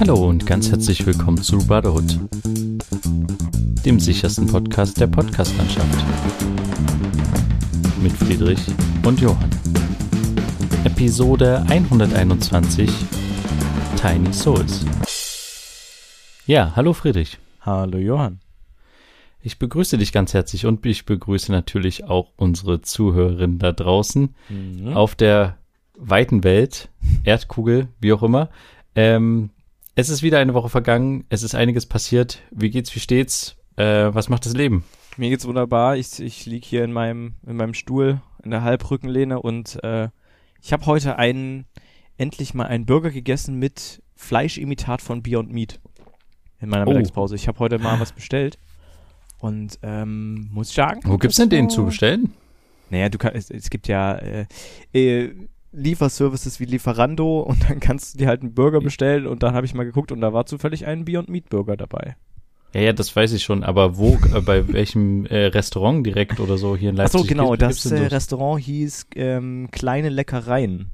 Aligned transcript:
Hallo 0.00 0.28
und 0.28 0.46
ganz 0.46 0.70
herzlich 0.70 1.04
willkommen 1.06 1.38
zu 1.42 1.58
Brotherhood, 1.58 2.18
dem 3.84 4.00
sichersten 4.00 4.46
Podcast 4.46 5.00
der 5.00 5.06
Podcastlandschaft. 5.06 6.04
Mit 8.02 8.12
Friedrich 8.12 8.60
und 9.04 9.20
Johann. 9.20 9.50
Episode 10.84 11.62
121 11.68 12.90
Tiny 14.00 14.32
Souls. 14.32 14.84
Ja, 16.46 16.72
hallo 16.76 16.92
Friedrich. 16.92 17.38
Hallo 17.60 17.98
Johann. 17.98 18.40
Ich 19.42 19.58
begrüße 19.58 19.98
dich 19.98 20.12
ganz 20.12 20.32
herzlich 20.34 20.66
und 20.66 20.84
ich 20.86 21.04
begrüße 21.06 21.52
natürlich 21.52 22.04
auch 22.04 22.32
unsere 22.36 22.80
Zuhörerinnen 22.80 23.58
da 23.58 23.72
draußen 23.72 24.34
Mhm. 24.48 24.94
auf 24.94 25.14
der 25.14 25.56
weiten 25.96 26.44
Welt, 26.44 26.88
Erdkugel, 27.24 27.88
wie 28.00 28.12
auch 28.12 28.22
immer. 28.22 28.48
Ähm, 28.96 29.50
es 29.94 30.08
ist 30.08 30.22
wieder 30.22 30.38
eine 30.38 30.54
Woche 30.54 30.68
vergangen, 30.68 31.24
es 31.28 31.42
ist 31.42 31.54
einiges 31.54 31.86
passiert. 31.86 32.42
Wie 32.50 32.70
geht's, 32.70 32.94
wie 32.94 33.00
steht's? 33.00 33.56
Äh, 33.76 34.14
was 34.14 34.28
macht 34.28 34.46
das 34.46 34.54
Leben? 34.54 34.84
Mir 35.16 35.30
geht's 35.30 35.46
wunderbar. 35.46 35.96
Ich, 35.96 36.20
ich 36.20 36.46
lieg 36.46 36.64
hier 36.64 36.84
in 36.84 36.92
meinem, 36.92 37.34
in 37.46 37.56
meinem 37.56 37.74
Stuhl 37.74 38.20
in 38.42 38.50
der 38.50 38.62
Halbrückenlehne 38.62 39.40
und 39.40 39.82
äh, 39.84 40.08
ich 40.62 40.72
habe 40.72 40.86
heute 40.86 41.16
einen, 41.18 41.66
endlich 42.18 42.54
mal 42.54 42.66
einen 42.66 42.86
Burger 42.86 43.10
gegessen 43.10 43.58
mit 43.58 44.02
Fleischimitat 44.16 45.00
von 45.02 45.22
Beyond 45.22 45.52
Meat 45.52 45.80
in 46.60 46.68
meiner 46.68 46.86
Oh. 46.86 46.90
Mittagspause. 46.92 47.34
Ich 47.36 47.48
habe 47.48 47.58
heute 47.58 47.78
mal 47.78 48.00
was 48.00 48.12
bestellt 48.12 48.58
und 49.38 49.78
ähm, 49.82 50.48
muss 50.52 50.70
ich 50.70 50.74
sagen. 50.74 51.00
Wo 51.04 51.18
gibt's 51.18 51.36
denn 51.36 51.50
den 51.50 51.64
war- 51.66 51.70
zu 51.70 51.84
bestellen? 51.84 52.32
Naja, 52.90 53.08
du 53.08 53.18
kannst, 53.18 53.36
es, 53.36 53.50
es 53.50 53.70
gibt 53.70 53.88
ja 53.88 54.14
äh, 54.16 54.46
äh, 54.92 55.34
Lieferservices 55.74 56.60
wie 56.60 56.64
Lieferando 56.64 57.40
und 57.48 57.68
dann 57.68 57.80
kannst 57.80 58.14
du 58.14 58.18
dir 58.18 58.28
halt 58.28 58.42
einen 58.42 58.54
Burger 58.54 58.80
bestellen 58.80 59.26
und 59.26 59.42
dann 59.42 59.54
habe 59.54 59.66
ich 59.66 59.74
mal 59.74 59.84
geguckt 59.84 60.12
und 60.12 60.20
da 60.20 60.32
war 60.32 60.46
zufällig 60.46 60.86
ein 60.86 61.04
Beyond 61.04 61.28
Meat 61.28 61.48
Burger 61.48 61.76
dabei. 61.76 62.16
Ja, 62.74 62.80
ja, 62.80 62.92
das 62.92 63.14
weiß 63.14 63.32
ich 63.32 63.44
schon, 63.44 63.62
aber 63.62 63.96
wo, 63.96 64.18
äh, 64.34 64.40
bei 64.40 64.66
welchem 64.72 65.26
äh, 65.26 65.46
Restaurant 65.46 66.04
direkt 66.04 66.40
oder 66.40 66.58
so 66.58 66.76
hier 66.76 66.90
in 66.90 66.96
Leipzig? 66.96 67.20
Achso, 67.20 67.28
genau, 67.28 67.50
gibt's- 67.52 67.82
das 67.84 67.92
äh? 67.92 68.06
Restaurant 68.06 68.60
hieß 68.62 69.06
ähm, 69.14 69.68
Kleine 69.70 70.08
Leckereien. 70.08 70.90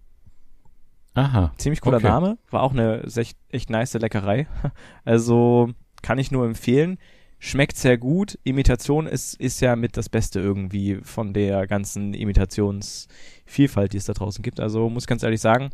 Aha. 1.15 1.53
Ziemlich 1.57 1.81
cooler 1.81 1.97
Okay. 1.97 2.07
Name, 2.07 2.39
war 2.51 2.63
auch 2.63 2.73
eine 2.73 3.03
echt, 3.17 3.37
echt 3.49 3.71
nice 3.71 3.95
Leckerei. 3.95 4.47
Also 5.05 5.71
kann 6.03 6.19
ich 6.19 6.31
nur 6.31 6.47
empfehlen. 6.47 6.99
Schmeckt 7.43 7.79
sehr 7.79 7.97
gut. 7.97 8.39
Imitation 8.45 9.07
ist, 9.07 9.35
ist 9.41 9.61
ja 9.61 9.75
mit 9.75 9.97
das 9.97 10.11
Beste 10.11 10.41
irgendwie 10.41 10.99
von 11.03 11.33
der 11.33 11.67
ganzen 11.67 12.13
Imitationsvielfalt, 12.13 13.95
die 13.95 13.97
es 13.97 14.05
da 14.05 14.13
draußen 14.13 14.43
gibt. 14.43 14.61
Also 14.61 14.89
muss 14.91 15.05
ich 15.05 15.09
ganz 15.09 15.23
ehrlich 15.23 15.41
sagen, 15.41 15.71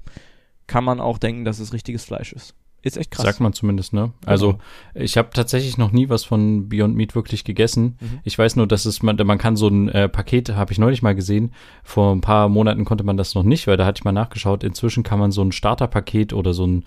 kann 0.68 0.84
man 0.84 1.00
auch 1.00 1.18
denken, 1.18 1.44
dass 1.44 1.58
es 1.58 1.72
richtiges 1.72 2.04
Fleisch 2.04 2.32
ist. 2.32 2.54
Ist 2.82 2.96
echt 2.96 3.10
krass. 3.10 3.24
Sagt 3.24 3.40
man 3.40 3.52
zumindest, 3.52 3.94
ne? 3.94 4.12
Also 4.24 4.52
Genau. 4.52 4.60
ich 4.94 5.16
habe 5.18 5.30
tatsächlich 5.32 5.76
noch 5.76 5.90
nie 5.90 6.08
was 6.08 6.22
von 6.22 6.68
Beyond 6.68 6.94
Meat 6.94 7.16
wirklich 7.16 7.42
gegessen. 7.42 7.98
Mhm. 8.00 8.20
Ich 8.22 8.38
weiß 8.38 8.54
nur, 8.54 8.68
dass 8.68 8.84
es 8.86 9.02
man, 9.02 9.16
man 9.16 9.38
kann 9.38 9.56
so 9.56 9.66
ein 9.66 9.88
äh, 9.88 10.08
Paket, 10.08 10.50
habe 10.54 10.70
ich 10.70 10.78
neulich 10.78 11.02
mal 11.02 11.16
gesehen. 11.16 11.52
Vor 11.82 12.14
ein 12.14 12.20
paar 12.20 12.48
Monaten 12.48 12.84
konnte 12.84 13.02
man 13.02 13.16
das 13.16 13.34
noch 13.34 13.42
nicht, 13.42 13.66
weil 13.66 13.76
da 13.76 13.86
hatte 13.86 13.98
ich 13.98 14.04
mal 14.04 14.12
nachgeschaut. 14.12 14.62
Inzwischen 14.62 15.02
kann 15.02 15.18
man 15.18 15.32
so 15.32 15.42
ein 15.42 15.50
Starterpaket 15.50 16.32
oder 16.32 16.54
so 16.54 16.64
ein, 16.64 16.84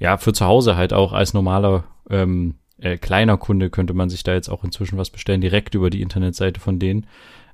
ja, 0.00 0.16
für 0.16 0.32
zu 0.32 0.44
Hause 0.44 0.74
halt 0.76 0.92
auch 0.92 1.12
als 1.12 1.34
normaler 1.34 1.84
ähm, 2.10 2.56
äh, 2.80 2.96
kleiner 2.96 3.36
Kunde 3.36 3.70
könnte 3.70 3.94
man 3.94 4.08
sich 4.08 4.22
da 4.22 4.34
jetzt 4.34 4.48
auch 4.48 4.64
inzwischen 4.64 4.98
was 4.98 5.10
bestellen, 5.10 5.40
direkt 5.40 5.74
über 5.74 5.90
die 5.90 6.02
Internetseite 6.02 6.60
von 6.60 6.78
denen. 6.78 7.06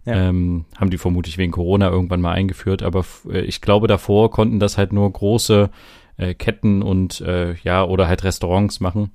Ja. 0.05 0.29
Ähm, 0.29 0.67
haben 0.77 0.91
die 0.91 0.99
vermutlich 0.99 1.39
wegen 1.39 1.53
Corona 1.53 1.89
irgendwann 1.89 2.21
mal 2.21 2.33
eingeführt, 2.33 2.83
aber 2.83 3.07
äh, 3.31 3.41
ich 3.41 3.63
glaube, 3.63 3.87
davor 3.87 4.31
konnten 4.31 4.61
das 4.61 4.77
halt 4.77 4.93
nur 4.93 5.11
große 5.11 5.71
äh, 6.19 6.35
Ketten 6.35 6.83
und 6.83 7.23
äh, 7.23 7.55
ja, 7.63 7.85
oder 7.85 8.07
halt 8.07 8.23
Restaurants 8.23 8.81
machen, 8.81 9.13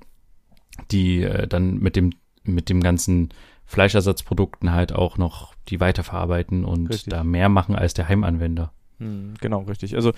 die 0.90 1.22
äh, 1.22 1.46
dann 1.46 1.78
mit 1.78 1.94
dem, 1.94 2.12
mit 2.42 2.68
dem 2.68 2.80
ganzen 2.80 3.28
Fleischersatzprodukten 3.66 4.72
halt 4.72 4.92
auch 4.92 5.16
noch 5.16 5.54
die 5.68 5.78
weiterverarbeiten 5.78 6.64
und 6.64 6.88
Richtig. 6.88 7.12
da 7.12 7.22
mehr 7.22 7.48
machen 7.48 7.76
als 7.76 7.94
der 7.94 8.08
Heimanwender. 8.08 8.72
Hm, 8.98 9.34
genau, 9.40 9.60
richtig. 9.60 9.94
Also 9.94 10.12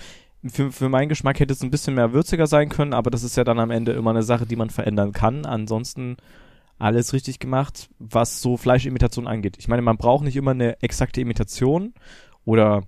für, 0.47 0.71
für 0.71 0.89
meinen 0.89 1.09
Geschmack 1.09 1.39
hätte 1.39 1.53
es 1.53 1.61
ein 1.63 1.71
bisschen 1.71 1.95
mehr 1.95 2.13
würziger 2.13 2.47
sein 2.47 2.69
können, 2.69 2.93
aber 2.93 3.09
das 3.11 3.23
ist 3.23 3.37
ja 3.37 3.43
dann 3.43 3.59
am 3.59 3.71
Ende 3.71 3.93
immer 3.93 4.09
eine 4.09 4.23
Sache, 4.23 4.45
die 4.45 4.55
man 4.55 4.69
verändern 4.69 5.11
kann. 5.11 5.45
Ansonsten 5.45 6.17
alles 6.79 7.13
richtig 7.13 7.39
gemacht, 7.39 7.89
was 7.99 8.41
so 8.41 8.57
Fleischimitation 8.57 9.27
angeht. 9.27 9.55
Ich 9.57 9.67
meine, 9.67 9.81
man 9.81 9.97
braucht 9.97 10.23
nicht 10.23 10.35
immer 10.35 10.51
eine 10.51 10.81
exakte 10.81 11.21
Imitation 11.21 11.93
oder 12.45 12.83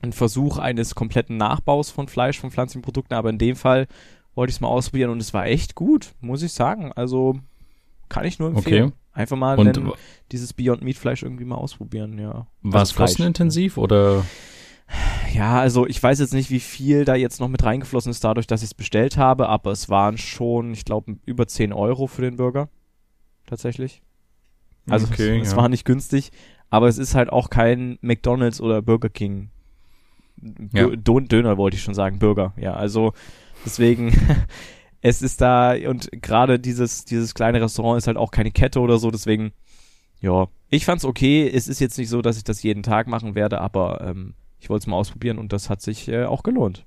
einen 0.00 0.12
Versuch 0.12 0.58
eines 0.58 0.94
kompletten 0.94 1.36
Nachbaus 1.36 1.90
von 1.90 2.06
Fleisch, 2.06 2.38
von 2.38 2.50
pflanzlichen 2.50 2.82
Produkten, 2.82 3.14
aber 3.14 3.30
in 3.30 3.38
dem 3.38 3.56
Fall 3.56 3.88
wollte 4.34 4.50
ich 4.50 4.56
es 4.56 4.60
mal 4.60 4.68
ausprobieren 4.68 5.10
und 5.10 5.20
es 5.20 5.34
war 5.34 5.46
echt 5.46 5.74
gut, 5.74 6.12
muss 6.20 6.42
ich 6.42 6.52
sagen. 6.52 6.92
Also 6.92 7.40
kann 8.08 8.24
ich 8.24 8.38
nur 8.38 8.50
empfehlen. 8.50 8.84
Okay. 8.84 8.94
Einfach 9.12 9.36
mal 9.36 9.58
wenn, 9.58 9.92
dieses 10.30 10.52
Beyond 10.52 10.82
Meat 10.82 10.96
Fleisch 10.96 11.24
irgendwie 11.24 11.44
mal 11.44 11.56
ausprobieren, 11.56 12.18
ja. 12.20 12.46
war 12.62 12.82
es 12.82 12.90
Also 12.90 13.02
kostenintensiv 13.02 13.76
oder? 13.76 14.24
Ja, 15.34 15.58
also 15.60 15.86
ich 15.86 16.02
weiß 16.02 16.20
jetzt 16.20 16.32
nicht, 16.34 16.50
wie 16.50 16.60
viel 16.60 17.04
da 17.04 17.14
jetzt 17.14 17.40
noch 17.40 17.48
mit 17.48 17.62
reingeflossen 17.62 18.10
ist, 18.10 18.24
dadurch, 18.24 18.46
dass 18.46 18.62
ich 18.62 18.68
es 18.70 18.74
bestellt 18.74 19.16
habe, 19.16 19.48
aber 19.48 19.72
es 19.72 19.88
waren 19.88 20.16
schon, 20.18 20.72
ich 20.72 20.84
glaube, 20.84 21.16
über 21.26 21.46
10 21.46 21.72
Euro 21.72 22.06
für 22.06 22.22
den 22.22 22.36
Burger. 22.36 22.68
Tatsächlich. 23.46 24.02
Also 24.88 25.06
Okay, 25.06 25.38
es, 25.40 25.48
es 25.48 25.52
ja. 25.52 25.56
war 25.58 25.68
nicht 25.68 25.84
günstig, 25.84 26.30
aber 26.70 26.88
es 26.88 26.98
ist 26.98 27.14
halt 27.14 27.30
auch 27.30 27.50
kein 27.50 27.98
McDonalds 28.00 28.60
oder 28.60 28.80
Burger 28.82 29.08
King. 29.10 29.50
Ja. 30.72 30.84
Dö- 30.86 30.96
Dön- 30.96 31.28
Döner 31.28 31.56
wollte 31.56 31.76
ich 31.76 31.82
schon 31.82 31.94
sagen, 31.94 32.18
Burger. 32.18 32.52
Ja, 32.56 32.74
also 32.74 33.12
deswegen, 33.64 34.12
es 35.02 35.20
ist 35.20 35.40
da 35.40 35.72
und 35.88 36.08
gerade 36.22 36.58
dieses, 36.58 37.04
dieses 37.04 37.34
kleine 37.34 37.60
Restaurant 37.60 37.98
ist 37.98 38.06
halt 38.06 38.16
auch 38.16 38.30
keine 38.30 38.50
Kette 38.50 38.80
oder 38.80 38.98
so, 38.98 39.10
deswegen, 39.10 39.52
ja, 40.20 40.46
ich 40.70 40.84
fand's 40.84 41.04
okay. 41.04 41.48
Es 41.52 41.68
ist 41.68 41.80
jetzt 41.80 41.98
nicht 41.98 42.08
so, 42.08 42.22
dass 42.22 42.36
ich 42.36 42.44
das 42.44 42.62
jeden 42.62 42.82
Tag 42.82 43.06
machen 43.08 43.34
werde, 43.34 43.60
aber 43.60 44.00
ähm, 44.02 44.34
ich 44.60 44.68
wollte 44.70 44.82
es 44.84 44.86
mal 44.86 44.96
ausprobieren 44.96 45.38
und 45.38 45.52
das 45.52 45.70
hat 45.70 45.82
sich 45.82 46.08
äh, 46.08 46.24
auch 46.24 46.42
gelohnt. 46.42 46.84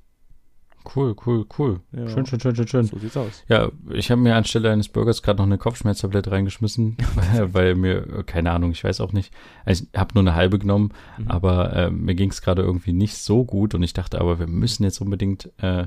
Cool, 0.96 1.16
cool, 1.28 1.46
cool. 1.60 1.80
Ja. 1.92 2.08
Schön, 2.08 2.26
schön, 2.26 2.40
schön, 2.40 2.56
schön, 2.56 2.68
schön. 2.68 2.84
So 2.86 2.98
sieht's 2.98 3.16
aus. 3.16 3.44
Ja, 3.48 3.70
ich 3.94 4.10
habe 4.10 4.20
mir 4.20 4.36
anstelle 4.36 4.72
eines 4.72 4.90
Burgers 4.90 5.22
gerade 5.22 5.38
noch 5.38 5.46
eine 5.46 5.60
Kopfschmerztablette 5.60 6.32
reingeschmissen, 6.32 6.98
weil 7.52 7.76
mir, 7.76 8.24
keine 8.26 8.50
Ahnung, 8.52 8.72
ich 8.72 8.84
weiß 8.84 9.00
auch 9.00 9.14
nicht. 9.14 9.32
Also 9.64 9.86
ich 9.92 10.00
habe 10.00 10.16
nur 10.16 10.24
eine 10.24 10.34
halbe 10.34 10.58
genommen, 10.58 10.92
Mhm. 11.20 11.28
aber 11.28 11.74
äh, 11.76 11.92
mir 11.92 12.16
ging 12.16 12.32
es 12.32 12.42
gerade 12.42 12.64
irgendwie 12.64 12.94
nicht 12.94 13.16
so 13.18 13.44
gut 13.46 13.76
und 13.76 13.84
ich 13.84 13.94
dachte, 13.94 14.20
aber 14.20 14.40
wir 14.40 14.48
müssen 14.48 14.84
jetzt 14.84 15.02
unbedingt 15.02 15.52
äh, 15.62 15.86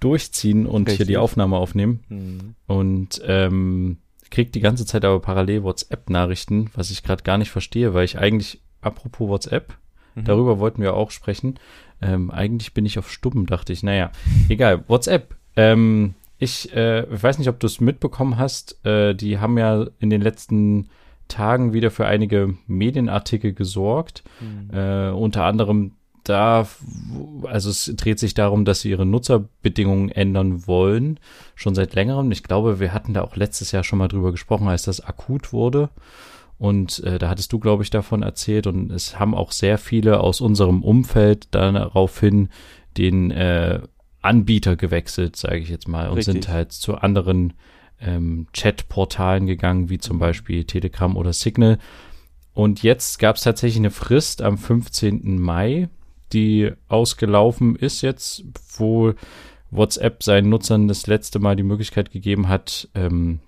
durchziehen 0.00 0.66
und 0.66 0.84
hier 0.88 0.92
Richtig. 0.92 1.08
die 1.08 1.16
Aufnahme 1.18 1.56
aufnehmen. 1.56 2.00
Mhm. 2.08 2.54
Und 2.66 3.20
ähm, 3.26 3.98
krieg 4.30 4.52
die 4.52 4.60
ganze 4.60 4.86
Zeit 4.86 5.04
aber 5.04 5.20
parallel 5.20 5.64
WhatsApp-Nachrichten, 5.64 6.70
was 6.74 6.90
ich 6.90 7.02
gerade 7.02 7.22
gar 7.24 7.36
nicht 7.38 7.50
verstehe, 7.50 7.92
weil 7.94 8.04
ich 8.04 8.18
eigentlich, 8.18 8.62
apropos 8.80 9.28
WhatsApp, 9.28 9.76
Mhm. 10.14 10.24
Darüber 10.24 10.58
wollten 10.58 10.82
wir 10.82 10.94
auch 10.94 11.10
sprechen. 11.10 11.58
Ähm, 12.00 12.30
eigentlich 12.30 12.74
bin 12.74 12.86
ich 12.86 12.98
auf 12.98 13.10
Stumm, 13.10 13.46
dachte 13.46 13.72
ich. 13.72 13.82
Naja, 13.82 14.10
egal. 14.48 14.84
WhatsApp. 14.88 15.34
Ähm, 15.56 16.14
ich, 16.38 16.72
äh, 16.74 17.02
ich 17.12 17.22
weiß 17.22 17.38
nicht, 17.38 17.48
ob 17.48 17.58
du 17.60 17.66
es 17.66 17.80
mitbekommen 17.80 18.38
hast. 18.38 18.84
Äh, 18.86 19.14
die 19.14 19.38
haben 19.38 19.58
ja 19.58 19.86
in 19.98 20.10
den 20.10 20.20
letzten 20.20 20.88
Tagen 21.26 21.72
wieder 21.72 21.90
für 21.90 22.06
einige 22.06 22.54
Medienartikel 22.66 23.52
gesorgt. 23.52 24.22
Mhm. 24.40 24.70
Äh, 24.76 25.10
unter 25.10 25.44
anderem 25.44 25.92
da, 26.28 26.66
also 27.44 27.70
es 27.70 27.92
dreht 27.96 28.18
sich 28.18 28.34
darum, 28.34 28.64
dass 28.64 28.82
sie 28.82 28.90
ihre 28.90 29.06
Nutzerbedingungen 29.06 30.10
ändern 30.10 30.66
wollen, 30.66 31.18
schon 31.54 31.74
seit 31.74 31.94
längerem. 31.94 32.30
Ich 32.32 32.42
glaube, 32.42 32.80
wir 32.80 32.92
hatten 32.92 33.14
da 33.14 33.22
auch 33.22 33.36
letztes 33.36 33.72
Jahr 33.72 33.84
schon 33.84 33.98
mal 33.98 34.08
drüber 34.08 34.30
gesprochen, 34.30 34.68
als 34.68 34.82
das 34.82 35.00
akut 35.00 35.52
wurde. 35.52 35.88
Und 36.58 37.02
äh, 37.04 37.18
da 37.18 37.28
hattest 37.28 37.52
du, 37.52 37.58
glaube 37.58 37.84
ich, 37.84 37.90
davon 37.90 38.22
erzählt. 38.22 38.66
Und 38.66 38.90
es 38.90 39.18
haben 39.18 39.34
auch 39.34 39.52
sehr 39.52 39.78
viele 39.78 40.20
aus 40.20 40.40
unserem 40.40 40.82
Umfeld 40.82 41.48
daraufhin 41.52 42.48
den 42.96 43.30
äh, 43.30 43.80
Anbieter 44.20 44.76
gewechselt, 44.76 45.36
sage 45.36 45.58
ich 45.58 45.68
jetzt 45.68 45.88
mal, 45.88 46.08
und 46.08 46.18
Richtig. 46.18 46.32
sind 46.32 46.48
halt 46.48 46.72
zu 46.72 46.96
anderen 46.96 47.54
ähm, 48.00 48.48
Chat-Portalen 48.52 49.46
gegangen, 49.46 49.88
wie 49.88 49.98
zum 49.98 50.18
Beispiel 50.18 50.64
Telegram 50.64 51.16
oder 51.16 51.32
Signal. 51.32 51.78
Und 52.54 52.82
jetzt 52.82 53.20
gab 53.20 53.36
es 53.36 53.42
tatsächlich 53.42 53.78
eine 53.78 53.92
Frist 53.92 54.42
am 54.42 54.58
15. 54.58 55.40
Mai, 55.40 55.88
die 56.32 56.72
ausgelaufen 56.88 57.76
ist 57.76 58.02
jetzt, 58.02 58.44
wo 58.76 59.14
WhatsApp 59.70 60.22
seinen 60.22 60.48
Nutzern 60.48 60.88
das 60.88 61.06
letzte 61.06 61.38
Mal 61.38 61.56
die 61.56 61.62
Möglichkeit 61.62 62.10
gegeben 62.10 62.48
hat, 62.48 62.88
ähm, 62.94 63.40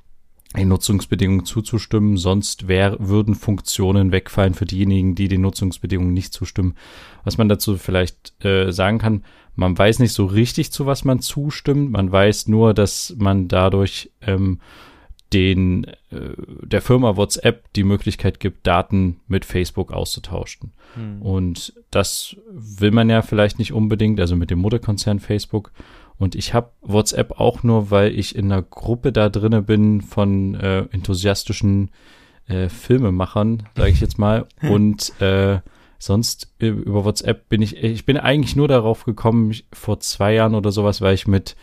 den 0.57 0.69
Nutzungsbedingungen 0.69 1.45
zuzustimmen. 1.45 2.17
Sonst 2.17 2.69
wär, 2.69 2.97
würden 2.99 3.35
Funktionen 3.35 4.13
wegfallen 4.13 4.55
für 4.55 4.65
diejenigen, 4.65 5.15
die 5.15 5.29
den 5.29 5.43
Nutzungsbedingungen 5.43 6.13
nicht 6.13 6.33
zustimmen. 6.33 6.75
Was 7.25 7.39
man 7.39 7.49
dazu 7.49 7.77
vielleicht 7.77 8.35
äh, 8.45 8.73
sagen 8.73 8.99
kann, 8.99 9.25
man 9.55 9.77
weiß 9.77 9.99
nicht 9.99 10.13
so 10.13 10.27
richtig, 10.27 10.73
zu 10.73 10.87
was 10.87 11.05
man 11.05 11.21
zustimmt. 11.21 11.91
Man 11.93 12.11
weiß 12.11 12.49
nur, 12.49 12.75
dass 12.75 13.15
man 13.19 13.49
dadurch 13.49 14.11
ähm, 14.23 14.61
den 15.33 15.85
äh, 16.11 16.35
der 16.63 16.83
Firma 16.83 17.17
WhatsApp 17.17 17.73
die 17.75 17.85
Möglichkeit 17.85 18.41
gibt, 18.41 18.67
Daten 18.67 19.21
mit 19.29 19.45
Facebook 19.45 19.93
auszutauschen. 19.93 20.73
Mhm. 20.97 21.23
Und 21.23 21.73
das 21.91 22.37
will 22.51 22.91
man 22.91 23.09
ja 23.09 23.23
vielleicht 23.23 23.59
nicht 23.59 23.73
unbedingt, 23.73 24.19
also 24.19 24.35
mit 24.35 24.51
dem 24.51 24.59
Mutterkonzern 24.59 25.21
Facebook. 25.21 25.73
Und 26.21 26.35
ich 26.35 26.53
habe 26.53 26.71
WhatsApp 26.83 27.41
auch 27.41 27.63
nur, 27.63 27.91
weil 27.91 28.17
ich 28.17 28.37
in 28.37 28.53
einer 28.53 28.61
Gruppe 28.61 29.11
da 29.11 29.31
drinne 29.31 29.63
bin 29.63 30.03
von 30.03 30.55
äh, 30.55 30.81
enthusiastischen 30.91 31.91
äh, 32.47 32.69
Filmemachern, 32.69 33.63
sage 33.75 33.91
ich 33.91 34.03
jetzt 34.03 34.19
mal. 34.19 34.47
Und 34.63 35.19
äh, 35.23 35.61
sonst 35.99 36.53
über 36.59 37.07
WhatsApp 37.07 37.49
bin 37.49 37.63
ich, 37.63 37.79
ich 37.79 38.05
bin 38.05 38.19
eigentlich 38.19 38.55
nur 38.55 38.69
darauf 38.69 39.05
gekommen, 39.05 39.55
vor 39.73 40.01
zwei 40.01 40.35
Jahren 40.35 40.55
oder 40.55 40.73
sowas, 40.73 41.01
weil 41.01 41.15
ich 41.15 41.27
mit 41.27 41.57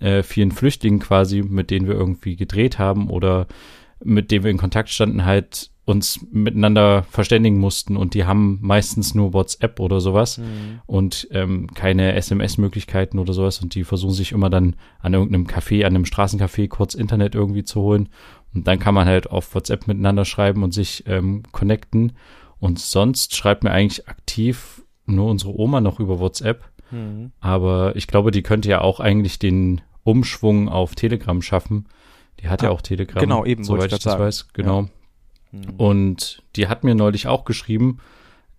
äh, 0.00 0.24
vielen 0.24 0.50
Flüchtlingen 0.50 0.98
quasi, 0.98 1.42
mit 1.42 1.70
denen 1.70 1.86
wir 1.86 1.94
irgendwie 1.94 2.34
gedreht 2.34 2.80
haben 2.80 3.10
oder 3.10 3.46
mit 4.02 4.32
denen 4.32 4.42
wir 4.42 4.50
in 4.50 4.58
Kontakt 4.58 4.88
standen, 4.88 5.24
halt 5.24 5.70
uns 5.90 6.26
miteinander 6.30 7.02
verständigen 7.10 7.58
mussten 7.58 7.96
und 7.96 8.14
die 8.14 8.24
haben 8.24 8.58
meistens 8.62 9.14
nur 9.14 9.32
WhatsApp 9.32 9.80
oder 9.80 10.00
sowas 10.00 10.38
mhm. 10.38 10.80
und 10.86 11.28
ähm, 11.32 11.66
keine 11.74 12.14
SMS-Möglichkeiten 12.14 13.18
oder 13.18 13.32
sowas 13.32 13.60
und 13.60 13.74
die 13.74 13.84
versuchen 13.84 14.14
sich 14.14 14.32
immer 14.32 14.48
dann 14.48 14.76
an 15.00 15.14
irgendeinem 15.14 15.46
Café, 15.46 15.84
an 15.84 15.94
einem 15.94 16.04
Straßencafé 16.04 16.68
kurz 16.68 16.94
Internet 16.94 17.34
irgendwie 17.34 17.64
zu 17.64 17.80
holen 17.80 18.08
und 18.54 18.66
dann 18.66 18.78
kann 18.78 18.94
man 18.94 19.06
halt 19.06 19.30
auf 19.30 19.54
WhatsApp 19.54 19.86
miteinander 19.86 20.24
schreiben 20.24 20.62
und 20.62 20.72
sich 20.72 21.04
ähm, 21.06 21.42
connecten 21.50 22.12
und 22.60 22.78
sonst 22.78 23.34
schreibt 23.34 23.64
mir 23.64 23.72
eigentlich 23.72 24.08
aktiv 24.08 24.82
nur 25.06 25.28
unsere 25.28 25.58
Oma 25.58 25.80
noch 25.80 25.98
über 25.98 26.20
WhatsApp, 26.20 26.64
mhm. 26.90 27.32
aber 27.40 27.96
ich 27.96 28.06
glaube, 28.06 28.30
die 28.30 28.42
könnte 28.42 28.68
ja 28.68 28.80
auch 28.80 29.00
eigentlich 29.00 29.38
den 29.38 29.80
Umschwung 30.04 30.68
auf 30.68 30.94
Telegram 30.94 31.42
schaffen. 31.42 31.86
Die 32.40 32.48
hat 32.48 32.62
ah, 32.62 32.66
ja 32.66 32.70
auch 32.70 32.80
Telegram. 32.80 33.20
Genau, 33.20 33.44
eben, 33.44 33.64
soweit 33.64 33.86
ich 33.86 33.90
das 33.90 34.02
sagen. 34.02 34.22
weiß. 34.22 34.48
Genau. 34.54 34.82
Ja. 34.82 34.88
Mhm. 35.52 35.74
Und 35.76 36.42
die 36.56 36.68
hat 36.68 36.84
mir 36.84 36.94
neulich 36.94 37.26
auch 37.26 37.44
geschrieben, 37.44 37.98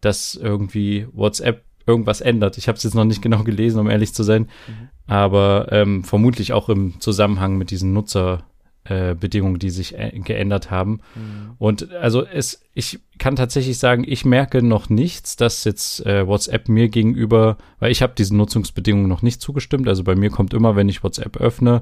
dass 0.01 0.35
irgendwie 0.35 1.07
WhatsApp 1.13 1.63
irgendwas 1.85 2.21
ändert. 2.21 2.57
Ich 2.57 2.67
habe 2.67 2.77
es 2.77 2.83
jetzt 2.83 2.93
noch 2.93 3.05
nicht 3.05 3.21
genau 3.21 3.43
gelesen, 3.43 3.79
um 3.79 3.89
ehrlich 3.89 4.13
zu 4.13 4.23
sein, 4.23 4.43
mhm. 4.67 4.89
aber 5.07 5.67
ähm, 5.71 6.03
vermutlich 6.03 6.53
auch 6.53 6.69
im 6.69 6.99
Zusammenhang 6.99 7.57
mit 7.57 7.71
diesen 7.71 7.93
Nutzerbedingungen, 7.93 9.55
äh, 9.55 9.59
die 9.59 9.69
sich 9.69 9.97
äh, 9.97 10.11
geändert 10.23 10.69
haben. 10.71 11.01
Mhm. 11.15 11.55
Und 11.57 11.91
also 11.93 12.25
es, 12.25 12.63
ich 12.73 12.99
kann 13.17 13.35
tatsächlich 13.35 13.77
sagen, 13.77 14.03
ich 14.07 14.25
merke 14.25 14.61
noch 14.61 14.89
nichts, 14.89 15.35
dass 15.35 15.63
jetzt 15.63 16.05
äh, 16.05 16.27
WhatsApp 16.27 16.69
mir 16.69 16.89
gegenüber, 16.89 17.57
weil 17.79 17.91
ich 17.91 18.01
habe 18.01 18.13
diesen 18.15 18.37
Nutzungsbedingungen 18.37 19.09
noch 19.09 19.21
nicht 19.21 19.41
zugestimmt. 19.41 19.87
Also 19.87 20.03
bei 20.03 20.15
mir 20.15 20.29
kommt 20.29 20.53
immer, 20.53 20.75
wenn 20.75 20.89
ich 20.89 21.03
WhatsApp 21.03 21.37
öffne, 21.37 21.81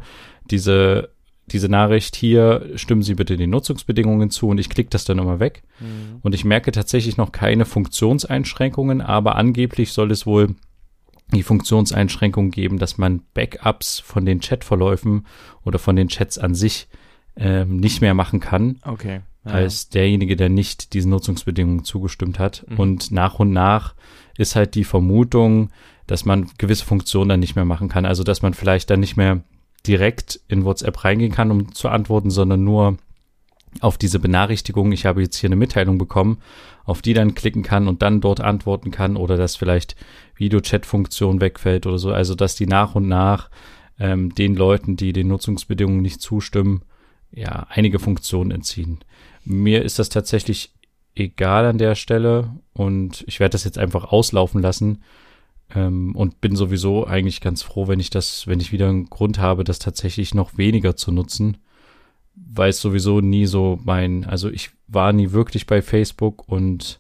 diese 0.50 1.10
diese 1.54 1.70
Nachricht 1.70 2.16
hier, 2.16 2.70
stimmen 2.76 3.02
Sie 3.02 3.16
bitte 3.16 3.38
den 3.38 3.50
Nutzungsbedingungen 3.50 4.30
zu 4.30 4.48
und 4.48 4.58
ich 4.58 4.70
klicke 4.70 4.90
das 4.90 5.06
dann 5.06 5.20
immer 5.20 5.40
weg. 5.40 5.64
Mhm. 5.80 6.20
Und 6.22 6.36
ich 6.36 6.46
merke 6.46 6.72
tatsächlich 6.72 7.18
noch 7.18 7.32
keine 7.32 7.66
Funktionseinschränkungen, 7.66 9.02
aber 9.02 9.36
angeblich 9.36 9.92
soll 9.92 10.12
es 10.12 10.26
wohl 10.26 10.56
die 11.34 11.44
Funktionseinschränkung 11.44 12.52
geben, 12.52 12.80
dass 12.80 12.98
man 12.98 13.22
Backups 13.34 14.00
von 14.00 14.26
den 14.26 14.40
Chatverläufen 14.40 15.28
oder 15.64 15.80
von 15.80 15.96
den 15.96 16.08
Chats 16.08 16.38
an 16.38 16.56
sich 16.56 16.88
ähm, 17.36 17.78
nicht 17.78 18.02
mehr 18.02 18.14
machen 18.14 18.40
kann. 18.40 18.78
Okay. 18.84 19.22
Ja. 19.46 19.52
Als 19.52 19.90
derjenige, 19.90 20.36
der 20.36 20.50
nicht 20.50 20.94
diesen 20.94 21.12
Nutzungsbedingungen 21.12 21.84
zugestimmt 21.84 22.40
hat. 22.40 22.66
Mhm. 22.68 22.80
Und 22.80 23.12
nach 23.12 23.40
und 23.40 23.52
nach 23.52 23.96
ist 24.38 24.56
halt 24.56 24.76
die 24.76 24.84
Vermutung, 24.84 25.70
dass 26.08 26.26
man 26.26 26.50
gewisse 26.58 26.86
Funktionen 26.86 27.30
dann 27.30 27.40
nicht 27.40 27.56
mehr 27.56 27.66
machen 27.66 27.88
kann. 27.88 28.06
Also, 28.06 28.24
dass 28.24 28.42
man 28.42 28.54
vielleicht 28.54 28.90
dann 28.90 29.00
nicht 29.00 29.16
mehr 29.16 29.44
direkt 29.82 30.40
in 30.48 30.66
WhatsApp 30.66 31.04
reingehen 31.04 31.32
kann, 31.32 31.52
um 31.52 31.74
zu 31.74 31.90
antworten, 31.90 32.30
sondern 32.30 32.64
nur 32.64 32.98
auf 33.82 33.98
diese 33.98 34.20
Benachrichtigung, 34.20 34.92
ich 34.92 35.06
habe 35.06 35.22
jetzt 35.22 35.38
hier 35.38 35.48
eine 35.48 35.56
Mitteilung 35.56 35.98
bekommen, 35.98 36.40
auf 36.86 37.02
die 37.02 37.14
dann 37.14 37.36
klicken 37.36 37.62
kann 37.62 37.88
und 37.88 38.02
dann 38.02 38.20
dort 38.20 38.42
antworten 38.42 38.92
kann 38.92 39.16
oder 39.16 39.38
dass 39.38 39.56
vielleicht 39.56 39.96
Videochat-Funktion 40.36 41.40
wegfällt 41.40 41.86
oder 41.86 42.00
so. 42.00 42.12
Also 42.12 42.36
dass 42.36 42.56
die 42.56 42.66
nach 42.66 42.96
und 42.96 43.08
nach 43.08 43.50
ähm, 44.00 44.34
den 44.34 44.56
Leuten, 44.56 44.96
die 44.96 45.14
den 45.14 45.28
Nutzungsbedingungen 45.28 46.02
nicht 46.02 46.22
zustimmen, 46.22 46.82
ja, 47.32 47.68
einige 47.70 48.00
Funktionen 48.00 48.52
entziehen. 48.52 49.00
Mir 49.46 49.84
ist 49.84 50.00
das 50.00 50.10
tatsächlich 50.10 50.74
egal 51.14 51.66
an 51.66 51.78
der 51.78 51.96
Stelle 51.96 52.56
und 52.74 53.24
ich 53.28 53.40
werde 53.40 53.52
das 53.52 53.66
jetzt 53.66 53.78
einfach 53.78 54.06
auslaufen 54.06 54.62
lassen 54.62 55.04
ähm, 55.76 56.16
und 56.16 56.42
bin 56.42 56.56
sowieso 56.56 57.06
eigentlich 57.06 57.42
ganz 57.42 57.62
froh, 57.62 57.88
wenn 57.88 58.00
ich 58.00 58.10
das, 58.10 58.48
wenn 58.48 58.60
ich 58.60 58.72
wieder 58.72 58.90
einen 58.90 59.10
Grund 59.10 59.40
habe, 59.40 59.64
das 59.64 59.80
tatsächlich 59.80 60.34
noch 60.34 60.58
weniger 60.58 60.96
zu 60.96 61.12
nutzen, 61.12 61.58
weil 62.36 62.70
es 62.70 62.82
sowieso 62.82 63.22
nie 63.22 63.46
so 63.46 63.80
mein, 63.84 64.26
also 64.26 64.50
ich 64.50 64.72
war 64.88 65.14
nie 65.14 65.32
wirklich 65.32 65.68
bei 65.68 65.82
Facebook 65.82 66.48
und 66.48 67.00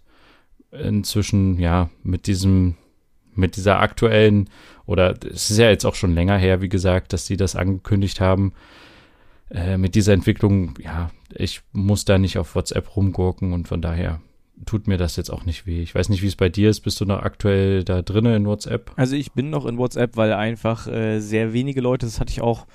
inzwischen, 0.71 1.59
ja, 1.59 1.89
mit 2.03 2.27
diesem, 2.27 2.75
mit 3.33 3.55
dieser 3.55 3.79
aktuellen, 3.79 4.49
oder 4.85 5.15
es 5.25 5.49
ist 5.49 5.57
ja 5.57 5.69
jetzt 5.69 5.85
auch 5.85 5.95
schon 5.95 6.13
länger 6.13 6.37
her, 6.37 6.61
wie 6.61 6.69
gesagt, 6.69 7.13
dass 7.13 7.25
sie 7.25 7.37
das 7.37 7.55
angekündigt 7.55 8.19
haben, 8.19 8.53
äh, 9.49 9.77
mit 9.77 9.95
dieser 9.95 10.13
Entwicklung, 10.13 10.75
ja, 10.79 11.09
ich 11.33 11.61
muss 11.71 12.05
da 12.05 12.17
nicht 12.17 12.37
auf 12.37 12.55
WhatsApp 12.55 12.95
rumgurken 12.95 13.53
und 13.53 13.67
von 13.67 13.81
daher 13.81 14.21
tut 14.65 14.87
mir 14.87 14.97
das 14.97 15.15
jetzt 15.15 15.29
auch 15.29 15.45
nicht 15.45 15.65
weh. 15.65 15.81
Ich 15.81 15.95
weiß 15.95 16.09
nicht, 16.09 16.21
wie 16.21 16.27
es 16.27 16.35
bei 16.35 16.49
dir 16.49 16.69
ist. 16.69 16.81
Bist 16.81 16.99
du 17.01 17.05
noch 17.05 17.21
aktuell 17.21 17.83
da 17.83 18.01
drinnen 18.01 18.33
in 18.33 18.45
WhatsApp? 18.45 18.91
Also 18.95 19.15
ich 19.15 19.31
bin 19.33 19.49
noch 19.49 19.65
in 19.65 19.77
WhatsApp, 19.77 20.17
weil 20.17 20.33
einfach 20.33 20.87
äh, 20.87 21.19
sehr 21.19 21.53
wenige 21.53 21.81
Leute, 21.81 22.05
das 22.05 22.19
hatte 22.19 22.31
ich 22.31 22.41
auch 22.41 22.67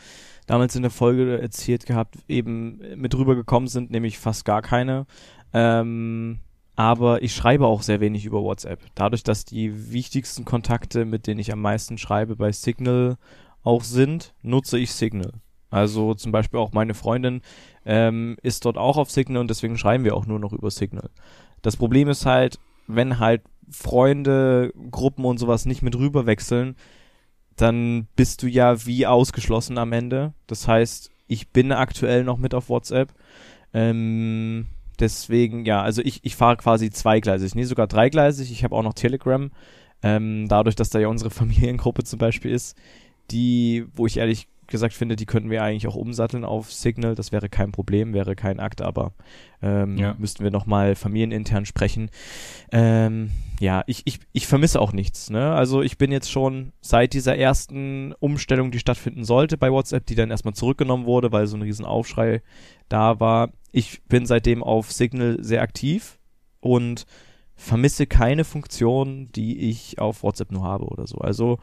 damals 0.46 0.76
in 0.76 0.82
der 0.82 0.90
Folge 0.90 1.40
erzählt 1.40 1.86
gehabt, 1.86 2.16
eben 2.28 2.81
mit 2.96 3.14
rübergekommen 3.14 3.69
sind, 3.69 3.90
nämlich 3.90 4.19
fast 4.19 4.44
gar 4.44 4.62
keine. 4.62 5.06
Ähm, 5.52 6.40
aber 6.76 7.22
ich 7.22 7.34
schreibe 7.34 7.66
auch 7.66 7.82
sehr 7.82 8.00
wenig 8.00 8.25
über 8.25 8.42
WhatsApp. 8.42 8.81
Dadurch, 8.94 9.22
dass 9.22 9.44
die 9.44 9.92
wichtigsten 9.92 10.44
Kontakte, 10.44 11.04
mit 11.04 11.26
denen 11.26 11.40
ich 11.40 11.52
am 11.52 11.60
meisten 11.60 11.98
schreibe, 11.98 12.36
bei 12.36 12.50
Signal 12.50 13.16
auch 13.62 13.84
sind, 13.84 14.34
nutze 14.42 14.78
ich 14.78 14.92
Signal. 14.92 15.32
Also 15.70 16.14
zum 16.14 16.31
Beispiel 16.32 16.60
auch 16.60 16.72
meine 16.72 16.94
Freundin 16.94 17.40
ähm, 17.84 18.36
ist 18.42 18.64
dort 18.64 18.76
auch 18.76 18.96
auf 18.96 19.10
Signal 19.10 19.40
und 19.40 19.50
deswegen 19.50 19.78
schreiben 19.78 20.04
wir 20.04 20.14
auch 20.14 20.26
nur 20.26 20.38
noch 20.38 20.52
über 20.52 20.70
Signal. 20.70 21.10
Das 21.64 21.78
Problem 21.78 22.08
ist 22.08 22.26
halt, 22.26 22.58
wenn 22.87 23.19
halt 23.19 23.40
Freunde, 23.70 24.75
Gruppen 24.90 25.25
und 25.25 25.38
sowas 25.38 25.64
nicht 25.64 25.81
mit 25.81 25.96
rüber 25.96 26.26
wechseln, 26.26 26.76
dann 27.56 28.06
bist 28.16 28.43
du 28.43 28.49
ja 28.49 28.84
wie 28.84 29.06
ausgeschlossen 29.06 29.78
am 29.78 29.93
Ende. 29.93 30.34
Das 30.46 30.69
heißt, 30.69 31.11
ich 31.26 31.49
bin 31.49 31.72
aktuell 31.72 32.22
noch 32.22 32.37
mit 32.37 32.52
auf 32.52 32.69
WhatsApp. 32.69 33.14
Ähm, 33.72 34.66
deswegen, 35.00 35.64
ja, 35.64 35.81
also 35.81 36.02
ich, 36.02 36.20
ich 36.22 36.37
fahre 36.37 36.58
quasi 36.58 36.90
zweigleisig, 36.90 37.55
nee, 37.55 37.64
sogar 37.64 37.87
dreigleisig. 37.87 38.52
Ich 38.52 38.62
habe 38.62 38.76
auch 38.76 38.82
noch 38.82 38.93
Telegram. 38.93 39.50
Ähm, 40.02 40.46
dadurch, 40.49 40.76
dass 40.76 40.90
da 40.90 40.99
ja 40.99 41.08
unsere 41.08 41.31
Familiengruppe 41.38 42.05
zum 42.05 42.19
Beispiel 42.19 42.50
ist, 42.50 42.77
die, 43.31 43.86
wo 43.94 44.06
ich 44.06 44.19
ehrlich 44.19 44.48
gesagt 44.74 44.94
finde, 44.94 45.14
die 45.14 45.24
könnten 45.24 45.50
wir 45.50 45.62
eigentlich 45.62 45.86
auch 45.86 45.94
umsatteln 45.94 46.44
auf 46.44 46.72
Signal. 46.72 47.14
Das 47.14 47.31
wäre 47.31 47.48
kein 47.48 47.70
Problem, 47.70 48.12
wäre 48.12 48.34
kein 48.34 48.58
Akt, 48.58 48.82
aber 48.82 49.12
ähm, 49.62 49.96
ja. 49.96 50.16
müssten 50.19 50.43
wir 50.43 50.50
nochmal 50.50 50.96
familienintern 50.96 51.64
sprechen. 51.64 52.10
Ähm, 52.72 53.31
ja, 53.60 53.84
ich, 53.86 54.02
ich, 54.04 54.19
ich 54.32 54.48
vermisse 54.48 54.81
auch 54.81 54.93
nichts. 54.93 55.31
Ne? 55.31 55.54
Also 55.54 55.81
ich 55.81 55.96
bin 55.96 56.10
jetzt 56.10 56.28
schon 56.28 56.72
seit 56.81 57.12
dieser 57.12 57.36
ersten 57.36 58.14
Umstellung, 58.19 58.72
die 58.72 58.81
stattfinden 58.81 59.24
sollte 59.24 59.56
bei 59.56 59.70
WhatsApp, 59.70 60.06
die 60.06 60.16
dann 60.16 60.32
erstmal 60.32 60.54
zurückgenommen 60.54 61.06
wurde, 61.06 61.31
weil 61.31 61.46
so 61.46 61.56
ein 61.56 61.62
riesen 61.62 61.86
Aufschrei 61.86 62.43
da 62.88 63.20
war. 63.20 63.52
Ich 63.70 64.02
bin 64.08 64.26
seitdem 64.26 64.64
auf 64.64 64.90
Signal 64.90 65.36
sehr 65.40 65.62
aktiv 65.62 66.19
und 66.58 67.06
vermisse 67.54 68.08
keine 68.08 68.43
Funktion, 68.43 69.31
die 69.31 69.70
ich 69.70 70.00
auf 70.00 70.24
WhatsApp 70.24 70.50
nur 70.50 70.64
habe 70.64 70.86
oder 70.86 71.06
so. 71.06 71.19
Also 71.19 71.60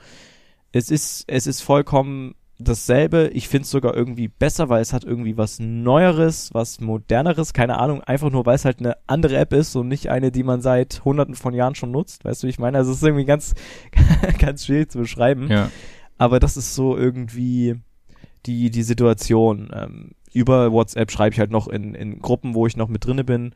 es 0.71 0.89
ist, 0.89 1.25
es 1.27 1.45
ist 1.45 1.59
vollkommen 1.59 2.35
dasselbe. 2.63 3.29
Ich 3.33 3.47
finde 3.47 3.63
es 3.63 3.71
sogar 3.71 3.95
irgendwie 3.95 4.27
besser, 4.27 4.69
weil 4.69 4.81
es 4.81 4.93
hat 4.93 5.03
irgendwie 5.03 5.37
was 5.37 5.59
Neueres, 5.59 6.53
was 6.53 6.79
Moderneres, 6.79 7.53
keine 7.53 7.79
Ahnung, 7.79 8.01
einfach 8.01 8.29
nur, 8.29 8.45
weil 8.45 8.55
es 8.55 8.65
halt 8.65 8.79
eine 8.79 8.97
andere 9.07 9.37
App 9.37 9.53
ist 9.53 9.75
und 9.75 9.87
nicht 9.87 10.09
eine, 10.09 10.31
die 10.31 10.43
man 10.43 10.61
seit 10.61 11.03
hunderten 11.05 11.35
von 11.35 11.53
Jahren 11.53 11.75
schon 11.75 11.91
nutzt. 11.91 12.25
Weißt 12.25 12.43
du, 12.43 12.47
wie 12.47 12.51
ich 12.51 12.59
meine? 12.59 12.77
Also 12.77 12.91
es 12.91 12.97
ist 12.97 13.03
irgendwie 13.03 13.25
ganz, 13.25 13.53
ganz 14.39 14.65
schwierig 14.65 14.91
zu 14.91 14.99
beschreiben. 14.99 15.49
Ja. 15.49 15.69
Aber 16.17 16.39
das 16.39 16.57
ist 16.57 16.75
so 16.75 16.97
irgendwie 16.97 17.75
die, 18.45 18.71
die 18.71 18.83
Situation. 18.83 19.71
Ähm, 19.73 20.11
über 20.33 20.71
WhatsApp 20.71 21.11
schreibe 21.11 21.33
ich 21.33 21.39
halt 21.39 21.51
noch 21.51 21.67
in, 21.67 21.95
in 21.95 22.19
Gruppen, 22.19 22.53
wo 22.53 22.67
ich 22.67 22.77
noch 22.77 22.87
mit 22.87 23.05
drinne 23.05 23.23
bin 23.23 23.53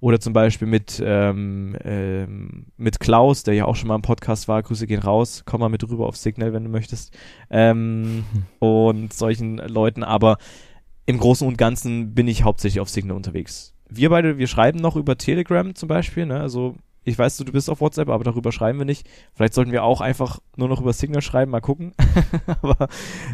oder 0.00 0.20
zum 0.20 0.32
Beispiel 0.32 0.68
mit, 0.68 1.02
ähm, 1.04 1.76
ähm, 1.84 2.66
mit 2.76 3.00
Klaus, 3.00 3.42
der 3.42 3.54
ja 3.54 3.64
auch 3.64 3.76
schon 3.76 3.88
mal 3.88 3.94
im 3.94 4.02
Podcast 4.02 4.48
war. 4.48 4.62
Grüße 4.62 4.86
gehen 4.86 5.00
raus. 5.00 5.42
Komm 5.46 5.60
mal 5.60 5.68
mit 5.68 5.88
rüber 5.88 6.06
auf 6.06 6.16
Signal, 6.16 6.52
wenn 6.52 6.64
du 6.64 6.70
möchtest. 6.70 7.16
Ähm, 7.50 8.24
und 8.58 9.12
solchen 9.12 9.58
Leuten. 9.58 10.04
Aber 10.04 10.38
im 11.06 11.18
Großen 11.18 11.46
und 11.46 11.56
Ganzen 11.56 12.14
bin 12.14 12.28
ich 12.28 12.44
hauptsächlich 12.44 12.80
auf 12.80 12.88
Signal 12.88 13.16
unterwegs. 13.16 13.74
Wir 13.88 14.10
beide, 14.10 14.38
wir 14.38 14.48
schreiben 14.48 14.80
noch 14.80 14.96
über 14.96 15.16
Telegram 15.16 15.74
zum 15.74 15.88
Beispiel. 15.88 16.26
Ne? 16.26 16.40
Also 16.40 16.74
ich 17.04 17.16
weiß, 17.16 17.36
du 17.36 17.52
bist 17.52 17.70
auf 17.70 17.80
WhatsApp, 17.80 18.08
aber 18.08 18.24
darüber 18.24 18.50
schreiben 18.50 18.78
wir 18.78 18.84
nicht. 18.84 19.08
Vielleicht 19.32 19.54
sollten 19.54 19.70
wir 19.70 19.84
auch 19.84 20.00
einfach 20.00 20.40
nur 20.56 20.68
noch 20.68 20.80
über 20.80 20.92
Signal 20.92 21.22
schreiben, 21.22 21.52
mal 21.52 21.60
gucken. 21.60 21.94
aber 22.62 22.88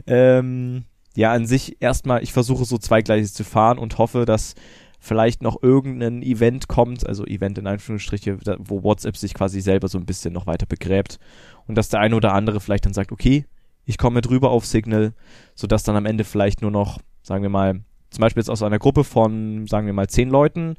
ähm, 0.06 0.84
ja, 1.16 1.32
an 1.32 1.46
sich 1.46 1.80
erstmal, 1.80 2.22
ich 2.22 2.34
versuche 2.34 2.66
so 2.66 2.76
zweigleisig 2.76 3.34
zu 3.34 3.44
fahren 3.44 3.78
und 3.78 3.96
hoffe, 3.96 4.26
dass 4.26 4.54
vielleicht 5.02 5.42
noch 5.42 5.60
irgendein 5.60 6.22
Event 6.22 6.68
kommt, 6.68 7.04
also 7.04 7.26
Event 7.26 7.58
in 7.58 7.66
Anführungsstriche, 7.66 8.38
wo 8.60 8.84
WhatsApp 8.84 9.16
sich 9.16 9.34
quasi 9.34 9.60
selber 9.60 9.88
so 9.88 9.98
ein 9.98 10.06
bisschen 10.06 10.32
noch 10.32 10.46
weiter 10.46 10.64
begräbt 10.64 11.18
und 11.66 11.76
dass 11.76 11.88
der 11.88 11.98
eine 11.98 12.14
oder 12.14 12.34
andere 12.34 12.60
vielleicht 12.60 12.86
dann 12.86 12.94
sagt, 12.94 13.10
okay, 13.10 13.44
ich 13.84 13.98
komme 13.98 14.14
mit 14.14 14.30
rüber 14.30 14.50
auf 14.50 14.64
Signal, 14.64 15.12
sodass 15.56 15.82
dann 15.82 15.96
am 15.96 16.06
Ende 16.06 16.22
vielleicht 16.22 16.62
nur 16.62 16.70
noch, 16.70 17.00
sagen 17.24 17.42
wir 17.42 17.50
mal, 17.50 17.80
zum 18.10 18.20
Beispiel 18.20 18.42
jetzt 18.42 18.48
aus 18.48 18.62
einer 18.62 18.78
Gruppe 18.78 19.02
von, 19.02 19.66
sagen 19.66 19.86
wir 19.86 19.92
mal, 19.92 20.06
zehn 20.06 20.30
Leuten, 20.30 20.76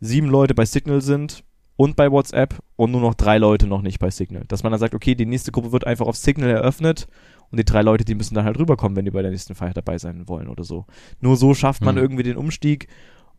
sieben 0.00 0.28
Leute 0.28 0.54
bei 0.54 0.66
Signal 0.66 1.00
sind 1.00 1.42
und 1.74 1.96
bei 1.96 2.12
WhatsApp 2.12 2.54
und 2.76 2.92
nur 2.92 3.00
noch 3.00 3.14
drei 3.14 3.38
Leute 3.38 3.66
noch 3.66 3.82
nicht 3.82 3.98
bei 3.98 4.10
Signal. 4.10 4.44
Dass 4.46 4.62
man 4.62 4.70
dann 4.70 4.78
sagt, 4.78 4.94
okay, 4.94 5.16
die 5.16 5.26
nächste 5.26 5.50
Gruppe 5.50 5.72
wird 5.72 5.84
einfach 5.84 6.06
auf 6.06 6.16
Signal 6.16 6.50
eröffnet 6.50 7.08
und 7.50 7.58
die 7.58 7.64
drei 7.64 7.82
Leute, 7.82 8.04
die 8.04 8.14
müssen 8.14 8.36
dann 8.36 8.44
halt 8.44 8.58
rüberkommen, 8.58 8.94
wenn 8.94 9.04
die 9.04 9.10
bei 9.10 9.22
der 9.22 9.32
nächsten 9.32 9.56
Feier 9.56 9.74
dabei 9.74 9.98
sein 9.98 10.28
wollen 10.28 10.46
oder 10.46 10.62
so. 10.62 10.86
Nur 11.20 11.36
so 11.36 11.54
schafft 11.54 11.82
man 11.82 11.96
mhm. 11.96 12.02
irgendwie 12.02 12.22
den 12.22 12.36
Umstieg 12.36 12.86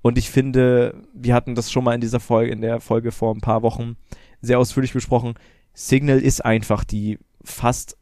und 0.06 0.20
ich 0.20 0.30
finde, 0.30 1.02
wir 1.16 1.34
hatten 1.34 1.56
das 1.56 1.72
schon 1.72 1.84
mal 1.84 1.96
in 1.96 2.02
dieser 2.02 2.20
Folge, 2.20 2.52
in 2.52 2.62
der 2.62 2.80
Folge 2.80 3.12
vor 3.12 3.34
ein 3.34 3.42
paar 3.42 3.64
Wochen 3.64 3.98
sehr 4.40 4.60
ausführlich 4.60 4.94
besprochen. 4.94 5.34
Signal 5.74 6.20
ist 6.20 6.46
einfach 6.46 6.84
die 6.84 7.18
fast 7.44 7.98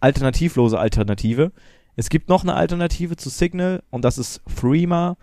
alternativlose 0.00 0.76
Alternative. 0.76 1.52
Es 1.94 2.08
gibt 2.08 2.28
noch 2.28 2.42
eine 2.42 2.54
Alternative 2.54 3.14
zu 3.14 3.28
Signal 3.28 3.84
und 3.90 4.04
das 4.04 4.18
ist 4.18 4.42
Threema 4.60 5.16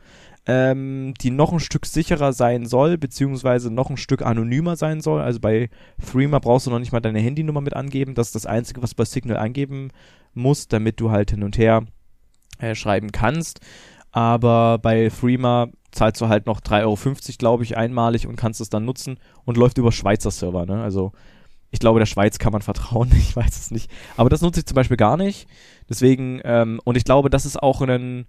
ähm, 0.46 1.14
die 1.20 1.32
noch 1.32 1.52
ein 1.52 1.60
Stück 1.60 1.86
sicherer 1.86 2.32
sein 2.32 2.66
soll, 2.66 2.98
beziehungsweise 2.98 3.70
noch 3.70 3.90
ein 3.90 3.98
Stück 3.98 4.22
anonymer 4.22 4.78
sein 4.78 5.02
soll. 5.02 5.22
Also 5.22 5.42
bei 5.42 5.70
Threema 6.10 6.40
brauchst 6.40 6.66
du 6.66 6.72
noch 6.72 6.80
nicht 6.80 6.94
mal 6.94 7.02
deine 7.02 7.20
Handynummer 7.20 7.60
mit 7.60 7.76
angeben. 7.76 8.16
Das 8.16 8.28
ist 8.28 8.36
das 8.36 8.46
Einzige, 8.46 8.82
was 8.82 8.92
du 8.92 8.96
bei 8.96 9.06
Signal 9.06 9.36
angeben 9.36 9.90
musst, 10.34 10.72
damit 10.72 11.02
du 11.02 11.12
halt 11.12 11.32
hin 11.32 11.44
und 11.44 11.58
her 11.58 11.84
äh, 12.60 12.74
schreiben 12.74 13.12
kannst. 13.12 13.60
Aber 14.12 14.80
bei 14.80 15.10
Threema 15.10 15.68
zahlst 15.92 16.22
du 16.22 16.28
halt 16.28 16.46
noch 16.46 16.62
3,50 16.62 16.84
Euro, 16.84 16.98
glaube 17.38 17.64
ich, 17.64 17.78
einmalig 17.78 18.28
und 18.28 18.36
kannst 18.36 18.62
es 18.62 18.70
dann 18.70 18.86
nutzen 18.86 19.20
und 19.46 19.58
läuft 19.58 19.78
über 19.78 19.92
Schweizer 19.92 20.32
Server. 20.32 20.66
Ne? 20.66 20.82
Also 20.82 21.12
ich 21.70 21.80
glaube, 21.80 22.00
der 22.00 22.06
Schweiz 22.06 22.40
kann 22.40 22.54
man 22.54 22.62
vertrauen, 22.62 23.12
ich 23.16 23.36
weiß 23.36 23.58
es 23.58 23.72
nicht. 23.72 23.92
Aber 24.18 24.30
das 24.30 24.42
nutze 24.42 24.62
ich 24.62 24.66
zum 24.66 24.76
Beispiel 24.76 24.98
gar 24.98 25.18
nicht. 25.18 25.48
Deswegen, 25.90 26.42
ähm, 26.44 26.80
und 26.84 26.98
ich 26.98 27.04
glaube, 27.04 27.30
das 27.30 27.46
ist 27.46 27.62
auch 27.62 27.82
ein 27.82 28.26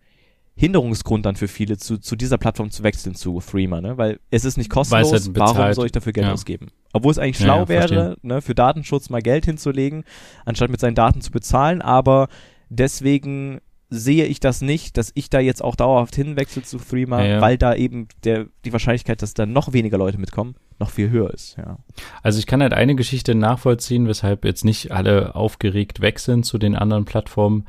Hinderungsgrund 0.55 1.25
dann 1.25 1.37
für 1.37 1.49
viele, 1.49 1.79
zu, 1.79 1.99
zu 1.99 2.15
dieser 2.15 2.37
Plattform 2.37 2.71
zu 2.71 2.83
wechseln, 2.83 3.15
zu 3.15 3.41
Threema, 3.41 3.81
ne? 3.81 3.97
Weil 3.97 4.21
es 4.31 4.45
ist 4.45 4.59
nicht 4.59 4.69
kostenlos, 4.69 5.11
halt 5.11 5.31
warum 5.35 5.73
soll 5.73 5.87
ich 5.87 5.93
dafür 5.93 6.13
Geld 6.13 6.27
ja. 6.27 6.33
ausgeben? 6.33 6.69
Obwohl 6.93 7.11
es 7.11 7.19
eigentlich 7.19 7.39
schlau 7.39 7.61
ja, 7.61 7.63
ja, 7.63 7.69
wäre, 7.69 8.17
ne, 8.23 8.43
für 8.43 8.55
Datenschutz 8.55 9.09
mal 9.09 9.23
Geld 9.23 9.47
hinzulegen, 9.47 10.05
anstatt 10.45 10.71
mit 10.71 10.79
seinen 10.79 10.95
Daten 10.95 11.23
zu 11.23 11.31
bezahlen, 11.31 11.81
aber 11.81 12.29
deswegen 12.69 13.61
sehe 13.93 14.25
ich 14.25 14.41
das 14.41 14.63
nicht, 14.63 14.97
dass 14.97 15.13
ich 15.15 15.29
da 15.29 15.39
jetzt 15.39 15.63
auch 15.63 15.77
dauerhaft 15.77 16.17
hinwechsel 16.17 16.65
zu 16.65 16.79
Threema, 16.79 17.23
ja, 17.23 17.41
weil 17.41 17.59
da 17.59 17.75
eben 17.75 18.09
der, 18.25 18.47
die 18.65 18.73
Wahrscheinlichkeit, 18.73 19.23
dass 19.23 19.35
da 19.35 19.47
noch 19.47 19.73
weniger 19.73 19.99
Leute 19.99 20.19
mitkommen, 20.19 20.55
noch 20.79 20.91
viel 20.91 21.11
höher 21.11 21.33
ist, 21.33 21.57
ja. 21.59 21.79
Also 22.23 22.39
ich 22.39 22.47
kann 22.47 22.63
halt 22.63 22.73
eine 22.73 22.95
Geschichte 22.95 23.35
nachvollziehen, 23.35 24.09
weshalb 24.09 24.45
jetzt 24.45 24.65
nicht 24.65 24.93
alle 24.93 25.35
aufgeregt 25.35 26.01
wechseln 26.01 26.43
zu 26.43 26.59
den 26.59 26.75
anderen 26.75 27.05
Plattformen, 27.05 27.67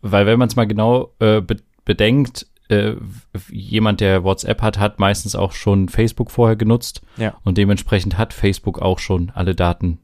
weil 0.00 0.26
wenn 0.26 0.38
man 0.38 0.48
es 0.48 0.56
mal 0.56 0.66
genau 0.66 1.12
äh, 1.18 1.42
bedenkt, 1.84 2.46
äh, 2.68 2.94
jemand, 3.50 4.00
der 4.00 4.24
WhatsApp 4.24 4.62
hat, 4.62 4.78
hat 4.78 4.98
meistens 4.98 5.36
auch 5.36 5.52
schon 5.52 5.88
Facebook 5.88 6.30
vorher 6.30 6.56
genutzt. 6.56 7.02
Ja. 7.16 7.34
Und 7.44 7.58
dementsprechend 7.58 8.18
hat 8.18 8.32
Facebook 8.32 8.80
auch 8.80 8.98
schon 8.98 9.30
alle 9.34 9.54
Daten 9.54 9.98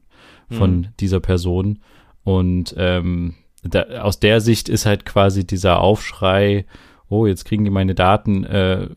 von 0.49 0.77
mhm. 0.77 0.87
dieser 0.99 1.19
Person. 1.19 1.79
Und 2.23 2.73
ähm, 2.77 3.35
da, 3.63 3.83
aus 4.01 4.19
der 4.19 4.41
Sicht 4.41 4.69
ist 4.69 4.85
halt 4.85 5.05
quasi 5.05 5.45
dieser 5.45 5.79
Aufschrei, 5.79 6.65
oh, 7.09 7.25
jetzt 7.25 7.45
kriegen 7.45 7.63
die 7.63 7.69
meine 7.69 7.95
Daten, 7.95 8.43
äh, 8.43 8.87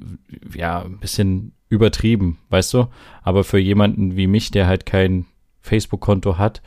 ja, 0.54 0.82
ein 0.82 0.98
bisschen 0.98 1.52
übertrieben, 1.68 2.38
weißt 2.50 2.74
du? 2.74 2.86
Aber 3.22 3.44
für 3.44 3.58
jemanden 3.58 4.16
wie 4.16 4.26
mich, 4.26 4.50
der 4.50 4.66
halt 4.66 4.86
kein 4.86 5.26
Facebook-Konto 5.60 6.38
hat, 6.38 6.62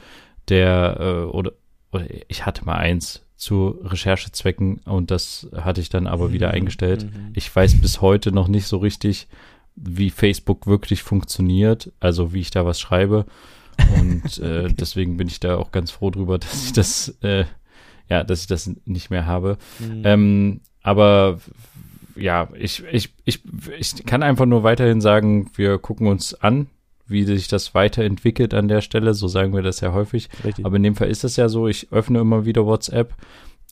der, 0.50 0.98
äh, 1.00 1.24
oder, 1.26 1.54
oder 1.92 2.06
ich 2.28 2.46
hatte 2.46 2.66
mal 2.66 2.76
eins, 2.76 3.26
zu 3.40 3.80
Recherchezwecken 3.84 4.82
und 4.84 5.12
das 5.12 5.48
hatte 5.56 5.80
ich 5.80 5.88
dann 5.88 6.08
aber 6.08 6.28
mhm. 6.28 6.34
wieder 6.34 6.52
eingestellt. 6.52 7.06
Mhm. 7.06 7.32
Ich 7.34 7.56
weiß 7.56 7.80
bis 7.80 8.02
heute 8.02 8.34
noch 8.34 8.50
nicht 8.50 8.68
so 8.68 8.78
richtig, 8.78 9.30
wie 9.78 10.10
Facebook 10.10 10.68
wirklich 10.68 11.04
funktioniert, 11.04 11.94
also 12.02 12.34
wie 12.34 12.42
ich 12.42 12.52
da 12.52 12.66
was 12.66 12.82
schreibe. 12.82 13.26
Und 13.96 14.40
äh, 14.40 14.64
okay. 14.66 14.76
deswegen 14.78 15.16
bin 15.16 15.30
ich 15.30 15.40
da 15.40 15.56
auch 15.56 15.72
ganz 15.72 15.90
froh 15.90 16.10
drüber, 16.10 16.38
dass 16.38 16.66
ich 16.66 16.74
das, 16.74 17.16
äh, 17.22 17.46
ja, 18.10 18.24
dass 18.24 18.42
ich 18.42 18.48
das 18.48 18.70
nicht 18.86 19.10
mehr 19.10 19.26
habe. 19.26 19.58
Mhm. 19.80 20.02
Ähm, 20.04 20.62
aber 20.82 21.40
ja, 22.16 22.50
ich, 22.58 22.84
ich, 22.92 23.14
ich, 23.24 23.42
ich 23.78 24.06
kann 24.06 24.24
einfach 24.24 24.46
nur 24.46 24.64
weiterhin 24.64 25.02
sagen, 25.02 25.50
wir 25.56 25.78
gucken 25.78 26.08
uns 26.08 26.34
an, 26.34 26.68
wie 27.08 27.24
sich 27.24 27.48
das 27.48 27.74
weiterentwickelt 27.74 28.54
an 28.54 28.68
der 28.68 28.82
Stelle. 28.82 29.14
So 29.14 29.28
sagen 29.28 29.54
wir 29.54 29.62
das 29.62 29.80
ja 29.80 29.94
häufig. 29.94 30.30
Richtig. 30.44 30.66
Aber 30.66 30.76
in 30.76 30.84
dem 30.84 30.96
Fall 30.96 31.10
ist 31.10 31.24
es 31.24 31.36
ja 31.36 31.50
so, 31.50 31.68
ich 31.68 31.92
öffne 31.92 32.20
immer 32.20 32.46
wieder 32.46 32.66
WhatsApp 32.66 33.16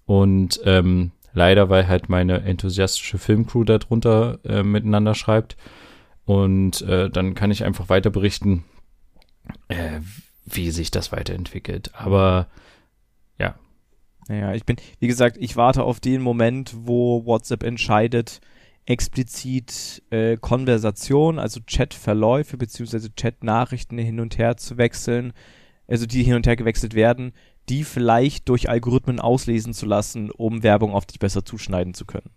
und 0.06 0.62
ähm, 0.64 1.12
leider, 1.34 1.70
weil 1.70 1.88
halt 1.88 2.10
meine 2.10 2.42
enthusiastische 2.42 3.18
Filmcrew 3.18 3.64
darunter 3.64 4.40
äh, 4.44 4.64
miteinander 4.64 5.16
schreibt. 5.16 5.58
Und 6.26 6.82
äh, 6.82 7.10
dann 7.10 7.36
kann 7.36 7.52
ich 7.52 7.64
einfach 7.64 7.90
weiter 7.90 8.10
berichten, 8.10 8.66
äh, 9.70 10.02
wie 10.46 10.72
sich 10.72 10.92
das 10.92 11.12
weiterentwickelt. 11.12 11.92
Aber. 11.96 12.48
Naja, 14.30 14.54
ich 14.54 14.66
bin, 14.66 14.78
wie 15.00 15.08
gesagt, 15.08 15.38
ich 15.40 15.56
warte 15.56 15.84
auf 15.84 16.00
den 16.00 16.22
Moment, 16.22 16.76
wo 16.78 17.26
WhatsApp 17.26 17.64
entscheidet, 17.64 18.42
explizit 18.86 20.04
äh, 20.10 20.38
Konversation, 20.38 21.40
also 21.40 21.60
Chatverläufe 21.66 22.58
beziehungsweise 22.58 23.14
Chat-Nachrichten 23.14 23.98
hin 23.98 24.20
und 24.20 24.38
her 24.38 24.58
zu 24.58 24.78
wechseln, 24.78 25.34
also 25.88 26.06
die 26.06 26.24
hin 26.24 26.36
und 26.36 26.48
her 26.48 26.56
gewechselt 26.56 26.94
werden, 26.94 27.34
die 27.70 27.84
vielleicht 27.84 28.48
durch 28.48 28.70
Algorithmen 28.70 29.20
auslesen 29.20 29.74
zu 29.74 29.86
lassen, 29.86 30.32
um 30.32 30.64
Werbung 30.64 30.94
auf 30.94 31.06
dich 31.06 31.20
besser 31.20 31.44
zuschneiden 31.44 31.94
zu 31.94 32.06
können. 32.06 32.30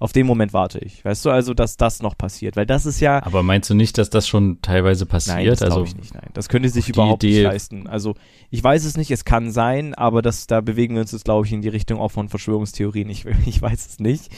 Auf 0.00 0.12
den 0.12 0.26
Moment 0.26 0.52
warte 0.52 0.78
ich. 0.78 1.04
Weißt 1.04 1.24
du 1.24 1.30
also, 1.30 1.54
dass 1.54 1.76
das 1.76 2.02
noch 2.02 2.16
passiert? 2.16 2.54
Weil 2.56 2.66
das 2.66 2.86
ist 2.86 3.00
ja. 3.00 3.20
Aber 3.24 3.42
meinst 3.42 3.68
du 3.68 3.74
nicht, 3.74 3.98
dass 3.98 4.10
das 4.10 4.28
schon 4.28 4.62
teilweise 4.62 5.06
passiert? 5.06 5.36
Nein, 5.38 5.46
das 5.46 5.62
also, 5.62 5.82
ich 5.82 5.96
nicht. 5.96 6.14
Nein, 6.14 6.30
das 6.34 6.48
könnte 6.48 6.68
sich 6.68 6.88
überhaupt 6.88 7.24
Idee 7.24 7.38
nicht 7.38 7.44
leisten. 7.44 7.88
Also 7.88 8.14
ich 8.50 8.62
weiß 8.62 8.84
es 8.84 8.96
nicht. 8.96 9.10
Es 9.10 9.24
kann 9.24 9.50
sein, 9.50 9.94
aber 9.94 10.22
das, 10.22 10.46
da 10.46 10.60
bewegen 10.60 10.94
wir 10.94 11.00
uns 11.00 11.10
jetzt, 11.10 11.24
glaube 11.24 11.46
ich, 11.46 11.52
in 11.52 11.62
die 11.62 11.68
Richtung 11.68 11.98
auch 11.98 12.10
von 12.10 12.28
Verschwörungstheorien. 12.28 13.10
Ich, 13.10 13.24
ich 13.46 13.60
weiß 13.60 13.86
es 13.86 13.98
nicht. 13.98 14.30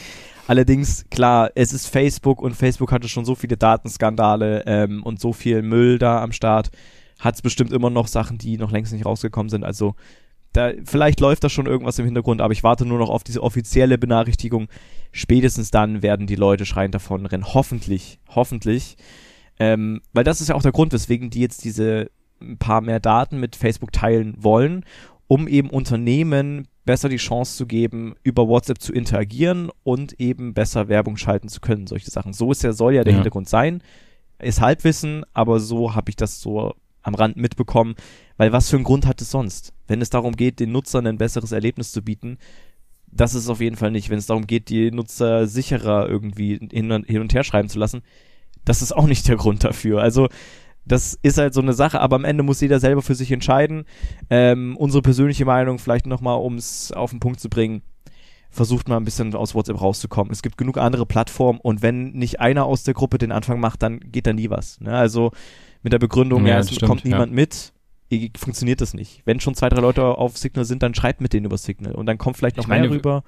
Allerdings, 0.47 1.05
klar, 1.11 1.51
es 1.53 1.73
ist 1.73 1.87
Facebook 1.87 2.41
und 2.41 2.55
Facebook 2.55 2.91
hatte 2.91 3.07
schon 3.07 3.23
so 3.23 3.35
viele 3.35 3.55
Datenskandale 3.55 4.63
ähm, 4.65 5.03
und 5.03 5.19
so 5.19 5.31
viel 5.31 5.61
Müll 5.61 5.99
da 5.99 6.23
am 6.23 6.31
Start. 6.31 6.71
Hat 7.19 7.35
es 7.35 7.43
bestimmt 7.43 7.71
immer 7.71 7.91
noch 7.91 8.07
Sachen, 8.07 8.39
die 8.39 8.57
noch 8.57 8.71
längst 8.71 8.91
nicht 8.93 9.05
rausgekommen 9.05 9.49
sind. 9.49 9.63
Also 9.63 9.93
da, 10.53 10.71
vielleicht 10.83 11.19
läuft 11.19 11.43
da 11.43 11.49
schon 11.49 11.65
irgendwas 11.65 11.99
im 11.99 12.05
Hintergrund, 12.05 12.41
aber 12.41 12.53
ich 12.53 12.63
warte 12.63 12.85
nur 12.85 12.99
noch 12.99 13.09
auf 13.09 13.23
diese 13.23 13.41
offizielle 13.41 13.97
Benachrichtigung. 13.97 14.67
Spätestens 15.11 15.71
dann 15.71 16.01
werden 16.01 16.27
die 16.27 16.35
Leute 16.35 16.65
schreiend 16.65 16.95
davon 16.95 17.25
rennen. 17.25 17.53
Hoffentlich, 17.53 18.19
hoffentlich. 18.29 18.97
Ähm, 19.59 20.01
weil 20.13 20.23
das 20.23 20.41
ist 20.41 20.49
ja 20.49 20.55
auch 20.55 20.61
der 20.61 20.71
Grund, 20.71 20.93
weswegen 20.93 21.29
die 21.29 21.41
jetzt 21.41 21.63
diese 21.63 22.09
ein 22.41 22.57
paar 22.57 22.81
mehr 22.81 22.99
Daten 22.99 23.39
mit 23.39 23.55
Facebook 23.55 23.91
teilen 23.91 24.33
wollen, 24.37 24.83
um 25.27 25.47
eben 25.47 25.69
Unternehmen 25.69 26.67
besser 26.83 27.07
die 27.07 27.17
Chance 27.17 27.55
zu 27.55 27.67
geben, 27.67 28.15
über 28.23 28.47
WhatsApp 28.47 28.81
zu 28.81 28.91
interagieren 28.91 29.69
und 29.83 30.19
eben 30.19 30.53
besser 30.53 30.87
Werbung 30.87 31.15
schalten 31.15 31.47
zu 31.47 31.61
können, 31.61 31.87
solche 31.87 32.09
Sachen. 32.09 32.33
So 32.33 32.51
ist 32.51 32.63
ja, 32.63 32.73
soll 32.73 32.95
ja 32.95 33.03
der 33.03 33.13
ja. 33.13 33.17
Hintergrund 33.17 33.47
sein. 33.47 33.83
Ist 34.39 34.59
Halbwissen, 34.59 35.23
aber 35.33 35.59
so 35.59 35.93
habe 35.93 36.09
ich 36.09 36.15
das 36.15 36.41
so 36.41 36.73
am 37.01 37.15
Rand 37.15 37.37
mitbekommen, 37.37 37.95
weil 38.37 38.51
was 38.51 38.69
für 38.69 38.75
einen 38.75 38.85
Grund 38.85 39.05
hat 39.05 39.21
es 39.21 39.31
sonst? 39.31 39.73
Wenn 39.87 40.01
es 40.01 40.09
darum 40.09 40.35
geht, 40.35 40.59
den 40.59 40.71
Nutzern 40.71 41.07
ein 41.07 41.17
besseres 41.17 41.51
Erlebnis 41.51 41.91
zu 41.91 42.01
bieten, 42.01 42.37
das 43.11 43.33
ist 43.33 43.43
es 43.43 43.49
auf 43.49 43.61
jeden 43.61 43.75
Fall 43.75 43.91
nicht. 43.91 44.09
Wenn 44.09 44.19
es 44.19 44.25
darum 44.25 44.47
geht, 44.47 44.69
die 44.69 44.91
Nutzer 44.91 45.47
sicherer 45.47 46.07
irgendwie 46.07 46.59
hin 46.71 46.91
und, 46.91 47.33
her 47.33 47.43
schreiben 47.43 47.69
zu 47.69 47.79
lassen, 47.79 48.01
das 48.63 48.81
ist 48.81 48.93
auch 48.93 49.07
nicht 49.07 49.27
der 49.27 49.35
Grund 49.35 49.63
dafür. 49.63 50.01
Also 50.01 50.29
das 50.85 51.17
ist 51.21 51.37
halt 51.37 51.53
so 51.53 51.61
eine 51.61 51.73
Sache, 51.73 51.99
aber 51.99 52.15
am 52.15 52.25
Ende 52.25 52.43
muss 52.43 52.61
jeder 52.61 52.79
selber 52.79 53.01
für 53.01 53.15
sich 53.15 53.31
entscheiden. 53.31 53.85
Ähm, 54.29 54.75
unsere 54.77 55.01
persönliche 55.01 55.45
Meinung, 55.45 55.77
vielleicht 55.77 56.07
nochmal, 56.07 56.39
um 56.39 56.55
es 56.55 56.91
auf 56.91 57.11
den 57.11 57.19
Punkt 57.19 57.39
zu 57.39 57.49
bringen, 57.49 57.81
versucht 58.49 58.89
mal 58.89 58.97
ein 58.97 59.05
bisschen 59.05 59.33
aus 59.35 59.55
WhatsApp 59.55 59.81
rauszukommen. 59.81 60.31
Es 60.31 60.41
gibt 60.41 60.57
genug 60.57 60.77
andere 60.77 61.05
Plattformen 61.05 61.59
und 61.59 61.81
wenn 61.81 62.11
nicht 62.11 62.39
einer 62.39 62.65
aus 62.65 62.83
der 62.83 62.93
Gruppe 62.93 63.17
den 63.17 63.31
Anfang 63.31 63.59
macht, 63.59 63.81
dann 63.81 63.99
geht 63.99 64.27
da 64.27 64.33
nie 64.33 64.49
was. 64.49 64.79
Ne? 64.81 64.91
Also 64.91 65.31
mit 65.83 65.93
der 65.93 65.99
Begründung, 65.99 66.45
ja, 66.45 66.53
ja 66.53 66.59
es 66.59 66.67
stimmt, 66.67 66.89
kommt 66.89 67.05
niemand 67.05 67.31
ja. 67.31 67.35
mit, 67.35 67.73
funktioniert 68.37 68.81
das 68.81 68.93
nicht. 68.93 69.21
Wenn 69.25 69.39
schon 69.39 69.55
zwei, 69.55 69.69
drei 69.69 69.81
Leute 69.81 70.03
auf 70.03 70.37
Signal 70.37 70.65
sind, 70.65 70.83
dann 70.83 70.93
schreibt 70.93 71.21
mit 71.21 71.33
denen 71.33 71.45
über 71.45 71.57
Signal 71.57 71.93
und 71.93 72.05
dann 72.05 72.17
kommt 72.17 72.37
vielleicht 72.37 72.57
noch 72.57 72.65
ich 72.65 72.69
meine, 72.69 72.87
mehr 72.87 72.97
rüber 72.97 73.23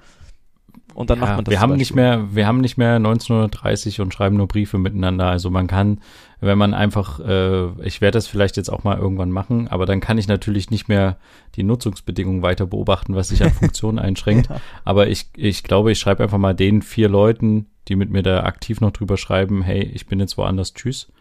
und 0.94 1.10
dann 1.10 1.18
ja, 1.18 1.24
macht 1.24 1.36
man 1.36 1.44
das. 1.44 1.52
Wir 1.52 1.60
haben 1.60 1.76
nicht 1.76 1.94
mehr, 1.94 2.34
wir 2.34 2.46
haben 2.46 2.60
nicht 2.60 2.76
mehr 2.76 2.96
1930 2.96 4.00
und 4.00 4.12
schreiben 4.12 4.36
nur 4.36 4.46
Briefe 4.46 4.78
miteinander. 4.78 5.26
Also 5.26 5.50
man 5.50 5.66
kann, 5.66 6.00
wenn 6.40 6.58
man 6.58 6.74
einfach, 6.74 7.20
äh, 7.20 7.66
ich 7.84 8.00
werde 8.00 8.16
das 8.16 8.26
vielleicht 8.26 8.56
jetzt 8.56 8.68
auch 8.68 8.84
mal 8.84 8.98
irgendwann 8.98 9.30
machen, 9.30 9.68
aber 9.68 9.86
dann 9.86 10.00
kann 10.00 10.18
ich 10.18 10.28
natürlich 10.28 10.70
nicht 10.70 10.88
mehr 10.88 11.16
die 11.56 11.62
Nutzungsbedingungen 11.62 12.42
weiter 12.42 12.66
beobachten, 12.66 13.14
was 13.14 13.28
sich 13.28 13.42
an 13.42 13.50
Funktionen 13.52 13.98
einschränkt. 13.98 14.48
ja. 14.48 14.60
Aber 14.84 15.08
ich, 15.08 15.28
ich 15.36 15.62
glaube, 15.62 15.92
ich 15.92 15.98
schreibe 15.98 16.22
einfach 16.22 16.38
mal 16.38 16.54
den 16.54 16.82
vier 16.82 17.08
Leuten, 17.08 17.66
die 17.88 17.96
mit 17.96 18.10
mir 18.10 18.22
da 18.22 18.44
aktiv 18.44 18.80
noch 18.80 18.92
drüber 18.92 19.16
schreiben, 19.16 19.62
hey, 19.62 19.82
ich 19.82 20.06
bin 20.06 20.20
jetzt 20.20 20.38
woanders, 20.38 20.74
tschüss. 20.74 21.12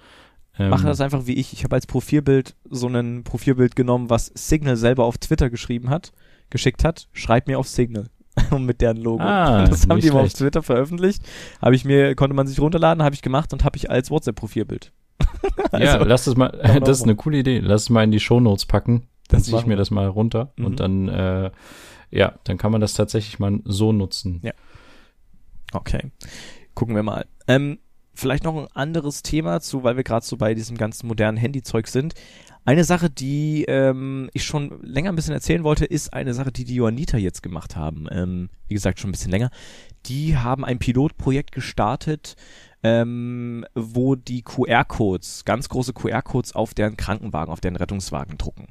Ähm, 0.59 0.69
Mache 0.69 0.85
das 0.85 1.01
einfach 1.01 1.25
wie 1.25 1.33
ich. 1.33 1.53
Ich 1.53 1.63
habe 1.63 1.75
als 1.75 1.87
Profilbild 1.87 2.55
so 2.69 2.87
ein 2.87 3.23
Profilbild 3.23 3.75
genommen, 3.75 4.09
was 4.09 4.31
Signal 4.35 4.75
selber 4.77 5.05
auf 5.05 5.17
Twitter 5.17 5.49
geschrieben 5.49 5.89
hat 5.89 6.11
geschickt 6.53 6.83
hat, 6.85 7.07
schreib 7.11 7.47
mir 7.47 7.59
auf 7.59 7.67
Signal. 7.67 8.07
und 8.49 8.65
mit 8.65 8.81
deren 8.81 8.97
Logo. 8.97 9.21
Ah, 9.21 9.65
das 9.69 9.87
haben 9.87 9.99
die 9.99 10.09
mal 10.09 10.23
auf. 10.25 10.33
Twitter 10.33 10.63
veröffentlicht. 10.63 11.21
Habe 11.61 11.75
ich 11.75 11.85
mir, 11.85 12.15
konnte 12.15 12.35
man 12.35 12.47
sich 12.47 12.59
runterladen, 12.59 13.03
habe 13.03 13.13
ich 13.13 13.21
gemacht 13.21 13.53
und 13.53 13.63
habe 13.63 13.77
ich 13.77 13.91
als 13.91 14.09
WhatsApp-Profilbild. 14.09 14.91
ja, 15.57 15.65
Also, 15.71 16.05
lass 16.05 16.25
das 16.25 16.35
mal, 16.35 16.49
das 16.83 16.97
ist 16.97 17.03
eine 17.03 17.15
coole 17.15 17.37
Idee. 17.37 17.59
Lass 17.59 17.83
es 17.83 17.89
mal 17.91 18.03
in 18.03 18.09
die 18.11 18.19
Shownotes 18.19 18.65
packen. 18.65 19.07
Dann 19.27 19.41
ziehe 19.41 19.59
ich 19.59 19.67
mir 19.67 19.75
das 19.75 19.91
mal 19.91 20.07
runter 20.07 20.51
Mhm. 20.57 20.65
und 20.65 20.79
dann, 20.79 21.09
äh, 21.09 21.51
ja, 22.09 22.33
dann 22.43 22.57
kann 22.57 22.71
man 22.71 22.81
das 22.81 22.93
tatsächlich 22.93 23.37
mal 23.37 23.59
so 23.65 23.91
nutzen. 23.91 24.39
Ja. 24.43 24.53
Okay. 25.71 26.11
Gucken 26.73 26.95
wir 26.95 27.03
mal. 27.03 27.25
Ähm, 27.47 27.77
vielleicht 28.13 28.43
noch 28.43 28.55
ein 28.55 28.67
anderes 28.73 29.23
Thema 29.23 29.59
zu, 29.61 29.83
weil 29.83 29.97
wir 29.97 30.03
gerade 30.03 30.25
so 30.25 30.37
bei 30.37 30.53
diesem 30.53 30.77
ganzen 30.77 31.07
modernen 31.07 31.37
Handyzeug 31.37 31.87
sind. 31.87 32.13
Eine 32.65 32.85
Sache, 32.85 33.09
die 33.09 33.65
ähm, 33.67 34.29
ich 34.33 34.45
schon 34.45 34.81
länger 34.81 35.11
ein 35.11 35.15
bisschen 35.15 35.33
erzählen 35.33 35.63
wollte, 35.65 35.83
ist 35.83 36.13
eine 36.13 36.33
Sache, 36.33 36.51
die 36.51 36.63
die 36.63 36.75
Johanniter 36.75 37.17
jetzt 37.17 37.43
gemacht 37.43 37.75
haben. 37.75 38.07
Ähm, 38.09 38.49
wie 38.67 38.73
gesagt, 38.73 38.99
schon 38.99 39.09
ein 39.09 39.11
bisschen 39.11 39.31
länger. 39.31 39.49
Die 40.05 40.37
haben 40.37 40.63
ein 40.63 40.79
Pilotprojekt 40.79 41.51
gestartet, 41.51 42.35
ähm, 42.81 43.65
wo 43.75 44.15
die 44.15 44.43
QR-Codes, 44.43 45.43
ganz 45.43 45.67
große 45.67 45.93
QR-Codes 45.93 46.53
auf 46.55 46.73
deren 46.73 46.95
Krankenwagen, 46.95 47.51
auf 47.51 47.59
deren 47.59 47.75
Rettungswagen 47.75 48.37
drucken. 48.37 48.67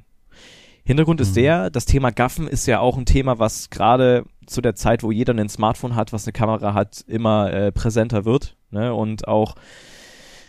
Hintergrund 0.84 1.20
ist 1.20 1.30
Mhm. 1.30 1.34
der, 1.34 1.70
das 1.70 1.84
Thema 1.84 2.10
Gaffen 2.10 2.48
ist 2.48 2.66
ja 2.66 2.80
auch 2.80 2.96
ein 2.98 3.06
Thema, 3.06 3.38
was 3.38 3.70
gerade 3.70 4.24
zu 4.46 4.60
der 4.60 4.74
Zeit, 4.74 5.02
wo 5.02 5.12
jeder 5.12 5.34
ein 5.34 5.48
Smartphone 5.48 5.94
hat, 5.94 6.12
was 6.12 6.26
eine 6.26 6.32
Kamera 6.32 6.74
hat, 6.74 7.04
immer 7.06 7.52
äh, 7.52 7.72
präsenter 7.72 8.24
wird 8.24 8.56
ne? 8.70 8.92
und 8.92 9.28
auch 9.28 9.54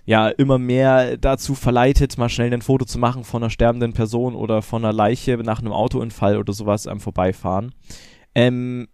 ja 0.06 0.28
immer 0.28 0.58
mehr 0.58 1.18
dazu 1.18 1.56
verleitet, 1.56 2.18
mal 2.18 2.30
schnell 2.30 2.54
ein 2.54 2.62
Foto 2.62 2.86
zu 2.86 3.00
machen 3.00 3.24
von 3.24 3.44
einer 3.44 3.50
sterbenden 3.50 3.94
Person 3.94 4.36
oder 4.36 4.62
von 4.62 4.84
einer 4.84 4.92
Leiche 4.94 5.38
nach 5.38 5.60
einem 5.60 5.72
Autounfall 5.72 6.38
oder 6.38 6.52
sowas 6.52 6.88
am 6.88 7.00
Vorbeifahren. 7.00 7.74
Ähm, 8.36 8.88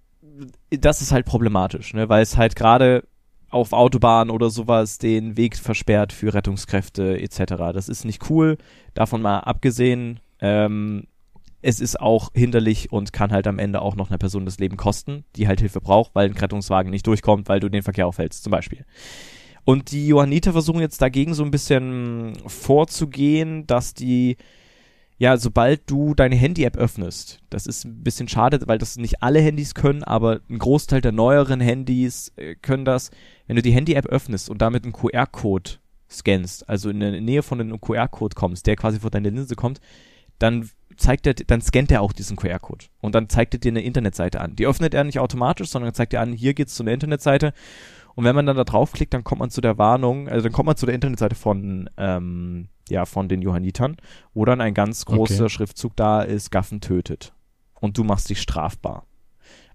das 0.69 1.01
ist 1.01 1.11
halt 1.11 1.25
problematisch, 1.25 1.93
ne? 1.93 2.09
weil 2.09 2.21
es 2.21 2.37
halt 2.37 2.55
gerade 2.55 3.03
auf 3.49 3.73
Autobahnen 3.73 4.29
oder 4.29 4.49
sowas 4.49 4.99
den 4.99 5.35
Weg 5.35 5.55
versperrt 5.57 6.13
für 6.13 6.33
Rettungskräfte 6.33 7.19
etc. 7.19 7.55
Das 7.73 7.89
ist 7.89 8.05
nicht 8.05 8.29
cool, 8.29 8.57
davon 8.93 9.21
mal 9.21 9.39
abgesehen. 9.39 10.19
Ähm, 10.41 11.05
es 11.61 11.79
ist 11.79 11.99
auch 11.99 12.29
hinderlich 12.33 12.91
und 12.91 13.11
kann 13.11 13.31
halt 13.31 13.47
am 13.47 13.59
Ende 13.59 13.81
auch 13.81 13.95
noch 13.95 14.09
einer 14.09 14.17
Person 14.17 14.45
das 14.45 14.59
Leben 14.59 14.77
kosten, 14.77 15.25
die 15.35 15.47
halt 15.47 15.59
Hilfe 15.59 15.81
braucht, 15.81 16.15
weil 16.15 16.29
ein 16.29 16.37
Rettungswagen 16.37 16.89
nicht 16.89 17.05
durchkommt, 17.05 17.49
weil 17.49 17.59
du 17.59 17.69
den 17.69 17.83
Verkehr 17.83 18.07
aufhältst, 18.07 18.43
zum 18.43 18.51
Beispiel. 18.51 18.85
Und 19.65 19.91
die 19.91 20.07
Johanniter 20.07 20.53
versuchen 20.53 20.79
jetzt 20.79 21.01
dagegen 21.01 21.33
so 21.33 21.43
ein 21.43 21.51
bisschen 21.51 22.33
vorzugehen, 22.47 23.67
dass 23.67 23.93
die, 23.93 24.37
ja, 25.17 25.37
sobald 25.37 25.89
du 25.91 26.15
deine 26.15 26.35
Handy-App 26.35 26.77
öffnest, 26.77 27.41
das 27.49 27.67
ist 27.67 27.85
ein 27.85 28.03
bisschen 28.03 28.29
schade, 28.29 28.61
weil 28.65 28.77
das 28.77 28.95
nicht 28.95 29.21
alle 29.21 29.41
Handys 29.41 29.75
können, 29.75 30.03
aber 30.03 30.39
ein 30.49 30.59
Großteil 30.59 31.01
der 31.01 31.11
neueren 31.11 31.59
Handys 31.59 32.31
äh, 32.37 32.55
können 32.55 32.85
das, 32.85 33.11
wenn 33.47 33.57
du 33.57 33.61
die 33.61 33.73
Handy-App 33.73 34.05
öffnest 34.05 34.49
und 34.49 34.61
damit 34.61 34.85
einen 34.85 34.93
QR-Code 34.93 35.71
scannst, 36.09 36.67
also 36.67 36.89
in 36.89 37.01
der 37.01 37.19
Nähe 37.21 37.43
von 37.43 37.59
einem 37.59 37.79
QR-Code 37.79 38.35
kommst, 38.35 38.65
der 38.65 38.77
quasi 38.77 38.99
vor 38.99 39.11
deine 39.11 39.29
Linse 39.29 39.55
kommt, 39.55 39.81
dann 40.39 40.69
zeigt 40.99 41.25
er, 41.27 41.33
dann 41.33 41.61
scannt 41.61 41.91
er 41.91 42.01
auch 42.01 42.13
diesen 42.13 42.37
QR-Code 42.37 42.85
und 43.01 43.15
dann 43.15 43.29
zeigt 43.29 43.53
er 43.53 43.59
dir 43.59 43.71
eine 43.71 43.81
Internetseite 43.81 44.41
an. 44.41 44.55
Die 44.55 44.67
öffnet 44.67 44.93
er 44.93 45.03
nicht 45.03 45.19
automatisch, 45.19 45.69
sondern 45.69 45.93
zeigt 45.93 46.13
dir 46.13 46.21
an, 46.21 46.33
hier 46.33 46.53
geht's 46.53 46.75
zu 46.75 46.83
einer 46.83 46.91
Internetseite. 46.91 47.53
Und 48.15 48.25
wenn 48.25 48.35
man 48.35 48.45
dann 48.45 48.57
da 48.57 48.65
draufklickt, 48.65 49.13
dann 49.13 49.23
kommt 49.23 49.39
man 49.39 49.49
zu 49.49 49.61
der 49.61 49.77
Warnung, 49.77 50.27
also 50.27 50.43
dann 50.43 50.51
kommt 50.51 50.67
man 50.67 50.75
zu 50.75 50.85
der 50.85 50.95
Internetseite 50.95 51.35
von, 51.35 51.89
ähm, 51.97 52.67
ja, 52.89 53.05
von 53.05 53.29
den 53.29 53.41
Johannitern, 53.41 53.97
wo 54.33 54.45
dann 54.45 54.61
ein 54.61 54.73
ganz 54.73 55.05
großer 55.05 55.45
Okay. 55.45 55.49
Schriftzug 55.49 55.95
da 55.95 56.21
ist, 56.21 56.51
Gaffen 56.51 56.81
tötet. 56.81 57.33
Und 57.79 57.97
du 57.97 58.03
machst 58.03 58.29
dich 58.29 58.41
strafbar. 58.41 59.05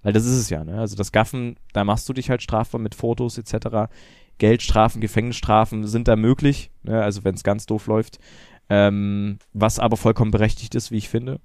Weil 0.02 0.12
das 0.12 0.26
ist 0.26 0.36
es 0.36 0.50
ja, 0.50 0.62
ne? 0.62 0.78
Also 0.78 0.96
das 0.96 1.12
Gaffen, 1.12 1.56
da 1.72 1.84
machst 1.84 2.06
du 2.08 2.12
dich 2.12 2.28
halt 2.28 2.42
strafbar 2.42 2.78
mit 2.78 2.94
Fotos 2.94 3.38
etc. 3.38 3.90
Geldstrafen, 4.36 5.00
Gefängnisstrafen 5.00 5.86
sind 5.86 6.08
da 6.08 6.16
möglich, 6.16 6.70
ne? 6.82 7.02
also 7.02 7.24
wenn 7.24 7.34
es 7.34 7.44
ganz 7.44 7.66
doof 7.66 7.86
läuft. 7.86 8.18
Ähm, 8.70 9.38
was 9.52 9.78
aber 9.78 9.96
vollkommen 9.96 10.30
berechtigt 10.30 10.74
ist, 10.74 10.90
wie 10.90 10.96
ich 10.96 11.08
finde. 11.08 11.40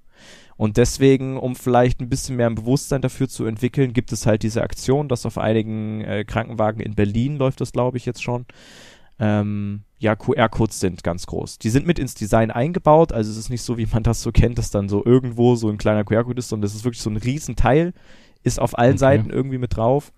Und 0.56 0.76
deswegen, 0.76 1.38
um 1.38 1.56
vielleicht 1.56 2.00
ein 2.00 2.08
bisschen 2.08 2.36
mehr 2.36 2.46
ein 2.46 2.54
Bewusstsein 2.54 3.02
dafür 3.02 3.28
zu 3.28 3.46
entwickeln, 3.46 3.92
gibt 3.92 4.12
es 4.12 4.26
halt 4.26 4.42
diese 4.42 4.62
Aktion, 4.62 5.08
dass 5.08 5.26
auf 5.26 5.38
einigen 5.38 6.02
äh, 6.02 6.24
Krankenwagen 6.24 6.80
in 6.80 6.94
Berlin 6.94 7.36
läuft 7.36 7.60
das, 7.60 7.72
glaube 7.72 7.96
ich, 7.96 8.04
jetzt 8.04 8.22
schon. 8.22 8.46
Ähm, 9.18 9.82
ja, 9.98 10.16
QR-Codes 10.16 10.80
sind 10.80 11.04
ganz 11.04 11.26
groß. 11.26 11.58
Die 11.58 11.70
sind 11.70 11.86
mit 11.86 11.98
ins 11.98 12.14
Design 12.14 12.50
eingebaut, 12.50 13.12
also 13.12 13.30
es 13.30 13.36
ist 13.36 13.50
nicht 13.50 13.62
so, 13.62 13.76
wie 13.76 13.86
man 13.86 14.02
das 14.02 14.22
so 14.22 14.32
kennt, 14.32 14.58
dass 14.58 14.70
dann 14.70 14.88
so 14.88 15.04
irgendwo 15.04 15.56
so 15.56 15.68
ein 15.68 15.78
kleiner 15.78 16.04
QR-Code 16.04 16.38
ist, 16.38 16.48
sondern 16.48 16.62
das 16.62 16.74
ist 16.74 16.84
wirklich 16.84 17.02
so 17.02 17.10
ein 17.10 17.18
Riesenteil, 17.18 17.92
ist 18.42 18.60
auf 18.60 18.78
allen 18.78 18.92
Okay. 18.92 18.98
Seiten 18.98 19.30
irgendwie 19.30 19.58
mit 19.58 19.76
drauf, 19.76 20.12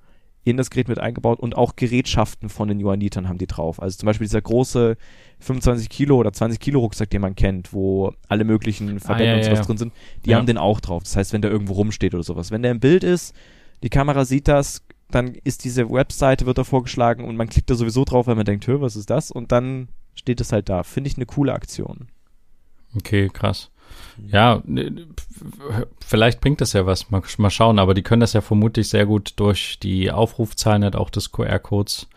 in 0.44 0.56
das 0.56 0.70
Gerät 0.70 0.88
mit 0.88 0.98
eingebaut 0.98 1.38
und 1.38 1.56
auch 1.56 1.76
Gerätschaften 1.76 2.48
von 2.48 2.68
den 2.68 2.80
Johannitern 2.80 3.28
haben 3.28 3.38
die 3.38 3.46
drauf. 3.46 3.80
Also 3.80 3.98
zum 3.98 4.06
Beispiel 4.06 4.26
dieser 4.26 4.42
große 4.42 4.96
25 5.38 5.88
Kilo 5.88 6.16
oder 6.16 6.32
20 6.32 6.58
Kilo 6.58 6.80
Rucksack, 6.80 7.10
den 7.10 7.20
man 7.20 7.36
kennt, 7.36 7.72
wo 7.72 8.12
alle 8.28 8.44
möglichen 8.44 8.98
Verbände 8.98 9.32
ja, 9.32 9.36
und 9.36 9.44
sowas 9.44 9.60
ja. 9.60 9.64
drin 9.64 9.76
sind, 9.78 9.92
die 10.24 10.30
Ja. 10.30 10.38
haben 10.38 10.46
den 10.46 10.58
auch 10.58 10.80
drauf. 10.80 11.04
Das 11.04 11.16
heißt, 11.16 11.32
wenn 11.32 11.42
der 11.42 11.50
irgendwo 11.50 11.74
rumsteht 11.74 12.14
oder 12.14 12.24
sowas. 12.24 12.50
Wenn 12.50 12.62
der 12.62 12.72
im 12.72 12.80
Bild 12.80 13.04
ist, 13.04 13.34
die 13.82 13.88
Kamera 13.90 14.24
sieht 14.24 14.48
das, 14.48 14.82
dann 15.10 15.34
ist 15.44 15.64
diese 15.64 15.90
Webseite, 15.90 16.46
wird 16.46 16.58
da 16.58 16.64
vorgeschlagen 16.64 17.24
und 17.24 17.36
man 17.36 17.48
klickt 17.48 17.70
da 17.70 17.74
sowieso 17.74 18.04
drauf, 18.04 18.26
weil 18.26 18.34
man 18.34 18.44
denkt, 18.46 18.66
hör, 18.66 18.80
was 18.80 18.96
ist 18.96 19.10
das? 19.10 19.30
Und 19.30 19.52
dann 19.52 19.88
steht 20.14 20.40
es 20.40 20.52
halt 20.52 20.68
da. 20.68 20.82
Finde 20.82 21.08
ich 21.08 21.16
eine 21.16 21.26
coole 21.26 21.52
Aktion. 21.52 22.08
Okay, 22.96 23.28
krass. 23.32 23.70
Ja, 24.30 24.62
ne, 24.64 25.06
vielleicht 26.04 26.40
bringt 26.40 26.60
das 26.60 26.72
ja 26.72 26.86
was. 26.86 27.10
Mal, 27.10 27.22
mal 27.38 27.50
schauen, 27.50 27.78
aber 27.78 27.94
die 27.94 28.02
können 28.02 28.20
das 28.20 28.32
ja 28.32 28.40
vermutlich 28.40 28.88
sehr 28.88 29.06
gut 29.06 29.34
durch 29.36 29.78
die 29.80 30.10
Aufrufzahlen 30.10 30.84
halt 30.84 30.96
auch 30.96 31.10
des 31.10 31.32
QR-Codes 31.32 32.08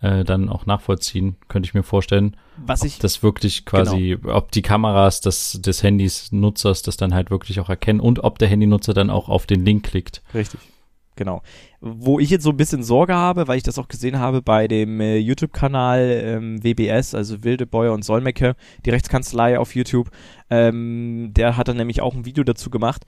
äh, 0.00 0.24
dann 0.24 0.48
auch 0.48 0.66
nachvollziehen, 0.66 1.36
könnte 1.48 1.66
ich 1.66 1.74
mir 1.74 1.82
vorstellen. 1.82 2.36
Was 2.56 2.84
ich, 2.84 2.94
ob 2.96 3.00
das 3.00 3.22
wirklich 3.22 3.64
quasi, 3.64 4.16
ob 4.24 4.52
die 4.52 4.62
Kameras 4.62 5.20
des, 5.20 5.58
des 5.60 5.82
Handys 5.82 6.32
Nutzers 6.32 6.82
das 6.82 6.96
dann 6.96 7.14
halt 7.14 7.30
wirklich 7.30 7.60
auch 7.60 7.68
erkennen 7.68 8.00
und 8.00 8.22
ob 8.24 8.38
der 8.38 8.48
Handynutzer 8.48 8.94
dann 8.94 9.10
auch 9.10 9.28
auf 9.28 9.46
den 9.46 9.64
Link 9.64 9.84
klickt. 9.84 10.22
Richtig. 10.34 10.60
Genau. 11.18 11.42
Wo 11.80 12.20
ich 12.20 12.30
jetzt 12.30 12.44
so 12.44 12.50
ein 12.50 12.56
bisschen 12.56 12.84
Sorge 12.84 13.12
habe, 13.12 13.48
weil 13.48 13.56
ich 13.56 13.64
das 13.64 13.76
auch 13.76 13.88
gesehen 13.88 14.20
habe 14.20 14.40
bei 14.40 14.68
dem 14.68 15.00
äh, 15.00 15.16
YouTube-Kanal 15.16 15.98
ähm, 16.00 16.62
WBS, 16.62 17.12
also 17.12 17.42
Wilde 17.42 17.66
Bäuer 17.66 17.92
und 17.92 18.04
Solmecke, 18.04 18.54
die 18.86 18.90
Rechtskanzlei 18.90 19.58
auf 19.58 19.74
YouTube, 19.74 20.12
ähm, 20.48 21.32
der 21.34 21.56
hat 21.56 21.66
dann 21.66 21.76
nämlich 21.76 22.02
auch 22.02 22.14
ein 22.14 22.24
Video 22.24 22.44
dazu 22.44 22.70
gemacht 22.70 23.04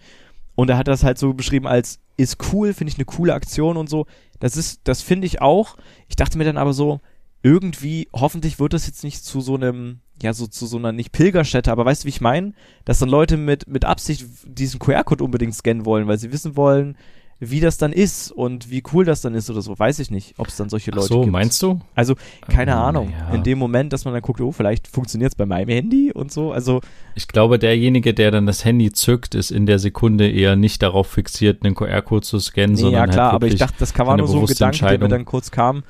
und 0.56 0.68
er 0.70 0.76
hat 0.76 0.88
das 0.88 1.04
halt 1.04 1.18
so 1.18 1.34
beschrieben 1.34 1.68
als 1.68 2.00
ist 2.16 2.52
cool, 2.52 2.74
finde 2.74 2.90
ich 2.90 2.98
eine 2.98 3.04
coole 3.04 3.32
Aktion 3.32 3.76
und 3.76 3.88
so. 3.88 4.06
Das 4.40 4.56
ist, 4.56 4.80
das 4.82 5.02
finde 5.02 5.28
ich 5.28 5.40
auch. 5.40 5.76
Ich 6.08 6.16
dachte 6.16 6.36
mir 6.36 6.44
dann 6.44 6.58
aber 6.58 6.72
so, 6.72 6.98
irgendwie, 7.44 8.08
hoffentlich 8.12 8.58
wird 8.58 8.72
das 8.72 8.88
jetzt 8.88 9.04
nicht 9.04 9.24
zu 9.24 9.40
so 9.40 9.54
einem, 9.54 10.00
ja, 10.20 10.32
so 10.32 10.48
zu 10.48 10.66
so 10.66 10.78
einer 10.78 10.90
nicht 10.90 11.12
Pilgerstätte, 11.12 11.70
aber 11.70 11.84
weißt 11.84 12.02
du, 12.02 12.06
wie 12.06 12.10
ich 12.10 12.20
meine? 12.20 12.54
Dass 12.84 12.98
dann 12.98 13.08
Leute 13.08 13.36
mit, 13.36 13.68
mit 13.68 13.84
Absicht 13.84 14.26
diesen 14.44 14.80
QR-Code 14.80 15.22
unbedingt 15.22 15.54
scannen 15.54 15.86
wollen, 15.86 16.08
weil 16.08 16.18
sie 16.18 16.32
wissen 16.32 16.56
wollen, 16.56 16.96
wie 17.40 17.60
das 17.60 17.78
dann 17.78 17.92
ist 17.92 18.30
und 18.30 18.70
wie 18.70 18.82
cool 18.92 19.04
das 19.04 19.22
dann 19.22 19.34
ist 19.34 19.48
oder 19.50 19.62
so. 19.62 19.78
Weiß 19.78 19.98
ich 19.98 20.10
nicht, 20.10 20.34
ob 20.38 20.48
es 20.48 20.56
dann 20.56 20.68
solche 20.68 20.90
Ach 20.92 20.96
Leute 20.96 21.08
so, 21.08 21.20
gibt. 21.22 21.32
meinst 21.32 21.62
du? 21.62 21.80
Also, 21.94 22.14
keine 22.48 22.72
Ähm, 22.72 22.76
Ahnung. 22.78 23.12
ja. 23.18 23.34
In 23.34 23.42
dem 23.42 23.58
Moment, 23.58 23.92
dass 23.92 24.04
man 24.04 24.12
dann 24.12 24.22
guckt, 24.22 24.40
oh, 24.42 24.52
vielleicht 24.52 24.86
funktioniert 24.88 25.32
es 25.32 25.36
bei 25.36 25.46
meinem 25.46 25.68
Handy 25.70 26.12
und 26.12 26.30
so. 26.30 26.52
Also, 26.52 26.80
Ich 27.14 27.28
glaube, 27.28 27.58
derjenige, 27.58 28.12
der 28.14 28.30
dann 28.30 28.46
das 28.46 28.64
Handy 28.64 28.92
zückt, 28.92 29.34
ist 29.34 29.50
in 29.50 29.64
der 29.66 29.78
Sekunde 29.78 30.30
eher 30.30 30.54
nicht 30.54 30.82
darauf 30.82 31.06
fixiert, 31.06 31.64
einen 31.64 31.74
QR-Code 31.74 32.26
zu 32.26 32.38
scannen, 32.38 32.72
nee, 32.72 32.80
sondern 32.80 33.06
ja 33.08 33.12
klar, 33.12 33.26
halt 33.32 33.34
aber 33.36 33.46
ich 33.46 33.56
dachte, 33.56 33.76
das 33.78 33.94
kann 33.94 34.06
war 34.06 34.12
eine 34.14 34.22
nur 34.22 34.28
so 34.28 34.40
ein 34.40 34.46
Gedanke, 34.46 34.78
der 34.86 34.98
mir 34.98 35.08
dann 35.08 35.24
kurz 35.24 35.50
kam, 35.50 35.82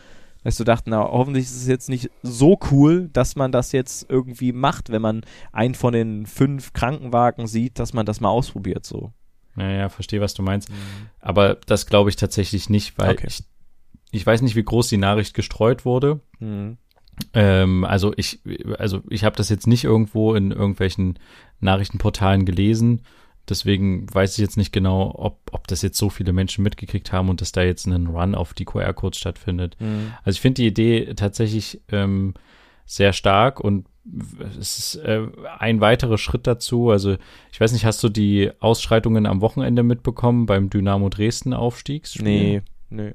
dass 0.44 0.56
du 0.56 0.64
dachte, 0.64 0.88
na, 0.88 1.00
hoffentlich 1.02 1.44
ist 1.44 1.56
es 1.56 1.66
jetzt 1.66 1.88
nicht 1.88 2.10
so 2.22 2.58
cool, 2.70 3.10
dass 3.12 3.34
man 3.36 3.52
das 3.52 3.72
jetzt 3.72 4.06
irgendwie 4.08 4.52
macht, 4.52 4.90
wenn 4.90 5.02
man 5.02 5.22
einen 5.52 5.74
von 5.74 5.92
den 5.92 6.26
fünf 6.26 6.72
Krankenwagen 6.72 7.46
sieht, 7.46 7.78
dass 7.78 7.92
man 7.92 8.06
das 8.06 8.20
mal 8.20 8.30
ausprobiert, 8.30 8.86
so. 8.86 9.10
Ja, 9.56 9.70
ja, 9.70 9.88
verstehe, 9.88 10.20
was 10.20 10.34
du 10.34 10.42
meinst. 10.42 10.68
Aber 11.20 11.56
das 11.66 11.86
glaube 11.86 12.10
ich 12.10 12.16
tatsächlich 12.16 12.70
nicht, 12.70 12.98
weil 12.98 13.10
Okay. 13.12 13.26
ich, 13.28 13.42
ich 14.12 14.26
weiß 14.26 14.42
nicht, 14.42 14.56
wie 14.56 14.62
groß 14.62 14.88
die 14.88 14.96
Nachricht 14.96 15.34
gestreut 15.34 15.84
wurde. 15.84 16.20
Mhm. 16.38 16.78
Ähm, 17.34 17.84
also 17.84 18.14
ich, 18.16 18.40
also 18.78 19.02
ich 19.10 19.24
habe 19.24 19.36
das 19.36 19.48
jetzt 19.48 19.66
nicht 19.66 19.84
irgendwo 19.84 20.34
in 20.34 20.52
irgendwelchen 20.52 21.18
Nachrichtenportalen 21.60 22.46
gelesen. 22.46 23.02
Deswegen 23.48 24.06
weiß 24.12 24.32
ich 24.34 24.38
jetzt 24.38 24.56
nicht 24.56 24.72
genau, 24.72 25.12
ob, 25.16 25.40
ob 25.52 25.66
das 25.66 25.82
jetzt 25.82 25.98
so 25.98 26.08
viele 26.08 26.32
Menschen 26.32 26.62
mitgekriegt 26.62 27.12
haben 27.12 27.28
und 27.28 27.40
dass 27.40 27.52
da 27.52 27.62
jetzt 27.62 27.86
ein 27.86 28.06
Run 28.06 28.34
auf 28.34 28.54
die 28.54 28.64
QR-Codes 28.64 29.18
stattfindet. 29.18 29.76
Mhm. 29.80 30.12
Also 30.24 30.36
ich 30.36 30.40
finde 30.40 30.62
die 30.62 30.68
Idee 30.68 31.14
tatsächlich 31.14 31.80
ähm, 31.90 32.34
sehr 32.86 33.12
stark 33.12 33.60
und 33.60 33.86
es 34.58 34.78
ist 34.78 34.94
äh, 34.96 35.22
ein 35.58 35.80
weiterer 35.80 36.18
Schritt 36.18 36.46
dazu. 36.46 36.90
Also 36.90 37.16
ich 37.52 37.60
weiß 37.60 37.72
nicht, 37.72 37.84
hast 37.84 38.02
du 38.02 38.08
die 38.08 38.50
Ausschreitungen 38.60 39.26
am 39.26 39.40
Wochenende 39.40 39.82
mitbekommen 39.82 40.46
beim 40.46 40.70
Dynamo 40.70 41.08
Dresden 41.08 41.54
Aufstiegsspiel? 41.54 42.24
Nee, 42.24 42.62
nee. 42.90 43.12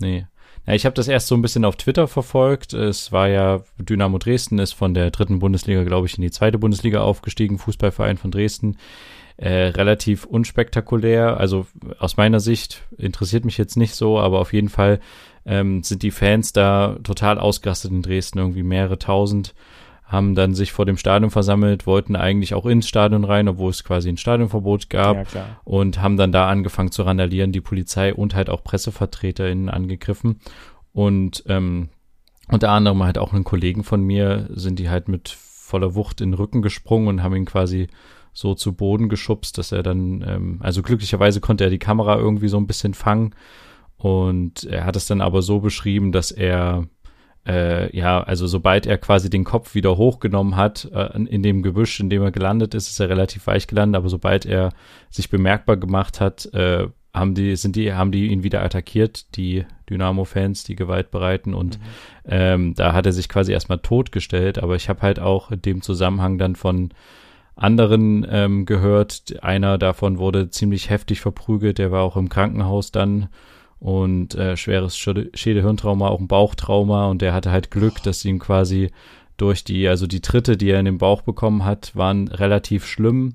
Nee. 0.00 0.26
Ja, 0.66 0.72
ich 0.72 0.86
habe 0.86 0.94
das 0.94 1.08
erst 1.08 1.28
so 1.28 1.34
ein 1.34 1.42
bisschen 1.42 1.64
auf 1.64 1.76
Twitter 1.76 2.08
verfolgt. 2.08 2.72
Es 2.72 3.12
war 3.12 3.28
ja, 3.28 3.62
Dynamo 3.78 4.18
Dresden 4.18 4.58
ist 4.58 4.72
von 4.72 4.94
der 4.94 5.10
dritten 5.10 5.38
Bundesliga, 5.38 5.84
glaube 5.84 6.06
ich, 6.06 6.16
in 6.16 6.22
die 6.22 6.30
zweite 6.30 6.58
Bundesliga 6.58 7.02
aufgestiegen, 7.02 7.58
Fußballverein 7.58 8.16
von 8.16 8.30
Dresden. 8.30 8.78
äh, 9.36 9.66
relativ 9.66 10.24
unspektakulär. 10.24 11.38
Also 11.38 11.66
aus 11.98 12.16
meiner 12.16 12.40
Sicht 12.40 12.82
interessiert 12.96 13.44
mich 13.44 13.58
jetzt 13.58 13.76
nicht 13.76 13.94
so, 13.94 14.18
aber 14.18 14.40
auf 14.40 14.52
jeden 14.52 14.68
Fall 14.68 15.00
ähm, 15.44 15.82
sind 15.82 16.02
die 16.02 16.10
Fans 16.10 16.52
da 16.52 16.96
total 17.02 17.38
ausgerastet 17.38 17.90
in 17.90 18.02
Dresden, 18.02 18.38
irgendwie 18.38 18.62
mehrere 18.62 18.98
tausend 18.98 19.54
haben 20.04 20.34
dann 20.34 20.54
sich 20.54 20.72
vor 20.72 20.84
dem 20.84 20.96
Stadion 20.96 21.30
versammelt, 21.30 21.86
wollten 21.86 22.14
eigentlich 22.14 22.54
auch 22.54 22.66
ins 22.66 22.86
Stadion 22.86 23.24
rein, 23.24 23.48
obwohl 23.48 23.70
es 23.70 23.84
quasi 23.84 24.08
ein 24.08 24.18
Stadionverbot 24.18 24.90
gab 24.90 25.34
Ja, 25.34 25.56
und 25.64 26.00
haben 26.00 26.16
dann 26.16 26.30
da 26.30 26.48
angefangen 26.48 26.92
zu 26.92 27.02
randalieren, 27.02 27.52
die 27.52 27.62
Polizei 27.62 28.14
und 28.14 28.34
halt 28.34 28.50
auch 28.50 28.62
PressevertreterInnen 28.62 29.70
angegriffen. 29.70 30.40
Und 30.92 31.42
ähm, 31.48 31.88
unter 32.48 32.70
anderem 32.70 33.02
halt 33.02 33.18
auch 33.18 33.32
einen 33.32 33.44
Kollegen 33.44 33.82
von 33.82 34.02
mir 34.02 34.48
sind 34.52 34.78
die 34.78 34.90
halt 34.90 35.08
mit 35.08 35.30
voller 35.30 35.94
Wucht 35.94 36.20
in 36.20 36.30
den 36.30 36.34
Rücken 36.34 36.60
gesprungen 36.60 37.08
und 37.08 37.22
haben 37.22 37.34
ihn 37.34 37.46
quasi 37.46 37.88
so 38.34 38.54
zu 38.54 38.74
Boden 38.74 39.08
geschubst, 39.08 39.56
dass 39.56 39.72
er 39.72 39.82
dann, 39.82 40.22
ähm, 40.26 40.58
also 40.60 40.82
glücklicherweise 40.82 41.40
konnte 41.40 41.64
er 41.64 41.70
die 41.70 41.78
Kamera 41.78 42.16
irgendwie 42.16 42.48
so 42.48 42.58
ein 42.58 42.66
bisschen 42.66 42.92
fangen. 42.92 43.34
Und 43.96 44.64
er 44.64 44.84
hat 44.84 44.96
es 44.96 45.06
dann 45.06 45.22
aber 45.22 45.40
so 45.40 45.60
beschrieben, 45.60 46.12
dass 46.12 46.30
er 46.30 46.86
äh, 47.46 47.94
ja, 47.96 48.22
also 48.22 48.46
sobald 48.46 48.86
er 48.86 48.98
quasi 48.98 49.28
den 49.30 49.44
Kopf 49.44 49.74
wieder 49.74 49.96
hochgenommen 49.96 50.56
hat, 50.56 50.90
äh, 50.94 51.16
in 51.16 51.42
dem 51.42 51.62
Gebüsch, 51.62 52.00
in 52.00 52.10
dem 52.10 52.22
er 52.22 52.30
gelandet 52.32 52.74
ist, 52.74 52.88
ist 52.88 53.00
er 53.00 53.08
relativ 53.08 53.46
weich 53.46 53.66
gelandet, 53.66 53.98
aber 53.98 54.08
sobald 54.08 54.46
er 54.46 54.70
sich 55.10 55.30
bemerkbar 55.30 55.76
gemacht 55.76 56.20
hat, 56.20 56.46
äh, 56.54 56.88
haben 57.12 57.34
die, 57.34 57.54
sind 57.54 57.76
die, 57.76 57.92
haben 57.92 58.10
die 58.10 58.26
ihn 58.28 58.42
wieder 58.42 58.62
attackiert, 58.62 59.36
die 59.36 59.64
Dynamo-Fans, 59.88 60.64
die 60.64 60.74
Gewalt 60.74 61.10
bereiten. 61.12 61.54
Und 61.54 61.78
Mhm. 61.78 61.82
ähm, 62.26 62.74
da 62.74 62.92
hat 62.92 63.06
er 63.06 63.12
sich 63.12 63.28
quasi 63.28 63.52
erstmal 63.52 63.78
totgestellt, 63.78 64.58
aber 64.58 64.74
ich 64.74 64.88
habe 64.88 65.02
halt 65.02 65.20
auch 65.20 65.52
in 65.52 65.62
dem 65.62 65.80
Zusammenhang 65.80 66.38
dann 66.38 66.56
von 66.56 66.90
anderen 67.56 68.26
ähm, 68.28 68.66
gehört, 68.66 69.36
einer 69.42 69.78
davon 69.78 70.18
wurde 70.18 70.50
ziemlich 70.50 70.90
heftig 70.90 71.20
verprügelt, 71.20 71.78
der 71.78 71.92
war 71.92 72.02
auch 72.02 72.16
im 72.16 72.28
Krankenhaus 72.28 72.90
dann 72.90 73.28
und 73.84 74.34
äh, 74.34 74.56
schweres 74.56 74.96
Schäde- 74.96 75.28
Schädel-Hirntrauma, 75.34 76.08
auch 76.08 76.18
ein 76.18 76.26
Bauchtrauma 76.26 77.08
und 77.08 77.20
der 77.20 77.34
hatte 77.34 77.50
halt 77.50 77.70
Glück, 77.70 78.02
dass 78.02 78.24
ihm 78.24 78.38
quasi 78.38 78.90
durch 79.36 79.62
die, 79.62 79.86
also 79.86 80.06
die 80.06 80.22
Tritte, 80.22 80.56
die 80.56 80.70
er 80.70 80.78
in 80.78 80.86
den 80.86 80.96
Bauch 80.96 81.20
bekommen 81.20 81.66
hat, 81.66 81.94
waren 81.94 82.28
relativ 82.28 82.86
schlimm. 82.86 83.34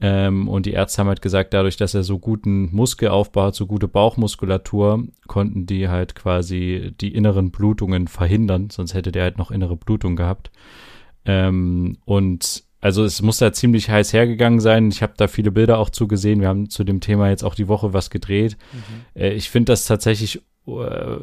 Ähm, 0.00 0.46
und 0.46 0.66
die 0.66 0.74
Ärzte 0.74 1.00
haben 1.00 1.08
halt 1.08 1.22
gesagt, 1.22 1.52
dadurch, 1.54 1.76
dass 1.76 1.94
er 1.94 2.04
so 2.04 2.20
guten 2.20 2.72
Muskelaufbau 2.72 3.46
hat, 3.46 3.56
so 3.56 3.66
gute 3.66 3.88
Bauchmuskulatur, 3.88 5.08
konnten 5.26 5.66
die 5.66 5.88
halt 5.88 6.14
quasi 6.14 6.92
die 7.00 7.12
inneren 7.12 7.50
Blutungen 7.50 8.06
verhindern, 8.06 8.70
sonst 8.70 8.94
hätte 8.94 9.10
der 9.10 9.24
halt 9.24 9.38
noch 9.38 9.50
innere 9.50 9.76
Blutung 9.76 10.14
gehabt. 10.14 10.52
Ähm, 11.24 11.98
und 12.04 12.62
also 12.80 13.04
es 13.04 13.20
muss 13.22 13.38
da 13.38 13.52
ziemlich 13.52 13.90
heiß 13.90 14.12
hergegangen 14.12 14.60
sein. 14.60 14.88
Ich 14.88 15.02
habe 15.02 15.12
da 15.16 15.28
viele 15.28 15.50
Bilder 15.50 15.78
auch 15.78 15.90
zugesehen. 15.90 16.40
Wir 16.40 16.48
haben 16.48 16.70
zu 16.70 16.84
dem 16.84 17.00
Thema 17.00 17.28
jetzt 17.28 17.44
auch 17.44 17.54
die 17.54 17.68
Woche 17.68 17.92
was 17.92 18.10
gedreht. 18.10 18.56
Mhm. 18.72 19.20
Äh, 19.20 19.32
ich 19.32 19.50
finde 19.50 19.72
das 19.72 19.84
tatsächlich 19.86 20.42
äh, 20.66 21.16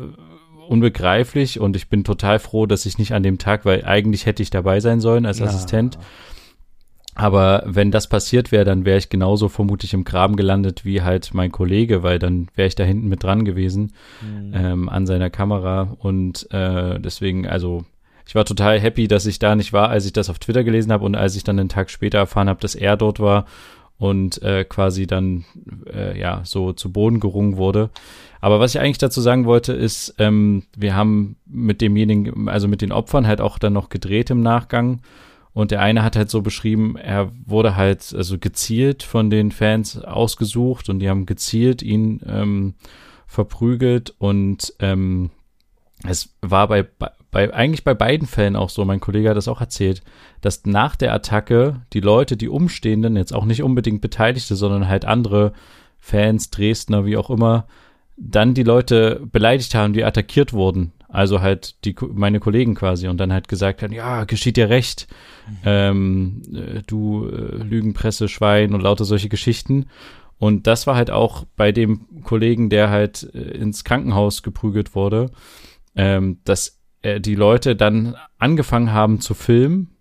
unbegreiflich 0.67 1.59
und 1.59 1.75
ich 1.75 1.89
bin 1.89 2.03
total 2.03 2.39
froh, 2.39 2.65
dass 2.65 2.85
ich 2.85 2.97
nicht 2.97 3.13
an 3.13 3.23
dem 3.23 3.37
Tag, 3.37 3.65
weil 3.65 3.85
eigentlich 3.85 4.25
hätte 4.25 4.43
ich 4.43 4.49
dabei 4.49 4.79
sein 4.79 4.99
sollen 4.99 5.25
als 5.25 5.39
Na. 5.39 5.47
Assistent. 5.47 5.97
Aber 7.15 7.63
wenn 7.65 7.89
das 7.89 8.07
passiert 8.07 8.51
wäre, 8.51 8.63
dann 8.63 8.85
wäre 8.85 8.99
ich 8.99 9.09
genauso 9.09 9.49
vermutlich 9.49 9.95
im 9.95 10.03
Graben 10.03 10.35
gelandet 10.35 10.85
wie 10.85 11.01
halt 11.01 11.33
mein 11.33 11.51
Kollege, 11.51 12.03
weil 12.03 12.19
dann 12.19 12.47
wäre 12.55 12.67
ich 12.67 12.75
da 12.75 12.83
hinten 12.83 13.07
mit 13.07 13.23
dran 13.23 13.43
gewesen 13.43 13.93
Mhm. 14.21 14.51
ähm, 14.53 14.89
an 14.89 15.07
seiner 15.07 15.31
Kamera. 15.31 15.95
Und 15.97 16.47
äh, 16.51 16.99
deswegen, 16.99 17.47
also 17.47 17.85
ich 18.27 18.35
war 18.35 18.45
total 18.45 18.79
happy, 18.79 19.07
dass 19.07 19.25
ich 19.25 19.39
da 19.39 19.55
nicht 19.55 19.71
war, 19.71 19.89
als 19.89 20.05
ich 20.05 20.13
das 20.13 20.29
auf 20.29 20.37
Twitter 20.37 20.63
gelesen 20.63 20.91
habe 20.91 21.05
und 21.05 21.15
als 21.15 21.35
ich 21.35 21.43
dann 21.43 21.59
einen 21.59 21.69
Tag 21.69 21.89
später 21.89 22.17
erfahren 22.17 22.49
habe, 22.49 22.59
dass 22.59 22.75
er 22.75 22.97
dort 22.97 23.19
war 23.19 23.45
und 23.97 24.41
äh, 24.41 24.65
quasi 24.65 25.07
dann 25.07 25.45
äh, 25.91 26.19
ja 26.19 26.41
so 26.43 26.73
zu 26.73 26.91
Boden 26.91 27.19
gerungen 27.19 27.55
wurde. 27.55 27.89
Aber 28.41 28.59
was 28.59 28.75
ich 28.75 28.81
eigentlich 28.81 28.97
dazu 28.97 29.21
sagen 29.21 29.45
wollte, 29.45 29.73
ist, 29.73 30.15
ähm, 30.19 30.63
wir 30.75 30.93
haben 30.93 31.37
mit 31.45 31.81
demjenigen, 31.81 32.49
also 32.49 32.67
mit 32.67 32.81
den 32.81 32.91
Opfern 32.91 33.25
halt 33.25 33.41
auch 33.41 33.57
dann 33.57 33.73
noch 33.73 33.89
gedreht 33.89 34.29
im 34.29 34.41
Nachgang. 34.41 35.01
Und 35.53 35.71
der 35.71 35.81
eine 35.81 36.03
hat 36.03 36.15
halt 36.15 36.29
so 36.29 36.41
beschrieben, 36.43 36.97
er 36.97 37.31
wurde 37.45 37.75
halt 37.75 38.13
also 38.15 38.37
gezielt 38.37 39.01
von 39.01 39.31
den 39.31 39.51
Fans 39.51 39.97
ausgesucht 40.03 40.89
und 40.89 40.99
die 40.99 41.09
haben 41.09 41.25
gezielt 41.25 41.81
ihn 41.81 42.21
ähm, 42.27 42.75
verprügelt 43.25 44.13
und 44.19 44.73
ähm, 44.79 45.31
es 46.07 46.35
war 46.41 46.67
bei, 46.67 46.85
bei 47.37 47.53
eigentlich 47.53 47.83
bei 47.83 47.93
beiden 47.93 48.27
Fällen 48.27 48.55
auch 48.55 48.71
so, 48.71 48.83
mein 48.83 48.99
Kollege 48.99 49.29
hat 49.29 49.37
das 49.37 49.47
auch 49.47 49.61
erzählt, 49.61 50.01
dass 50.41 50.65
nach 50.65 50.95
der 50.95 51.13
Attacke 51.13 51.81
die 51.93 51.99
Leute, 51.99 52.35
die 52.35 52.49
Umstehenden, 52.49 53.15
jetzt 53.15 53.31
auch 53.31 53.45
nicht 53.45 53.61
unbedingt 53.61 54.01
Beteiligte, 54.01 54.55
sondern 54.55 54.87
halt 54.87 55.05
andere 55.05 55.53
Fans, 55.99 56.49
Dresdner, 56.49 57.05
wie 57.05 57.15
auch 57.15 57.29
immer, 57.29 57.67
dann 58.17 58.55
die 58.55 58.63
Leute 58.63 59.21
beleidigt 59.31 59.75
haben, 59.75 59.93
die 59.93 60.03
attackiert 60.03 60.51
wurden. 60.51 60.93
Also 61.09 61.39
halt 61.39 61.85
die 61.85 61.95
meine 62.11 62.39
Kollegen 62.39 62.73
quasi 62.73 63.07
und 63.07 63.17
dann 63.17 63.31
halt 63.31 63.47
gesagt 63.47 63.83
haben, 63.83 63.93
ja, 63.93 64.23
geschieht 64.23 64.57
dir 64.57 64.69
recht, 64.69 65.07
ähm, 65.63 66.41
äh, 66.51 66.81
du 66.87 67.27
äh, 67.27 67.57
Lügenpresse, 67.61 68.29
Schwein 68.29 68.73
und 68.73 68.81
lauter 68.81 69.05
solche 69.05 69.29
Geschichten. 69.29 69.85
Und 70.39 70.65
das 70.65 70.87
war 70.87 70.95
halt 70.95 71.11
auch 71.11 71.45
bei 71.55 71.71
dem 71.71 72.23
Kollegen, 72.23 72.71
der 72.71 72.89
halt 72.89 73.29
äh, 73.35 73.37
ins 73.37 73.83
Krankenhaus 73.83 74.41
geprügelt 74.41 74.95
wurde, 74.95 75.29
ähm, 75.95 76.39
dass 76.43 76.76
äh, 77.07 77.21
die 77.21 77.35
Leute 77.35 77.75
dann 77.75 78.15
angefangen 78.37 78.91
haben 78.91 79.19
zu 79.21 79.33
filmen. 79.33 79.91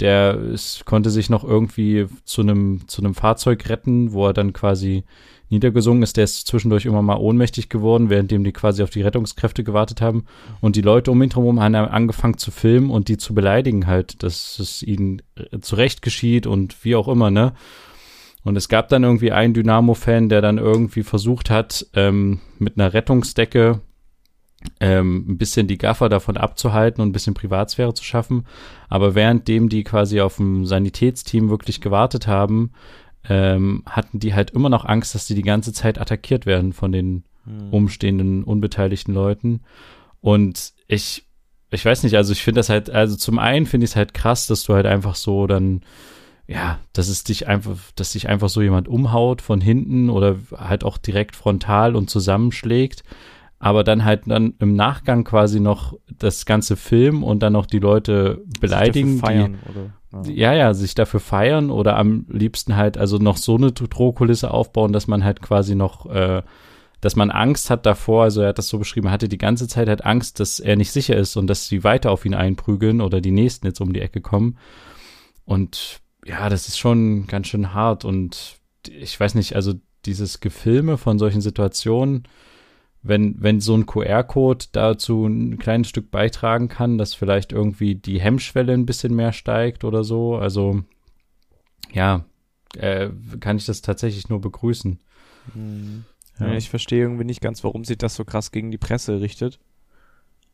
Der 0.00 0.34
es 0.34 0.86
konnte 0.86 1.10
sich 1.10 1.28
noch 1.28 1.44
irgendwie 1.44 2.06
zu 2.24 2.40
einem 2.40 2.88
zu 2.88 3.02
einem 3.02 3.14
Fahrzeug 3.14 3.68
retten, 3.68 4.12
wo 4.12 4.26
er 4.26 4.32
dann 4.32 4.54
quasi 4.54 5.04
niedergesungen 5.50 6.02
ist. 6.02 6.16
Der 6.16 6.24
ist 6.24 6.46
zwischendurch 6.46 6.86
immer 6.86 7.02
mal 7.02 7.18
ohnmächtig 7.18 7.68
geworden, 7.68 8.08
währenddem 8.08 8.42
die 8.42 8.52
quasi 8.52 8.82
auf 8.82 8.88
die 8.88 9.02
Rettungskräfte 9.02 9.62
gewartet 9.62 10.00
haben. 10.00 10.24
Und 10.62 10.76
die 10.76 10.80
Leute 10.80 11.10
um 11.10 11.22
ihn 11.22 11.30
herum 11.30 11.60
haben 11.60 11.74
angefangen 11.74 12.38
zu 12.38 12.50
filmen 12.50 12.90
und 12.90 13.08
die 13.08 13.18
zu 13.18 13.34
beleidigen 13.34 13.86
halt, 13.86 14.22
dass 14.22 14.58
es 14.58 14.82
ihnen 14.82 15.20
äh, 15.34 15.58
zurecht 15.60 16.00
geschieht 16.00 16.46
und 16.46 16.82
wie 16.82 16.96
auch 16.96 17.08
immer, 17.08 17.30
ne? 17.30 17.52
Und 18.42 18.56
es 18.56 18.70
gab 18.70 18.88
dann 18.88 19.04
irgendwie 19.04 19.32
einen 19.32 19.52
Dynamo-Fan, 19.52 20.30
der 20.30 20.40
dann 20.40 20.56
irgendwie 20.56 21.02
versucht 21.02 21.50
hat, 21.50 21.86
ähm, 21.92 22.40
mit 22.58 22.78
einer 22.78 22.94
Rettungsdecke 22.94 23.82
ähm, 24.80 25.24
ein 25.28 25.38
bisschen 25.38 25.66
die 25.66 25.78
Gaffer 25.78 26.08
davon 26.08 26.36
abzuhalten 26.36 27.02
und 27.02 27.08
ein 27.08 27.12
bisschen 27.12 27.34
Privatsphäre 27.34 27.94
zu 27.94 28.04
schaffen. 28.04 28.46
Aber 28.88 29.14
währenddem 29.14 29.68
die 29.68 29.84
quasi 29.84 30.20
auf 30.20 30.36
dem 30.36 30.66
Sanitätsteam 30.66 31.48
wirklich 31.50 31.80
gewartet 31.80 32.26
haben, 32.26 32.72
ähm, 33.28 33.82
hatten 33.86 34.18
die 34.18 34.34
halt 34.34 34.50
immer 34.50 34.68
noch 34.68 34.84
Angst, 34.84 35.14
dass 35.14 35.26
die 35.26 35.34
die 35.34 35.42
ganze 35.42 35.72
Zeit 35.72 36.00
attackiert 36.00 36.46
werden 36.46 36.72
von 36.72 36.92
den 36.92 37.24
Mhm. 37.46 37.72
umstehenden, 37.72 38.44
unbeteiligten 38.44 39.14
Leuten. 39.14 39.60
Und 40.20 40.72
ich, 40.88 41.26
ich 41.70 41.84
weiß 41.84 42.02
nicht, 42.02 42.16
also 42.16 42.32
ich 42.32 42.42
finde 42.42 42.58
das 42.58 42.68
halt, 42.68 42.90
also 42.90 43.16
zum 43.16 43.38
einen 43.38 43.66
finde 43.66 43.84
ich 43.84 43.92
es 43.92 43.96
halt 43.96 44.14
krass, 44.14 44.46
dass 44.46 44.62
du 44.64 44.74
halt 44.74 44.86
einfach 44.86 45.14
so 45.14 45.46
dann, 45.46 45.82
ja, 46.46 46.78
dass 46.92 47.08
es 47.08 47.24
dich 47.24 47.48
einfach, 47.48 47.76
dass 47.94 48.12
dich 48.12 48.28
einfach 48.28 48.48
so 48.48 48.60
jemand 48.60 48.88
umhaut 48.88 49.40
von 49.40 49.60
hinten 49.60 50.10
oder 50.10 50.36
halt 50.56 50.84
auch 50.84 50.98
direkt 50.98 51.36
frontal 51.36 51.96
und 51.96 52.10
zusammenschlägt. 52.10 53.04
Aber 53.62 53.84
dann 53.84 54.06
halt 54.06 54.22
dann 54.24 54.54
im 54.58 54.74
Nachgang 54.74 55.22
quasi 55.22 55.60
noch 55.60 55.94
das 56.18 56.46
ganze 56.46 56.76
Film 56.76 57.22
und 57.22 57.40
dann 57.40 57.52
noch 57.52 57.66
die 57.66 57.78
Leute 57.78 58.42
beleidigen, 58.58 59.20
dafür 59.20 59.34
die, 59.34 59.38
feiern, 59.38 59.58
oder? 59.68 60.24
Ja. 60.24 60.32
ja, 60.32 60.54
ja, 60.54 60.74
sich 60.74 60.94
dafür 60.94 61.20
feiern 61.20 61.70
oder 61.70 61.96
am 61.96 62.24
liebsten 62.30 62.76
halt 62.76 62.96
also 62.96 63.18
noch 63.18 63.36
so 63.36 63.56
eine 63.56 63.70
Drohkulisse 63.70 64.50
aufbauen, 64.50 64.92
dass 64.94 65.06
man 65.06 65.24
halt 65.24 65.42
quasi 65.42 65.74
noch, 65.74 66.06
äh, 66.06 66.42
dass 67.02 67.16
man 67.16 67.30
Angst 67.30 67.68
hat 67.68 67.84
davor, 67.84 68.24
also 68.24 68.40
er 68.40 68.48
hat 68.48 68.58
das 68.58 68.68
so 68.68 68.78
beschrieben, 68.78 69.08
er 69.08 69.12
hatte 69.12 69.28
die 69.28 69.38
ganze 69.38 69.68
Zeit 69.68 69.88
halt 69.88 70.06
Angst, 70.06 70.40
dass 70.40 70.58
er 70.58 70.76
nicht 70.76 70.90
sicher 70.90 71.16
ist 71.16 71.36
und 71.36 71.46
dass 71.46 71.68
sie 71.68 71.84
weiter 71.84 72.10
auf 72.10 72.24
ihn 72.24 72.34
einprügeln 72.34 73.02
oder 73.02 73.20
die 73.20 73.30
nächsten 73.30 73.66
jetzt 73.66 73.80
um 73.80 73.92
die 73.92 74.00
Ecke 74.00 74.22
kommen. 74.22 74.56
Und 75.44 76.00
ja, 76.24 76.48
das 76.48 76.66
ist 76.66 76.78
schon 76.78 77.26
ganz 77.26 77.48
schön 77.48 77.74
hart 77.74 78.06
und 78.06 78.56
ich 78.88 79.20
weiß 79.20 79.34
nicht, 79.34 79.54
also 79.54 79.74
dieses 80.06 80.40
Gefilme 80.40 80.96
von 80.96 81.18
solchen 81.18 81.42
Situationen, 81.42 82.24
wenn, 83.02 83.36
wenn 83.42 83.60
so 83.60 83.74
ein 83.74 83.86
QR-Code 83.86 84.66
dazu 84.72 85.26
ein 85.26 85.58
kleines 85.58 85.88
Stück 85.88 86.10
beitragen 86.10 86.68
kann, 86.68 86.98
dass 86.98 87.14
vielleicht 87.14 87.52
irgendwie 87.52 87.94
die 87.94 88.20
Hemmschwelle 88.20 88.72
ein 88.72 88.86
bisschen 88.86 89.14
mehr 89.14 89.32
steigt 89.32 89.84
oder 89.84 90.04
so. 90.04 90.36
Also 90.36 90.82
ja, 91.92 92.24
äh, 92.76 93.08
kann 93.40 93.56
ich 93.56 93.66
das 93.66 93.82
tatsächlich 93.82 94.28
nur 94.28 94.40
begrüßen. 94.40 94.98
Mhm. 95.54 96.04
Ja. 96.38 96.54
Ich 96.54 96.70
verstehe 96.70 97.02
irgendwie 97.02 97.24
nicht 97.24 97.40
ganz, 97.40 97.64
warum 97.64 97.84
sich 97.84 97.98
das 97.98 98.14
so 98.14 98.24
krass 98.24 98.50
gegen 98.50 98.70
die 98.70 98.78
Presse 98.78 99.20
richtet. 99.20 99.58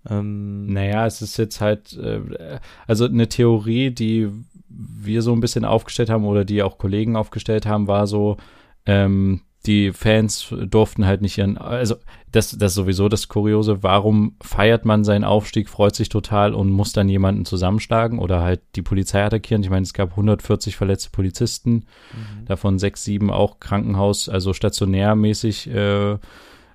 Ähm, 0.09 0.67
Naja, 0.67 1.07
es 1.07 1.23
ist 1.23 1.37
jetzt 1.37 1.61
halt, 1.61 1.97
äh, 1.97 2.59
also 2.87 3.07
eine 3.07 3.29
Theorie, 3.29 3.91
die 3.91 4.29
wir 4.69 5.23
so 5.23 5.33
ein 5.33 5.41
bisschen 5.41 5.65
aufgestellt 5.65 6.11
haben 6.11 6.25
oder 6.25 6.45
die 6.45 6.63
auch 6.63 6.79
Kollegen 6.79 7.17
aufgestellt 7.17 7.67
haben, 7.67 7.87
war 7.87 8.07
so, 8.07 8.37
ähm, 8.85 9.43
die 9.67 9.93
Fans 9.93 10.55
durften 10.67 11.07
halt 11.07 11.23
nicht 11.23 11.39
ihren, 11.39 11.59
also 11.59 11.97
das, 12.33 12.51
das 12.51 12.73
ist 12.73 12.75
sowieso 12.75 13.09
das 13.09 13.29
Kuriose, 13.29 13.83
warum 13.83 14.37
feiert 14.43 14.85
man 14.85 15.05
seinen 15.05 15.25
Aufstieg, 15.25 15.69
freut 15.69 15.95
sich 15.95 16.09
total 16.09 16.55
und 16.55 16.71
muss 16.71 16.93
dann 16.93 17.09
jemanden 17.09 17.45
zusammenschlagen 17.45 18.19
oder 18.19 18.43
halt 18.43 18.61
die 18.75 18.83
Polizei 18.83 19.25
attackieren. 19.25 19.63
Ich 19.63 19.71
meine, 19.71 19.85
es 19.85 19.95
gab 19.95 20.11
140 20.11 20.77
verletzte 20.77 21.11
Polizisten, 21.11 21.73
mhm. 22.13 22.45
davon 22.47 22.79
sechs, 22.79 23.05
sieben 23.05 23.31
auch 23.31 23.59
Krankenhaus, 23.61 24.29
also 24.29 24.53
stationärmäßig. 24.53 25.71
Äh, 25.71 26.19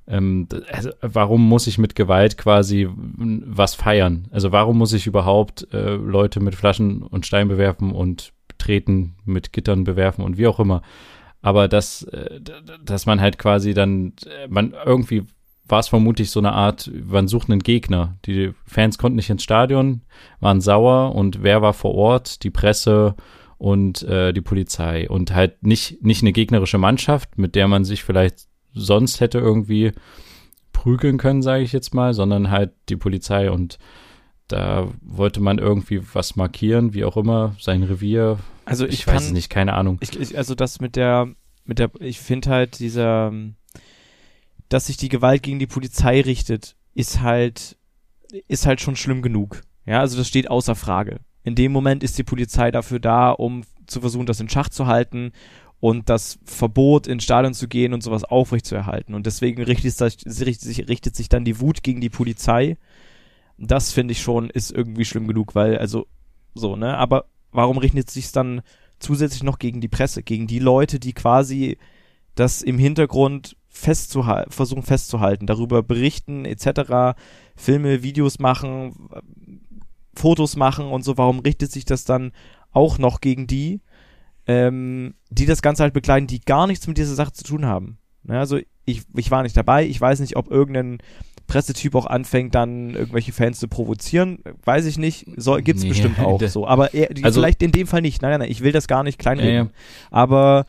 ähm, 0.07 0.47
also 0.71 0.89
warum 1.01 1.47
muss 1.47 1.67
ich 1.67 1.77
mit 1.77 1.95
Gewalt 1.95 2.37
quasi 2.37 2.89
was 2.95 3.75
feiern? 3.75 4.27
Also 4.31 4.51
warum 4.51 4.77
muss 4.77 4.93
ich 4.93 5.07
überhaupt 5.07 5.67
äh, 5.73 5.95
Leute 5.95 6.39
mit 6.39 6.55
Flaschen 6.55 7.03
und 7.03 7.25
Stein 7.25 7.47
bewerfen 7.47 7.91
und 7.91 8.33
treten, 8.57 9.15
mit 9.25 9.53
Gittern 9.53 9.83
bewerfen 9.83 10.23
und 10.23 10.37
wie 10.37 10.47
auch 10.47 10.59
immer? 10.59 10.81
Aber 11.41 11.67
dass, 11.67 12.03
äh, 12.03 12.39
dass 12.83 13.05
man 13.05 13.21
halt 13.21 13.37
quasi 13.37 13.73
dann, 13.73 14.13
äh, 14.25 14.47
man 14.47 14.73
irgendwie 14.85 15.25
war 15.67 15.79
es 15.79 15.87
vermutlich 15.87 16.29
so 16.29 16.39
eine 16.39 16.51
Art, 16.51 16.91
man 17.05 17.29
sucht 17.29 17.49
einen 17.49 17.61
Gegner. 17.61 18.17
Die 18.25 18.51
Fans 18.65 18.97
konnten 18.97 19.15
nicht 19.15 19.29
ins 19.29 19.43
Stadion, 19.43 20.01
waren 20.41 20.59
sauer 20.59 21.15
und 21.15 21.43
wer 21.43 21.61
war 21.61 21.73
vor 21.73 21.95
Ort? 21.95 22.43
Die 22.43 22.49
Presse 22.49 23.15
und 23.57 24.03
äh, 24.03 24.33
die 24.33 24.41
Polizei 24.41 25.09
und 25.09 25.33
halt 25.33 25.63
nicht, 25.63 26.03
nicht 26.03 26.23
eine 26.23 26.33
gegnerische 26.33 26.77
Mannschaft, 26.77 27.37
mit 27.37 27.55
der 27.55 27.67
man 27.67 27.85
sich 27.85 28.03
vielleicht 28.03 28.47
sonst 28.73 29.21
hätte 29.21 29.37
irgendwie 29.37 29.93
prügeln 30.73 31.17
können, 31.17 31.41
sage 31.41 31.63
ich 31.63 31.71
jetzt 31.71 31.93
mal, 31.93 32.13
sondern 32.13 32.51
halt 32.51 32.71
die 32.89 32.95
Polizei 32.95 33.49
und 33.49 33.77
da 34.47 34.89
wollte 35.01 35.39
man 35.39 35.57
irgendwie 35.57 36.01
was 36.13 36.35
markieren, 36.35 36.93
wie 36.93 37.05
auch 37.05 37.15
immer, 37.15 37.55
sein 37.59 37.83
Revier. 37.83 38.39
Also 38.65 38.85
ich, 38.85 38.93
ich 38.93 39.07
weiß 39.07 39.25
es 39.25 39.31
nicht, 39.31 39.49
keine 39.49 39.73
Ahnung. 39.73 39.97
Ich, 40.01 40.19
ich, 40.19 40.37
also 40.37 40.55
das 40.55 40.79
mit 40.79 40.95
der, 40.95 41.29
mit 41.65 41.79
der, 41.79 41.91
ich 41.99 42.19
finde 42.19 42.49
halt 42.49 42.79
dieser, 42.79 43.33
dass 44.69 44.87
sich 44.87 44.97
die 44.97 45.09
Gewalt 45.09 45.43
gegen 45.43 45.59
die 45.59 45.67
Polizei 45.67 46.21
richtet, 46.21 46.75
ist 46.93 47.21
halt, 47.21 47.77
ist 48.47 48.65
halt 48.65 48.81
schon 48.81 48.95
schlimm 48.95 49.21
genug. 49.21 49.61
Ja, 49.85 49.99
also 49.99 50.17
das 50.17 50.27
steht 50.27 50.49
außer 50.49 50.75
Frage. 50.75 51.19
In 51.43 51.55
dem 51.55 51.71
Moment 51.71 52.03
ist 52.03 52.17
die 52.17 52.23
Polizei 52.23 52.71
dafür 52.71 52.99
da, 52.99 53.31
um 53.31 53.63
zu 53.87 54.01
versuchen, 54.01 54.27
das 54.27 54.39
in 54.39 54.49
Schach 54.49 54.69
zu 54.69 54.85
halten 54.85 55.31
und 55.79 56.07
das 56.09 56.37
Verbot, 56.45 57.07
ins 57.07 57.23
Stadion 57.23 57.55
zu 57.55 57.67
gehen 57.67 57.93
und 57.93 58.03
sowas 58.03 58.23
aufrechtzuerhalten. 58.23 59.15
Und 59.15 59.25
deswegen 59.25 59.63
richtet 59.63 59.97
sich, 59.97 60.87
richtet 60.87 61.15
sich 61.15 61.29
dann 61.29 61.45
die 61.45 61.59
Wut 61.59 61.81
gegen 61.81 61.99
die 61.99 62.09
Polizei 62.09 62.77
das 63.61 63.91
finde 63.91 64.13
ich 64.13 64.21
schon, 64.21 64.49
ist 64.49 64.71
irgendwie 64.71 65.05
schlimm 65.05 65.27
genug, 65.27 65.55
weil, 65.55 65.77
also, 65.77 66.07
so, 66.53 66.75
ne? 66.75 66.97
Aber 66.97 67.25
warum 67.51 67.77
richtet 67.77 68.09
sich 68.09 68.31
dann 68.31 68.61
zusätzlich 68.99 69.43
noch 69.43 69.59
gegen 69.59 69.81
die 69.81 69.87
Presse, 69.87 70.23
gegen 70.23 70.47
die 70.47 70.59
Leute, 70.59 70.99
die 70.99 71.13
quasi 71.13 71.77
das 72.35 72.61
im 72.61 72.77
Hintergrund 72.77 73.57
festzuhalten, 73.69 74.51
versuchen 74.51 74.83
festzuhalten, 74.83 75.47
darüber 75.47 75.83
berichten, 75.83 76.45
etc., 76.45 77.17
Filme, 77.55 78.03
Videos 78.03 78.39
machen, 78.39 79.09
Fotos 80.15 80.55
machen 80.55 80.85
und 80.85 81.03
so, 81.03 81.17
warum 81.17 81.39
richtet 81.39 81.71
sich 81.71 81.85
das 81.85 82.05
dann 82.05 82.31
auch 82.71 82.97
noch 82.97 83.21
gegen 83.21 83.47
die, 83.47 83.81
ähm, 84.47 85.15
die 85.29 85.45
das 85.45 85.61
Ganze 85.61 85.83
halt 85.83 85.93
begleiten, 85.93 86.27
die 86.27 86.41
gar 86.41 86.67
nichts 86.67 86.87
mit 86.87 86.97
dieser 86.97 87.15
Sache 87.15 87.33
zu 87.33 87.43
tun 87.43 87.65
haben. 87.65 87.97
Ne? 88.23 88.39
Also 88.39 88.59
ich, 88.85 89.03
ich 89.15 89.31
war 89.31 89.43
nicht 89.43 89.55
dabei, 89.55 89.85
ich 89.85 89.99
weiß 89.99 90.19
nicht, 90.19 90.35
ob 90.35 90.49
irgendein 90.49 90.99
Pressetyp 91.47 91.95
auch 91.95 92.05
anfängt, 92.05 92.55
dann 92.55 92.91
irgendwelche 92.91 93.33
Fans 93.33 93.59
zu 93.59 93.67
provozieren, 93.67 94.39
weiß 94.63 94.85
ich 94.85 94.97
nicht. 94.97 95.27
So, 95.35 95.55
gibt's 95.57 95.83
nee, 95.83 95.89
bestimmt 95.89 96.19
auch 96.19 96.41
so. 96.47 96.65
Aber 96.65 96.93
er, 96.93 97.09
also, 97.23 97.41
vielleicht 97.41 97.61
in 97.61 97.71
dem 97.71 97.87
Fall 97.87 98.01
nicht. 98.01 98.21
Nein, 98.21 98.31
nein, 98.31 98.39
nein, 98.41 98.51
ich 98.51 98.61
will 98.61 98.71
das 98.71 98.87
gar 98.87 99.03
nicht 99.03 99.19
kleinreden. 99.19 99.53
Ja, 99.53 99.63
ja. 99.63 99.69
Aber 100.11 100.65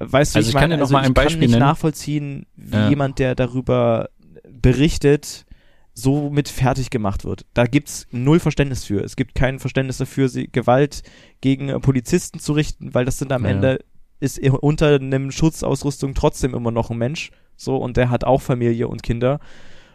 weißt 0.00 0.34
du, 0.34 0.38
also 0.38 0.48
ich, 0.48 0.54
ich 0.54 0.60
kann 0.60 0.70
dir 0.70 0.76
noch 0.76 0.84
also 0.84 0.94
mal 0.94 1.04
ein 1.04 1.14
Beispiel 1.14 1.34
kann 1.34 1.40
nicht 1.40 1.50
nennen. 1.50 1.60
nachvollziehen, 1.60 2.46
wie 2.56 2.76
ja. 2.76 2.88
jemand, 2.88 3.18
der 3.18 3.34
darüber 3.34 4.10
berichtet, 4.50 5.46
so 5.94 6.30
mit 6.30 6.48
fertig 6.48 6.90
gemacht 6.90 7.24
wird. 7.24 7.44
Da 7.54 7.66
gibt's 7.66 8.06
null 8.10 8.40
Verständnis 8.40 8.84
für. 8.84 9.02
Es 9.02 9.16
gibt 9.16 9.34
kein 9.34 9.58
Verständnis 9.58 9.98
dafür, 9.98 10.28
sie 10.28 10.48
Gewalt 10.50 11.02
gegen 11.40 11.80
Polizisten 11.80 12.38
zu 12.38 12.52
richten, 12.52 12.94
weil 12.94 13.04
das 13.04 13.18
sind 13.18 13.32
am 13.32 13.44
Ende 13.44 13.84
ist 14.20 14.40
unter 14.40 14.94
einem 14.94 15.30
Schutzausrüstung 15.30 16.14
trotzdem 16.14 16.54
immer 16.54 16.70
noch 16.70 16.90
ein 16.90 16.98
Mensch, 16.98 17.30
so 17.56 17.76
und 17.76 17.96
der 17.96 18.10
hat 18.10 18.24
auch 18.24 18.42
Familie 18.42 18.88
und 18.88 19.02
Kinder 19.02 19.40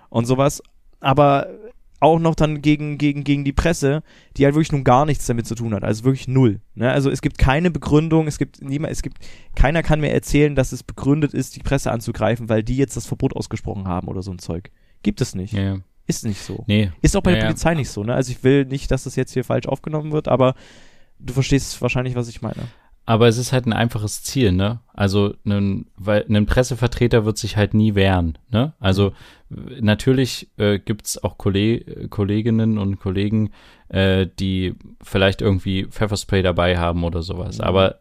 und 0.09 0.25
sowas. 0.25 0.61
Aber 0.99 1.47
auch 2.03 2.19
noch 2.19 2.35
dann 2.35 2.61
gegen, 2.61 2.97
gegen, 2.97 3.23
gegen 3.23 3.45
die 3.45 3.53
Presse, 3.53 4.03
die 4.35 4.43
halt 4.43 4.55
wirklich 4.55 4.73
nun 4.73 4.83
gar 4.83 5.05
nichts 5.05 5.25
damit 5.25 5.47
zu 5.47 5.55
tun 5.55 5.73
hat. 5.73 5.83
Also 5.85 6.03
wirklich 6.03 6.27
null. 6.27 6.59
Ne? 6.75 6.91
Also 6.91 7.09
es 7.09 7.21
gibt 7.21 7.37
keine 7.37 7.71
Begründung, 7.71 8.27
es 8.27 8.37
gibt 8.37 8.61
niemand, 8.61 8.91
es 8.91 9.01
gibt, 9.01 9.19
keiner 9.55 9.83
kann 9.83 10.01
mir 10.01 10.11
erzählen, 10.11 10.53
dass 10.53 10.73
es 10.73 10.83
begründet 10.83 11.33
ist, 11.33 11.55
die 11.55 11.61
Presse 11.61 11.91
anzugreifen, 11.91 12.49
weil 12.49 12.61
die 12.61 12.75
jetzt 12.75 12.97
das 12.97 13.05
Verbot 13.05 13.35
ausgesprochen 13.35 13.87
haben 13.87 14.09
oder 14.09 14.21
so 14.21 14.31
ein 14.31 14.39
Zeug. 14.39 14.69
Gibt 15.01 15.21
es 15.21 15.33
nicht. 15.33 15.53
Ja, 15.53 15.61
ja. 15.61 15.77
Ist 16.05 16.25
nicht 16.25 16.41
so. 16.41 16.65
Nee. 16.67 16.91
Ist 17.01 17.15
auch 17.15 17.23
bei 17.23 17.31
ja, 17.31 17.37
der 17.37 17.45
Polizei 17.45 17.73
nicht 17.73 17.89
so, 17.89 18.03
ne? 18.03 18.13
Also 18.13 18.33
ich 18.33 18.43
will 18.43 18.65
nicht, 18.65 18.91
dass 18.91 19.05
das 19.05 19.15
jetzt 19.15 19.31
hier 19.31 19.45
falsch 19.45 19.67
aufgenommen 19.67 20.11
wird, 20.11 20.27
aber 20.27 20.55
du 21.19 21.33
verstehst 21.33 21.81
wahrscheinlich, 21.81 22.15
was 22.15 22.27
ich 22.27 22.41
meine. 22.41 22.67
Aber 23.05 23.27
es 23.27 23.37
ist 23.37 23.51
halt 23.51 23.65
ein 23.65 23.73
einfaches 23.73 24.23
Ziel, 24.23 24.53
ne? 24.53 24.79
Also 24.93 25.33
ein, 25.45 25.87
weil 25.97 26.25
ein 26.29 26.45
Pressevertreter 26.45 27.25
wird 27.25 27.37
sich 27.37 27.57
halt 27.57 27.73
nie 27.73 27.95
wehren, 27.95 28.37
ne? 28.49 28.73
Also 28.79 29.11
natürlich 29.49 30.49
äh, 30.57 30.79
gibt 30.79 31.19
auch 31.23 31.37
Kolleg 31.37 32.09
Kolleginnen 32.09 32.77
und 32.77 32.99
Kollegen, 32.99 33.51
äh, 33.89 34.27
die 34.39 34.75
vielleicht 35.01 35.41
irgendwie 35.41 35.85
Pfefferspray 35.85 36.43
dabei 36.43 36.77
haben 36.77 37.03
oder 37.03 37.21
sowas. 37.21 37.57
Mhm. 37.57 37.63
Aber 37.63 37.99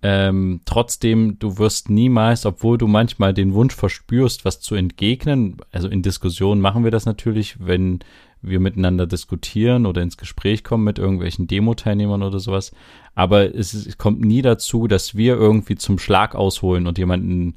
ähm, 0.00 0.60
trotzdem, 0.64 1.38
du 1.38 1.58
wirst 1.58 1.90
niemals, 1.90 2.46
obwohl 2.46 2.78
du 2.78 2.86
manchmal 2.86 3.34
den 3.34 3.52
Wunsch 3.52 3.74
verspürst, 3.74 4.44
was 4.44 4.60
zu 4.60 4.76
entgegnen, 4.76 5.56
also 5.72 5.88
in 5.88 6.02
Diskussionen 6.02 6.60
machen 6.60 6.84
wir 6.84 6.92
das 6.92 7.04
natürlich, 7.04 7.56
wenn 7.58 7.98
wir 8.42 8.60
miteinander 8.60 9.06
diskutieren 9.06 9.86
oder 9.86 10.02
ins 10.02 10.16
Gespräch 10.16 10.64
kommen 10.64 10.84
mit 10.84 10.98
irgendwelchen 10.98 11.46
Demo-Teilnehmern 11.46 12.22
oder 12.22 12.38
sowas. 12.38 12.72
Aber 13.14 13.54
es, 13.54 13.74
es, 13.74 13.98
kommt 13.98 14.20
nie 14.20 14.42
dazu, 14.42 14.86
dass 14.86 15.16
wir 15.16 15.34
irgendwie 15.34 15.76
zum 15.76 15.98
Schlag 15.98 16.34
ausholen 16.34 16.86
und 16.86 16.98
jemanden 16.98 17.56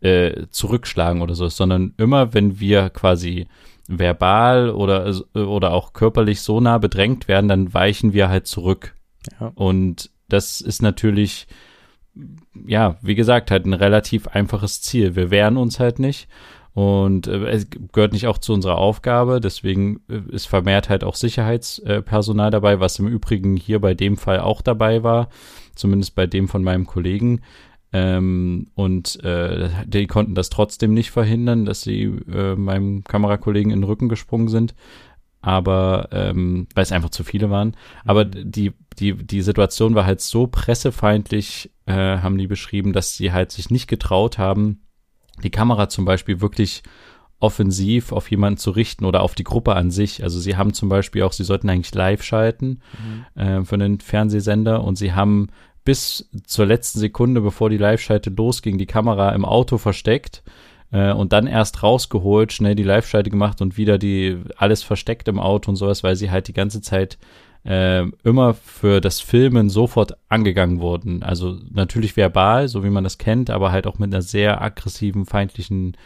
äh, 0.00 0.46
zurückschlagen 0.50 1.22
oder 1.22 1.34
so, 1.34 1.48
sondern 1.48 1.94
immer, 1.96 2.34
wenn 2.34 2.60
wir 2.60 2.90
quasi 2.90 3.46
verbal 3.88 4.70
oder, 4.70 5.12
oder 5.34 5.72
auch 5.72 5.92
körperlich 5.92 6.40
so 6.40 6.60
nah 6.60 6.78
bedrängt 6.78 7.28
werden, 7.28 7.48
dann 7.48 7.74
weichen 7.74 8.12
wir 8.12 8.28
halt 8.28 8.46
zurück. 8.46 8.94
Ja. 9.40 9.52
Und 9.54 10.10
das 10.28 10.60
ist 10.60 10.82
natürlich, 10.82 11.46
ja, 12.66 12.96
wie 13.02 13.14
gesagt, 13.14 13.50
halt 13.50 13.66
ein 13.66 13.74
relativ 13.74 14.28
einfaches 14.28 14.82
Ziel. 14.82 15.16
Wir 15.16 15.30
wehren 15.30 15.56
uns 15.56 15.80
halt 15.80 15.98
nicht. 15.98 16.28
Und 16.74 17.26
äh, 17.26 17.48
es 17.48 17.66
gehört 17.92 18.12
nicht 18.12 18.26
auch 18.26 18.38
zu 18.38 18.54
unserer 18.54 18.78
Aufgabe, 18.78 19.40
deswegen 19.40 20.00
äh, 20.08 20.20
ist 20.30 20.46
vermehrt 20.46 20.88
halt 20.88 21.04
auch 21.04 21.14
Sicherheitspersonal 21.14 22.50
dabei, 22.50 22.80
was 22.80 22.98
im 22.98 23.08
Übrigen 23.08 23.56
hier 23.56 23.78
bei 23.78 23.94
dem 23.94 24.16
Fall 24.16 24.40
auch 24.40 24.62
dabei 24.62 25.02
war, 25.02 25.28
zumindest 25.74 26.14
bei 26.14 26.26
dem 26.26 26.48
von 26.48 26.62
meinem 26.62 26.86
Kollegen. 26.86 27.42
Ähm, 27.92 28.68
und 28.74 29.22
äh, 29.22 29.68
die 29.86 30.06
konnten 30.06 30.34
das 30.34 30.48
trotzdem 30.48 30.94
nicht 30.94 31.10
verhindern, 31.10 31.66
dass 31.66 31.82
sie 31.82 32.04
äh, 32.04 32.54
meinem 32.56 33.04
Kamerakollegen 33.04 33.70
in 33.70 33.80
den 33.80 33.84
Rücken 33.84 34.08
gesprungen 34.08 34.48
sind. 34.48 34.74
Aber 35.42 36.08
ähm, 36.12 36.68
weil 36.74 36.84
es 36.84 36.92
einfach 36.92 37.10
zu 37.10 37.24
viele 37.24 37.50
waren. 37.50 37.76
Aber 38.04 38.24
mhm. 38.24 38.50
die, 38.50 38.72
die, 38.98 39.14
die 39.14 39.42
Situation 39.42 39.94
war 39.94 40.06
halt 40.06 40.22
so 40.22 40.46
pressefeindlich, 40.46 41.70
äh, 41.84 42.18
haben 42.18 42.38
die 42.38 42.46
beschrieben, 42.46 42.94
dass 42.94 43.14
sie 43.14 43.32
halt 43.32 43.50
sich 43.50 43.68
nicht 43.68 43.88
getraut 43.88 44.38
haben, 44.38 44.82
die 45.44 45.50
Kamera 45.50 45.88
zum 45.88 46.04
Beispiel 46.04 46.40
wirklich 46.40 46.82
offensiv 47.38 48.12
auf 48.12 48.30
jemanden 48.30 48.58
zu 48.58 48.70
richten 48.70 49.04
oder 49.04 49.22
auf 49.22 49.34
die 49.34 49.44
Gruppe 49.44 49.74
an 49.74 49.90
sich. 49.90 50.22
Also 50.22 50.38
sie 50.38 50.56
haben 50.56 50.72
zum 50.72 50.88
Beispiel 50.88 51.22
auch, 51.22 51.32
sie 51.32 51.44
sollten 51.44 51.68
eigentlich 51.68 51.94
live 51.94 52.22
schalten 52.22 52.80
mhm. 53.34 53.42
äh, 53.42 53.64
für 53.64 53.74
einen 53.74 53.98
Fernsehsender 54.00 54.84
und 54.84 54.96
sie 54.96 55.12
haben 55.12 55.48
bis 55.84 56.30
zur 56.46 56.66
letzten 56.66 57.00
Sekunde, 57.00 57.40
bevor 57.40 57.70
die 57.70 57.76
Live-Schalte 57.76 58.30
losging, 58.30 58.78
die 58.78 58.86
Kamera 58.86 59.30
im 59.30 59.44
Auto 59.44 59.78
versteckt 59.78 60.42
äh, 60.92 61.12
und 61.12 61.32
dann 61.32 61.46
erst 61.46 61.82
rausgeholt, 61.82 62.52
schnell 62.52 62.74
die 62.74 62.84
Live-Schalte 62.84 63.30
gemacht 63.30 63.60
und 63.60 63.76
wieder 63.76 63.98
die 63.98 64.38
alles 64.56 64.82
versteckt 64.82 65.28
im 65.28 65.40
Auto 65.40 65.70
und 65.70 65.76
sowas, 65.76 66.04
weil 66.04 66.16
sie 66.16 66.30
halt 66.30 66.48
die 66.48 66.52
ganze 66.52 66.80
Zeit 66.80 67.18
äh, 67.64 68.04
immer 68.24 68.54
für 68.54 69.00
das 69.00 69.20
Filmen 69.20 69.70
sofort 69.70 70.16
angegangen 70.28 70.80
wurden. 70.80 71.22
Also 71.22 71.58
natürlich 71.70 72.16
verbal, 72.16 72.68
so 72.68 72.82
wie 72.84 72.90
man 72.90 73.04
das 73.04 73.18
kennt, 73.18 73.50
aber 73.50 73.72
halt 73.72 73.86
auch 73.86 73.98
mit 73.98 74.12
einer 74.12 74.22
sehr 74.22 74.60
aggressiven, 74.60 75.26
feindlichen 75.26 75.96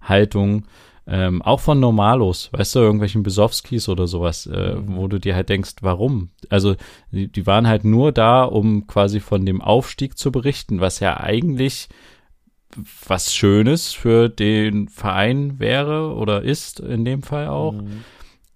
Haltung. 0.00 0.64
Ähm, 1.04 1.42
auch 1.42 1.58
von 1.58 1.80
Normalos, 1.80 2.48
weißt 2.52 2.76
du, 2.76 2.78
irgendwelchen 2.78 3.24
Besowskis 3.24 3.88
oder 3.88 4.06
sowas, 4.06 4.46
äh, 4.46 4.76
mhm. 4.76 4.96
wo 4.96 5.08
du 5.08 5.18
dir 5.18 5.34
halt 5.34 5.48
denkst, 5.48 5.74
warum? 5.80 6.30
Also 6.48 6.76
die, 7.10 7.26
die 7.26 7.46
waren 7.46 7.66
halt 7.66 7.84
nur 7.84 8.12
da, 8.12 8.44
um 8.44 8.86
quasi 8.86 9.18
von 9.18 9.44
dem 9.44 9.60
Aufstieg 9.60 10.16
zu 10.16 10.30
berichten, 10.30 10.80
was 10.80 11.00
ja 11.00 11.18
eigentlich 11.18 11.88
was 13.06 13.34
Schönes 13.34 13.92
für 13.92 14.28
den 14.28 14.88
Verein 14.88 15.58
wäre 15.58 16.14
oder 16.14 16.42
ist 16.42 16.80
in 16.80 17.04
dem 17.04 17.22
Fall 17.22 17.48
auch. 17.48 17.72
Mhm. 17.72 18.04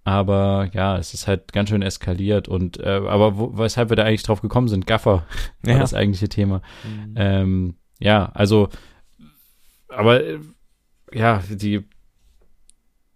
Aber 0.07 0.69
ja, 0.71 0.97
es 0.97 1.13
ist 1.13 1.27
halt 1.27 1.51
ganz 1.51 1.67
schön 1.67 1.81
eskaliert 1.81 2.47
und 2.47 2.79
äh, 2.79 3.01
aber 3.09 3.37
wo, 3.37 3.57
weshalb 3.57 3.89
wir 3.89 3.97
da 3.97 4.03
eigentlich 4.03 4.23
drauf 4.23 4.39
gekommen 4.39 4.69
sind, 4.69 4.87
Gaffer 4.87 5.25
war 5.63 5.73
ja. 5.73 5.79
das 5.79 5.93
eigentliche 5.93 6.29
Thema. 6.29 6.61
Mhm. 6.85 7.13
Ähm, 7.17 7.75
ja, 7.99 8.31
also 8.33 8.69
aber 9.89 10.23
äh, 10.23 10.39
ja, 11.11 11.43
die 11.49 11.83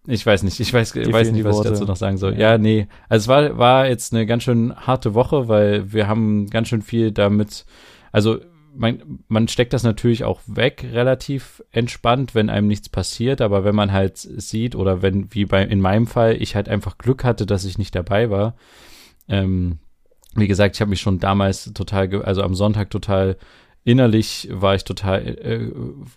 ich 0.05 0.25
weiß 0.25 0.43
nicht, 0.43 0.59
ich 0.59 0.73
weiß, 0.73 0.93
weiß 0.93 1.31
nicht, 1.31 1.45
was 1.45 1.55
ich 1.55 1.57
Worte. 1.59 1.69
dazu 1.69 1.85
noch 1.85 1.95
sagen 1.95 2.17
soll. 2.17 2.33
Ja. 2.33 2.51
Ja, 2.51 2.57
nee. 2.57 2.89
Also 3.07 3.23
es 3.23 3.27
war, 3.29 3.57
war 3.57 3.87
jetzt 3.87 4.13
eine 4.13 4.25
ganz 4.25 4.43
schön 4.43 4.75
harte 4.75 5.13
Woche, 5.13 5.47
weil 5.47 5.93
wir 5.93 6.09
haben 6.09 6.47
ganz 6.49 6.67
schön 6.67 6.81
viel 6.81 7.13
damit, 7.13 7.65
also 8.11 8.41
man, 8.73 9.19
man 9.27 9.47
steckt 9.47 9.73
das 9.73 9.83
natürlich 9.83 10.23
auch 10.23 10.41
weg, 10.45 10.85
relativ 10.91 11.63
entspannt, 11.71 12.35
wenn 12.35 12.49
einem 12.49 12.67
nichts 12.67 12.89
passiert, 12.89 13.41
aber 13.41 13.63
wenn 13.63 13.75
man 13.75 13.91
halt 13.91 14.17
sieht 14.17 14.75
oder 14.75 15.01
wenn, 15.01 15.33
wie 15.33 15.45
bei, 15.45 15.63
in 15.63 15.81
meinem 15.81 16.07
Fall, 16.07 16.41
ich 16.41 16.55
halt 16.55 16.69
einfach 16.69 16.97
Glück 16.97 17.23
hatte, 17.23 17.45
dass 17.45 17.65
ich 17.65 17.77
nicht 17.77 17.95
dabei 17.95 18.29
war, 18.29 18.55
ähm, 19.27 19.79
wie 20.35 20.47
gesagt, 20.47 20.75
ich 20.75 20.81
habe 20.81 20.89
mich 20.89 21.01
schon 21.01 21.19
damals 21.19 21.73
total, 21.73 22.23
also 22.23 22.43
am 22.43 22.55
Sonntag 22.55 22.89
total 22.89 23.37
innerlich 23.83 24.47
war 24.51 24.75
ich 24.75 24.83
total 24.83 25.27
äh, 25.27 25.71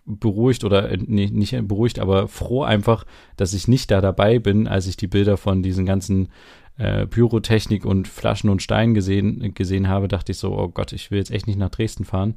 beruhigt 0.04 0.64
oder 0.64 0.90
äh, 0.90 0.98
nee, 1.00 1.26
nicht 1.32 1.56
beruhigt, 1.66 1.98
aber 1.98 2.28
froh 2.28 2.62
einfach, 2.62 3.04
dass 3.36 3.54
ich 3.54 3.68
nicht 3.68 3.90
da 3.90 4.00
dabei 4.00 4.38
bin, 4.38 4.66
als 4.68 4.86
ich 4.86 4.96
die 4.96 5.06
Bilder 5.06 5.36
von 5.36 5.62
diesen 5.62 5.86
ganzen 5.86 6.28
äh, 6.76 7.06
Pyrotechnik 7.06 7.84
und 7.86 8.08
Flaschen 8.08 8.50
und 8.50 8.62
Steinen 8.62 8.94
gesehen, 8.94 9.54
gesehen 9.54 9.88
habe, 9.88 10.08
dachte 10.08 10.32
ich 10.32 10.38
so, 10.38 10.58
oh 10.58 10.68
Gott, 10.68 10.92
ich 10.92 11.10
will 11.10 11.18
jetzt 11.18 11.30
echt 11.30 11.46
nicht 11.46 11.58
nach 11.58 11.70
Dresden 11.70 12.04
fahren. 12.04 12.34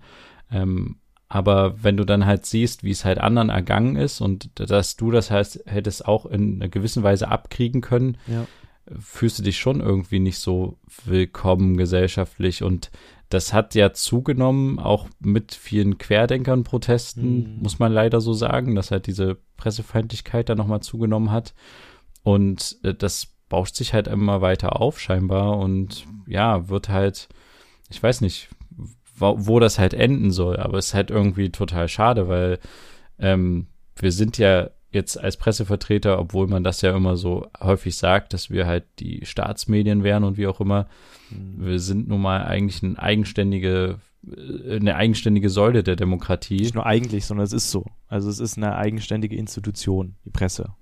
Ähm, 0.52 0.98
aber 1.30 1.84
wenn 1.84 1.98
du 1.98 2.06
dann 2.06 2.26
halt 2.26 2.46
siehst, 2.46 2.84
wie 2.86 2.92
es 2.92 3.04
halt 3.04 3.18
anderen 3.18 3.50
ergangen 3.50 3.98
ist 3.98 4.22
und 4.22 4.50
dass 4.56 4.96
du 4.96 5.12
das 5.12 5.30
heißt, 5.30 5.64
hättest 5.66 6.08
auch 6.08 6.26
in 6.26 6.56
einer 6.62 6.70
gewissen 6.70 7.04
Weise 7.04 7.28
abkriegen 7.28 7.82
können, 7.82 8.18
Ja. 8.28 8.46
fühlst 8.98 9.38
du 9.40 9.44
dich 9.44 9.58
schon 9.58 9.82
irgendwie 9.82 10.20
nicht 10.20 10.38
so 10.40 10.78
willkommen 11.04 11.76
gesellschaftlich 11.76 12.64
und 12.64 12.92
das 13.30 13.52
hat 13.54 13.76
ja 13.76 13.92
zugenommen, 13.94 14.80
auch 14.80 15.08
mit 15.20 15.54
vielen 15.54 15.98
Querdenkern-Protesten, 15.98 17.56
Mhm. 17.58 17.62
muss 17.62 17.80
man 17.80 17.92
leider 17.92 18.22
so 18.22 18.34
sagen, 18.34 18.76
dass 18.76 18.92
halt 18.92 19.08
diese 19.08 19.38
Pressefeindlichkeit 19.58 20.50
da 20.50 20.56
nochmal 20.56 20.82
zugenommen 20.82 21.32
hat. 21.32 21.54
Und 22.24 22.78
äh, 22.84 22.94
das 22.94 23.28
bauscht 23.50 23.76
sich 23.76 23.94
halt 23.94 24.08
immer 24.08 24.42
weiter 24.42 24.80
auf, 24.82 25.00
scheinbar. 25.00 25.58
Und 25.58 26.06
ja, 26.28 26.70
wird 26.70 26.90
halt, 26.90 27.28
ich 27.90 28.02
weiß 28.02 28.22
nicht, 28.22 28.50
wo, 29.16 29.36
wo 29.38 29.60
das 29.60 29.80
halt 29.80 29.94
enden 29.94 30.32
soll, 30.32 30.58
aber 30.58 30.78
es 30.78 30.88
ist 30.88 30.94
halt 30.94 31.10
irgendwie 31.10 31.50
total 31.50 31.88
schade, 31.88 32.28
weil 32.28 32.60
ähm, 33.20 33.68
wir 33.96 34.12
sind 34.12 34.38
ja 34.38 34.70
jetzt 34.92 35.20
als 35.20 35.38
Pressevertreter, 35.38 36.20
obwohl 36.20 36.48
man 36.48 36.64
das 36.64 36.82
ja 36.82 36.96
immer 36.96 37.18
so 37.18 37.48
häufig 37.60 37.98
sagt, 37.98 38.34
dass 38.34 38.50
wir 38.50 38.68
halt 38.68 38.86
die 39.00 39.26
Staatsmedien 39.26 40.04
wären 40.04 40.24
und 40.24 40.38
wie 40.38 40.48
auch 40.48 40.62
immer, 40.62 40.88
wir 41.30 41.80
sind 41.80 42.08
nun 42.08 42.22
mal 42.22 42.44
eigentlich 42.44 42.84
eine 42.84 42.98
eigenständige, 42.98 44.00
äh, 44.26 44.78
eine 44.78 44.96
eigenständige 44.96 45.50
Säule 45.50 45.84
der 45.84 45.96
Demokratie. 45.96 46.58
Nicht 46.58 46.76
nur 46.76 46.86
eigentlich, 46.86 47.26
sondern 47.26 47.46
es 47.46 47.54
ist 47.54 47.72
so. 47.72 47.86
Also 48.08 48.30
es 48.30 48.40
ist 48.40 48.58
eine 48.58 48.76
eigenständige 48.76 49.36
Institution, 49.36 50.16
die 50.26 50.30
Presse. 50.30 50.74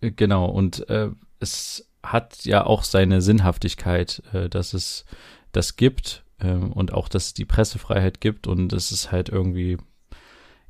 Genau, 0.00 0.46
und 0.46 0.88
äh, 0.88 1.10
es 1.40 1.88
hat 2.02 2.44
ja 2.44 2.64
auch 2.64 2.84
seine 2.84 3.20
Sinnhaftigkeit, 3.20 4.22
äh, 4.32 4.48
dass 4.48 4.74
es 4.74 5.04
das 5.52 5.76
gibt 5.76 6.24
äh, 6.38 6.52
und 6.52 6.92
auch, 6.92 7.08
dass 7.08 7.26
es 7.26 7.34
die 7.34 7.44
Pressefreiheit 7.44 8.20
gibt 8.20 8.46
und 8.46 8.72
es 8.72 8.92
ist 8.92 9.12
halt 9.12 9.28
irgendwie, 9.28 9.76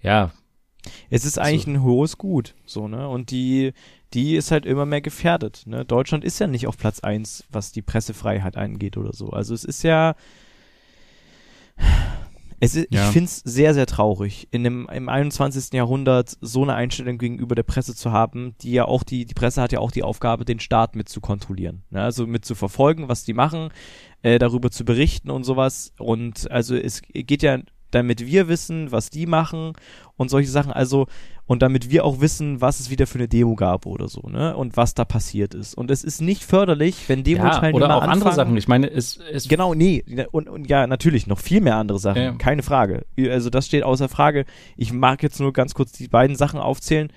ja, 0.03 0.33
Es 1.11 1.25
ist 1.25 1.39
eigentlich 1.39 1.67
ein 1.67 1.83
hohes 1.83 2.19
Gut, 2.19 2.55
so, 2.65 2.89
ne? 2.89 3.09
Und 3.09 3.31
die, 3.31 3.73
die 4.15 4.37
ist 4.37 4.51
halt 4.51 4.67
immer 4.67 4.87
mehr 4.87 5.01
gefährdet, 5.01 5.63
ne? 5.67 5.85
Deutschland 5.85 6.25
ist 6.25 6.39
ja 6.39 6.47
nicht 6.47 6.67
auf 6.67 6.77
Platz 6.79 7.01
eins, 7.01 7.45
was 7.51 7.73
die 7.73 7.83
Pressefreiheit 7.83 8.57
angeht 8.57 8.97
oder 8.97 9.13
so. 9.13 9.31
Also 9.31 9.55
es 9.55 9.65
ist 9.65 9.83
ja, 9.83 10.15
es 12.63 12.75
ist, 12.75 12.89
Ja. 12.91 13.07
ich 13.07 13.13
find's 13.13 13.41
sehr, 13.45 13.73
sehr 13.73 13.87
traurig, 13.87 14.49
in 14.51 14.65
dem, 14.65 14.87
im 14.93 15.09
21. 15.09 15.73
Jahrhundert 15.73 16.37
so 16.43 16.63
eine 16.63 16.75
Einstellung 16.75 17.17
gegenüber 17.17 17.55
der 17.55 17.63
Presse 17.63 17.95
zu 17.95 18.13
haben, 18.13 18.55
die 18.61 18.73
ja 18.73 18.85
auch 18.85 19.03
die, 19.03 19.25
die 19.25 19.35
Presse 19.35 19.63
hat 19.63 19.73
ja 19.73 19.79
auch 19.79 19.91
die 19.91 20.03
Aufgabe, 20.03 20.45
den 20.45 20.61
Staat 20.61 20.95
mit 20.95 21.09
zu 21.09 21.21
kontrollieren, 21.21 21.83
ne? 21.91 22.03
Also 22.03 22.27
mit 22.27 22.45
zu 22.45 22.55
verfolgen, 22.55 23.09
was 23.09 23.25
die 23.25 23.33
machen, 23.33 23.71
äh, 24.23 24.39
darüber 24.39 24.71
zu 24.71 24.85
berichten 24.85 25.31
und 25.31 25.45
sowas. 25.45 25.95
Und 25.99 26.51
also 26.51 26.77
es 26.77 27.01
geht 27.13 27.43
ja, 27.43 27.59
damit 27.91 28.27
wir 28.27 28.49
wissen, 28.49 28.93
was 28.93 29.11
die 29.11 29.27
machen 29.27 29.73
und 30.17 30.31
solche 30.31 30.51
Sachen. 30.51 30.73
Also, 30.73 31.07
und 31.47 31.63
damit 31.63 31.91
wir 31.91 32.05
auch 32.05 32.21
wissen, 32.21 32.61
was 32.61 32.79
es 32.79 32.91
wieder 32.91 33.07
für 33.07 33.19
eine 33.19 33.27
Demo 33.27 33.57
gab 33.57 33.87
oder 33.87 34.07
so, 34.07 34.29
ne? 34.29 34.57
Und 34.57 34.77
was 34.77 34.95
da 34.95 35.05
passiert 35.05 35.55
ist. 35.55 35.75
Und 35.75 35.91
es 35.91 36.05
ist 36.05 36.21
nicht 36.21 36.45
förderlich, 36.45 37.09
wenn 37.09 37.21
ja 37.21 37.25
Demo-Teilnehmer 37.25 37.75
oder 37.77 37.97
auch 37.97 38.03
anfangen, 38.03 38.13
andere 38.13 38.33
Sachen. 38.35 38.57
Ich 38.57 38.69
meine, 38.69 38.89
es, 38.91 39.19
es 39.33 39.49
Genau, 39.49 39.75
nee. 39.75 40.05
Und, 40.31 40.49
und 40.49 40.69
ja, 40.69 40.87
natürlich, 40.87 41.27
noch 41.27 41.41
viel 41.41 41.61
mehr 41.61 41.77
andere 41.77 41.99
Sachen. 41.99 42.23
Ja. 42.23 42.33
Keine 42.33 42.63
Frage. 42.63 43.05
Also 43.19 43.51
das 43.51 43.67
steht 43.67 43.83
außer 43.83 44.09
Frage. 44.09 44.45
Ich 44.77 44.93
mag 44.93 45.23
jetzt 45.23 45.41
nur 45.41 45.53
ganz 45.53 45.75
kurz 45.75 45.93
die 45.93 46.09
beiden 46.09 46.37
Sachen 46.37 46.61
aufzählen. 46.61 47.13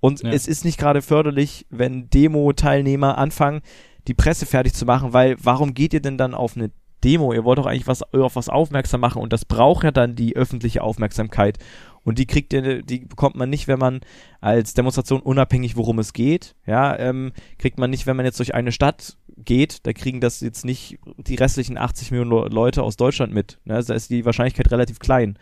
Und 0.00 0.22
Ja. 0.22 0.30
es 0.30 0.48
ist 0.48 0.64
nicht 0.64 0.78
gerade 0.78 1.02
förderlich, 1.02 1.66
wenn 1.70 2.08
Demo-Teilnehmer 2.10 3.18
anfangen, 3.18 3.60
die 4.06 4.14
Presse 4.14 4.46
fertig 4.46 4.74
zu 4.74 4.84
machen, 4.84 5.12
weil 5.12 5.36
warum 5.42 5.72
geht 5.74 5.94
ihr 5.94 6.00
denn 6.02 6.18
dann 6.18 6.34
auf 6.34 6.56
eine 6.56 6.70
Demo? 7.04 7.32
Ihr 7.32 7.44
wollt 7.44 7.58
doch 7.58 7.66
eigentlich 7.66 7.86
was, 7.86 8.02
auf 8.14 8.36
was 8.36 8.48
aufmerksam 8.48 9.00
machen 9.00 9.20
und 9.22 9.32
das 9.32 9.44
braucht 9.44 9.84
ja 9.84 9.90
dann 9.90 10.14
die 10.16 10.36
öffentliche 10.36 10.82
Aufmerksamkeit. 10.82 11.58
Und 12.02 12.18
die 12.18 12.26
kriegt 12.26 12.52
ihr, 12.52 12.82
die 12.82 12.98
bekommt 13.00 13.34
man 13.34 13.48
nicht, 13.48 13.66
wenn 13.66 13.78
man 13.78 14.00
als 14.40 14.74
Demonstration 14.74 15.20
unabhängig, 15.20 15.74
worum 15.76 15.98
es 15.98 16.12
geht, 16.12 16.54
ja, 16.66 16.98
ähm, 16.98 17.32
kriegt 17.58 17.78
man 17.78 17.88
nicht, 17.90 18.06
wenn 18.06 18.16
man 18.16 18.26
jetzt 18.26 18.38
durch 18.38 18.54
eine 18.54 18.72
Stadt 18.72 19.16
geht, 19.38 19.86
da 19.86 19.92
kriegen 19.92 20.20
das 20.20 20.40
jetzt 20.40 20.64
nicht 20.66 20.98
die 21.16 21.36
restlichen 21.36 21.78
80 21.78 22.10
Millionen 22.10 22.30
Le- 22.30 22.48
Leute 22.54 22.82
aus 22.82 22.96
Deutschland 22.96 23.32
mit. 23.32 23.58
Ne? 23.64 23.82
Da 23.82 23.94
ist 23.94 24.10
die 24.10 24.24
Wahrscheinlichkeit 24.24 24.70
relativ 24.70 24.98
klein. 24.98 25.38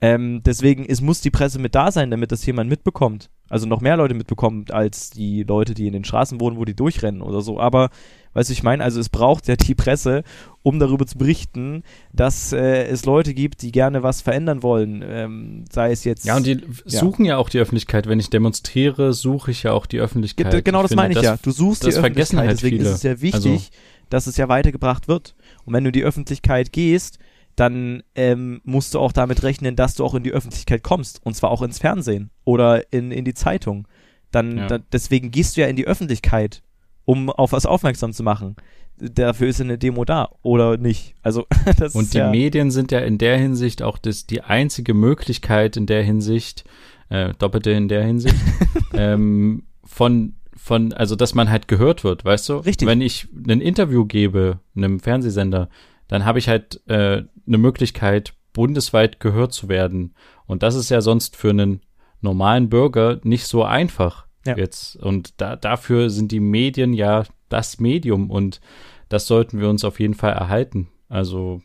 Ähm, 0.00 0.42
deswegen, 0.44 0.84
es 0.84 1.00
muss 1.00 1.20
die 1.20 1.30
Presse 1.30 1.60
mit 1.60 1.76
da 1.76 1.92
sein, 1.92 2.10
damit 2.10 2.32
das 2.32 2.44
jemand 2.44 2.68
mitbekommt. 2.68 3.30
Also 3.52 3.66
noch 3.66 3.82
mehr 3.82 3.98
Leute 3.98 4.14
mitbekommen, 4.14 4.64
als 4.70 5.10
die 5.10 5.42
Leute, 5.42 5.74
die 5.74 5.86
in 5.86 5.92
den 5.92 6.04
Straßen 6.04 6.40
wohnen, 6.40 6.56
wo 6.56 6.64
die 6.64 6.74
durchrennen 6.74 7.20
oder 7.20 7.42
so. 7.42 7.60
Aber, 7.60 7.90
weißt 8.32 8.48
du, 8.48 8.52
ich 8.54 8.62
meine, 8.62 8.82
also 8.82 8.98
es 8.98 9.10
braucht 9.10 9.46
ja 9.46 9.56
die 9.56 9.74
Presse, 9.74 10.22
um 10.62 10.78
darüber 10.78 11.06
zu 11.06 11.18
berichten, 11.18 11.82
dass 12.14 12.54
äh, 12.54 12.84
es 12.86 13.04
Leute 13.04 13.34
gibt, 13.34 13.60
die 13.60 13.70
gerne 13.70 14.02
was 14.02 14.22
verändern 14.22 14.62
wollen. 14.62 15.04
Ähm, 15.06 15.64
sei 15.70 15.92
es 15.92 16.04
jetzt. 16.04 16.24
ja, 16.24 16.34
und 16.36 16.46
die 16.46 16.60
suchen 16.86 17.26
ja. 17.26 17.36
auch 17.36 17.50
die 17.50 17.58
Öffentlichkeit. 17.58 18.06
Wenn 18.08 18.20
ich 18.20 18.30
demonstriere, 18.30 19.12
suche 19.12 19.50
ich 19.50 19.64
ja 19.64 19.72
auch 19.72 19.84
die 19.84 20.00
Öffentlichkeit. 20.00 20.50
Ge- 20.50 20.62
genau 20.62 20.80
das 20.80 20.88
finde, 20.92 21.02
meine 21.02 21.14
ich 21.14 21.20
ja. 21.22 21.36
Du 21.42 21.50
suchst 21.50 21.84
das 21.84 21.94
die 21.94 22.00
vergessen 22.00 22.38
Öffentlichkeit, 22.38 22.48
halt 22.48 22.58
deswegen 22.58 22.76
viele. 22.78 22.88
ist 22.88 22.94
es 22.96 23.02
ja 23.02 23.20
wichtig, 23.20 23.52
Also- 23.52 23.70
dass 24.08 24.26
es 24.26 24.36
ja 24.38 24.48
weitergebracht 24.48 25.08
wird. 25.08 25.34
Und 25.66 25.74
wenn 25.74 25.84
du 25.84 25.88
in 25.88 25.92
die 25.94 26.04
Öffentlichkeit 26.04 26.72
gehst, 26.72 27.18
dann 27.56 28.02
ähm, 28.14 28.60
musst 28.64 28.94
du 28.94 28.98
auch 28.98 29.12
damit 29.12 29.42
rechnen, 29.42 29.76
dass 29.76 29.94
du 29.94 30.04
auch 30.04 30.14
in 30.14 30.22
die 30.22 30.32
Öffentlichkeit 30.32 30.82
kommst. 30.82 31.20
Und 31.24 31.34
zwar 31.34 31.50
auch 31.50 31.62
ins 31.62 31.78
Fernsehen 31.78 32.30
oder 32.44 32.92
in, 32.92 33.10
in 33.12 33.24
die 33.24 33.34
Zeitung. 33.34 33.86
Dann, 34.30 34.56
Ja. 34.56 34.66
da, 34.66 34.78
deswegen 34.78 35.30
gehst 35.30 35.56
du 35.56 35.60
ja 35.60 35.66
in 35.66 35.76
die 35.76 35.86
Öffentlichkeit, 35.86 36.62
um 37.04 37.28
auf 37.28 37.52
was 37.52 37.66
aufmerksam 37.66 38.12
zu 38.12 38.22
machen. 38.22 38.56
Dafür 38.98 39.48
ist 39.48 39.60
eine 39.60 39.78
Demo 39.78 40.04
da 40.04 40.30
oder 40.42 40.76
nicht. 40.78 41.14
Also 41.22 41.46
das 41.78 41.94
Und 41.94 42.04
ist 42.04 42.14
die 42.14 42.18
ja, 42.18 42.30
Medien 42.30 42.70
sind 42.70 42.92
ja 42.92 43.00
in 43.00 43.18
der 43.18 43.36
Hinsicht 43.36 43.82
auch 43.82 43.98
das, 43.98 44.26
die 44.26 44.40
einzige 44.42 44.94
Möglichkeit 44.94 45.76
in 45.76 45.86
der 45.86 46.02
Hinsicht, 46.02 46.64
äh, 47.10 47.34
doppelte 47.38 47.72
in 47.72 47.88
der 47.88 48.04
Hinsicht, 48.04 48.36
ähm, 48.94 49.64
von, 49.84 50.34
von, 50.56 50.92
also 50.94 51.16
dass 51.16 51.34
man 51.34 51.50
halt 51.50 51.68
gehört 51.68 52.04
wird, 52.04 52.24
weißt 52.24 52.48
du? 52.48 52.54
Richtig. 52.58 52.88
Wenn 52.88 53.00
ich 53.02 53.28
ein 53.34 53.60
Interview 53.60 54.06
gebe, 54.06 54.60
einem 54.76 55.00
Fernsehsender, 55.00 55.68
dann 56.12 56.26
habe 56.26 56.38
ich 56.38 56.46
halt 56.46 56.82
äh, 56.88 57.22
eine 57.46 57.56
Möglichkeit, 57.56 58.34
bundesweit 58.52 59.18
gehört 59.18 59.54
zu 59.54 59.70
werden. 59.70 60.14
Und 60.44 60.62
das 60.62 60.74
ist 60.74 60.90
ja 60.90 61.00
sonst 61.00 61.36
für 61.36 61.48
einen 61.48 61.80
normalen 62.20 62.68
Bürger 62.68 63.18
nicht 63.22 63.46
so 63.46 63.64
einfach 63.64 64.26
Ja. 64.44 64.54
jetzt. 64.54 64.96
Und 64.96 65.40
da, 65.40 65.56
dafür 65.56 66.10
sind 66.10 66.30
die 66.30 66.40
Medien 66.40 66.92
ja 66.92 67.24
das 67.48 67.80
Medium 67.80 68.30
und 68.30 68.60
das 69.08 69.26
sollten 69.26 69.58
wir 69.58 69.70
uns 69.70 69.86
auf 69.86 70.00
jeden 70.00 70.12
Fall 70.12 70.34
erhalten. 70.34 70.88
Also, 71.08 71.62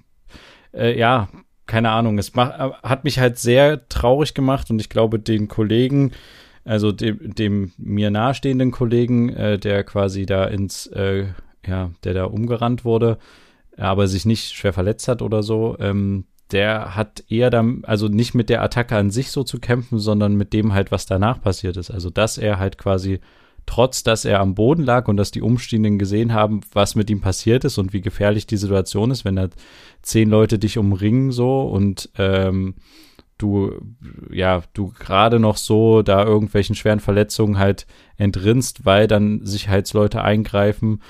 äh, 0.74 0.98
ja, 0.98 1.28
keine 1.66 1.90
Ahnung. 1.90 2.18
Es 2.18 2.34
mach, 2.34 2.72
hat 2.84 3.04
mich 3.04 3.20
halt 3.20 3.38
sehr 3.38 3.90
traurig 3.90 4.34
gemacht 4.34 4.70
und 4.72 4.80
ich 4.80 4.88
glaube, 4.88 5.20
den 5.20 5.50
Kollegen, 5.50 6.14
also 6.64 6.94
dem, 6.94 7.36
dem 7.36 7.74
mir 7.78 8.12
nahestehenden 8.12 8.72
Kollegen, 8.72 9.28
äh, 9.28 9.60
der 9.60 9.84
quasi 9.84 10.26
da 10.26 10.46
ins, 10.46 10.88
äh, 10.88 11.26
ja, 11.66 11.92
der 12.06 12.14
da 12.14 12.24
umgerannt 12.24 12.86
wurde, 12.86 13.18
aber 13.78 14.08
sich 14.08 14.26
nicht 14.26 14.54
schwer 14.54 14.74
verletzt 14.74 15.08
hat 15.08 15.22
oder 15.22 15.44
so, 15.44 15.78
ähm, 15.80 16.26
der 16.52 16.96
hat 16.96 17.24
eher 17.30 17.50
dann, 17.50 17.84
also 17.84 18.08
nicht 18.08 18.34
mit 18.34 18.50
der 18.50 18.62
Attacke 18.64 18.96
an 18.96 19.12
sich 19.12 19.32
so 19.32 19.44
zu 19.44 19.60
kämpfen, 19.60 20.00
sondern 20.00 20.36
mit 20.36 20.54
dem 20.54 20.74
halt, 20.74 20.92
was 20.92 21.06
danach 21.06 21.42
passiert 21.42 21.78
ist. 21.78 21.92
Also, 21.92 22.10
dass 22.10 22.38
er 22.38 22.58
halt 22.58 22.78
quasi, 22.78 23.20
trotz 23.66 24.04
dass 24.04 24.24
er 24.24 24.40
am 24.40 24.56
Boden 24.56 24.84
lag 24.84 25.10
und 25.10 25.18
dass 25.18 25.32
die 25.32 25.42
Umstehenden 25.42 26.00
gesehen 26.00 26.34
haben, 26.34 26.62
was 26.72 26.96
mit 26.96 27.10
ihm 27.10 27.20
passiert 27.20 27.66
ist 27.66 27.78
und 27.78 27.92
wie 27.92 28.02
gefährlich 28.02 28.48
die 28.48 28.58
Situation 28.58 29.12
ist, 29.12 29.26
wenn 29.26 29.36
da 29.36 29.50
zehn 30.02 30.30
Leute 30.30 30.58
dich 30.58 30.78
umringen 30.78 31.32
so 31.32 31.64
und 31.64 32.10
ähm, 32.18 32.76
du, 33.38 33.74
ja, 34.32 34.64
du 34.74 34.94
gerade 34.98 35.40
noch 35.40 35.58
so 35.58 36.02
da 36.02 36.24
irgendwelchen 36.24 36.76
schweren 36.76 37.02
Verletzungen 37.02 37.58
halt 37.58 37.86
entrinnst, 38.16 38.86
weil 38.86 39.08
dann 39.08 39.46
Sicherheitsleute 39.46 40.24
eingreifen, 40.24 41.02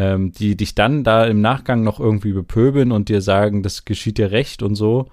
ähm, 0.00 0.32
die 0.32 0.56
dich 0.56 0.74
dann 0.74 1.04
da 1.04 1.26
im 1.26 1.42
Nachgang 1.42 1.84
noch 1.84 2.00
irgendwie 2.00 2.32
bepöbeln 2.32 2.90
und 2.90 3.10
dir 3.10 3.20
sagen, 3.20 3.62
das 3.62 3.84
geschieht 3.84 4.16
dir 4.16 4.30
recht 4.30 4.62
und 4.62 4.74
so. 4.74 5.10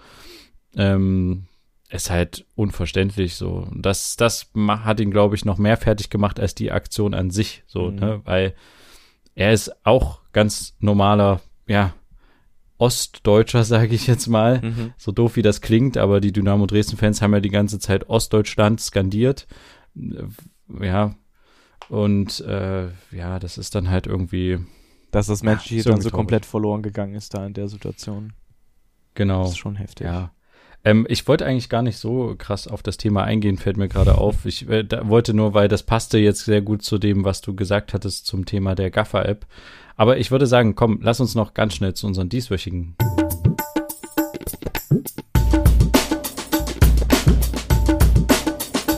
Ähm, 0.78 1.48
ist 1.90 2.10
halt 2.10 2.46
unverständlich 2.56 3.36
so. 3.36 3.68
Das, 3.76 4.16
das 4.16 4.50
hat 4.56 5.02
ihn, 5.02 5.12
glaube 5.12 5.36
ich, 5.36 5.44
noch 5.44 5.58
mehr 5.58 5.76
fertig 5.76 6.10
gemacht 6.10 6.40
als 6.40 6.56
die 6.56 6.72
Aktion 6.72 7.14
an 7.14 7.32
sich, 7.32 7.64
so, 7.68 7.92
mhm. 7.92 7.96
ne? 7.96 8.22
Weil 8.24 8.56
er 9.36 9.52
ist 9.52 9.86
auch 9.86 10.22
ganz 10.32 10.78
normaler, 10.80 11.42
ja, 11.68 11.94
Ostdeutscher, 12.78 13.64
sage 13.66 13.94
ich 13.94 14.08
jetzt 14.08 14.28
mal. 14.28 14.62
Mhm. 14.62 14.94
So 14.98 15.12
doof 15.12 15.36
wie 15.36 15.42
das 15.42 15.60
klingt, 15.60 15.98
aber 15.98 16.22
die 16.22 16.32
Dynamo 16.32 16.66
Dresden-Fans 16.66 17.22
haben 17.22 17.34
ja 17.34 17.42
die 17.42 17.50
ganze 17.50 17.80
Zeit 17.80 18.10
Ostdeutschland 18.10 18.80
skandiert. 18.80 19.48
Ja. 20.82 21.14
Und 21.90 22.40
äh, 22.42 22.88
ja, 23.12 23.40
das 23.40 23.58
ist 23.58 23.76
dann 23.76 23.90
halt 23.90 24.08
irgendwie. 24.08 24.60
Dass 25.12 25.28
das 25.28 25.42
menschliche 25.42 25.90
dann 25.90 26.02
so 26.02 26.10
komplett 26.10 26.46
verloren 26.46 26.82
gegangen 26.82 27.16
ist 27.16 27.34
da 27.34 27.46
in 27.46 27.54
der 27.54 27.68
Situation. 27.68 28.34
Genau. 29.16 29.44
Das 29.44 29.52
ist 29.52 29.58
schon 29.58 29.76
heftig. 29.76 30.06
Ja. 30.06 30.32
Ähm, 30.84 31.06
ich 31.10 31.28
wollte 31.28 31.46
eigentlich 31.46 31.70
gar 31.70 31.82
nicht 31.82 31.98
so 31.98 32.36
krass 32.38 32.68
auf 32.68 32.84
das 32.84 32.98
Thema 32.98 33.24
eingehen, 33.24 33.58
fällt 33.58 33.78
mir 33.78 33.88
gerade 33.88 34.18
auf. 34.18 34.46
Ich 34.46 34.70
äh, 34.70 34.86
wollte 35.08 35.34
nur, 35.34 35.54
weil 35.54 35.68
das 35.68 35.84
passte 35.84 36.18
jetzt 36.18 36.46
sehr 36.46 36.62
gut 36.62 36.82
zu 36.84 36.98
dem, 36.98 37.24
was 37.26 37.42
du 37.42 37.56
gesagt 37.56 37.94
hattest 37.94 38.28
zum 38.28 38.46
Thema 38.46 38.76
der 38.76 38.92
Gaffer-App. 38.92 39.46
Aber 39.96 40.18
ich 40.18 40.30
würde 40.30 40.46
sagen, 40.46 40.76
komm, 40.76 41.00
lass 41.02 41.20
uns 41.20 41.36
noch 41.36 41.54
ganz 41.54 41.74
schnell 41.74 41.94
zu 41.94 42.06
unseren 42.06 42.30
dieswöchigen. 42.30 42.96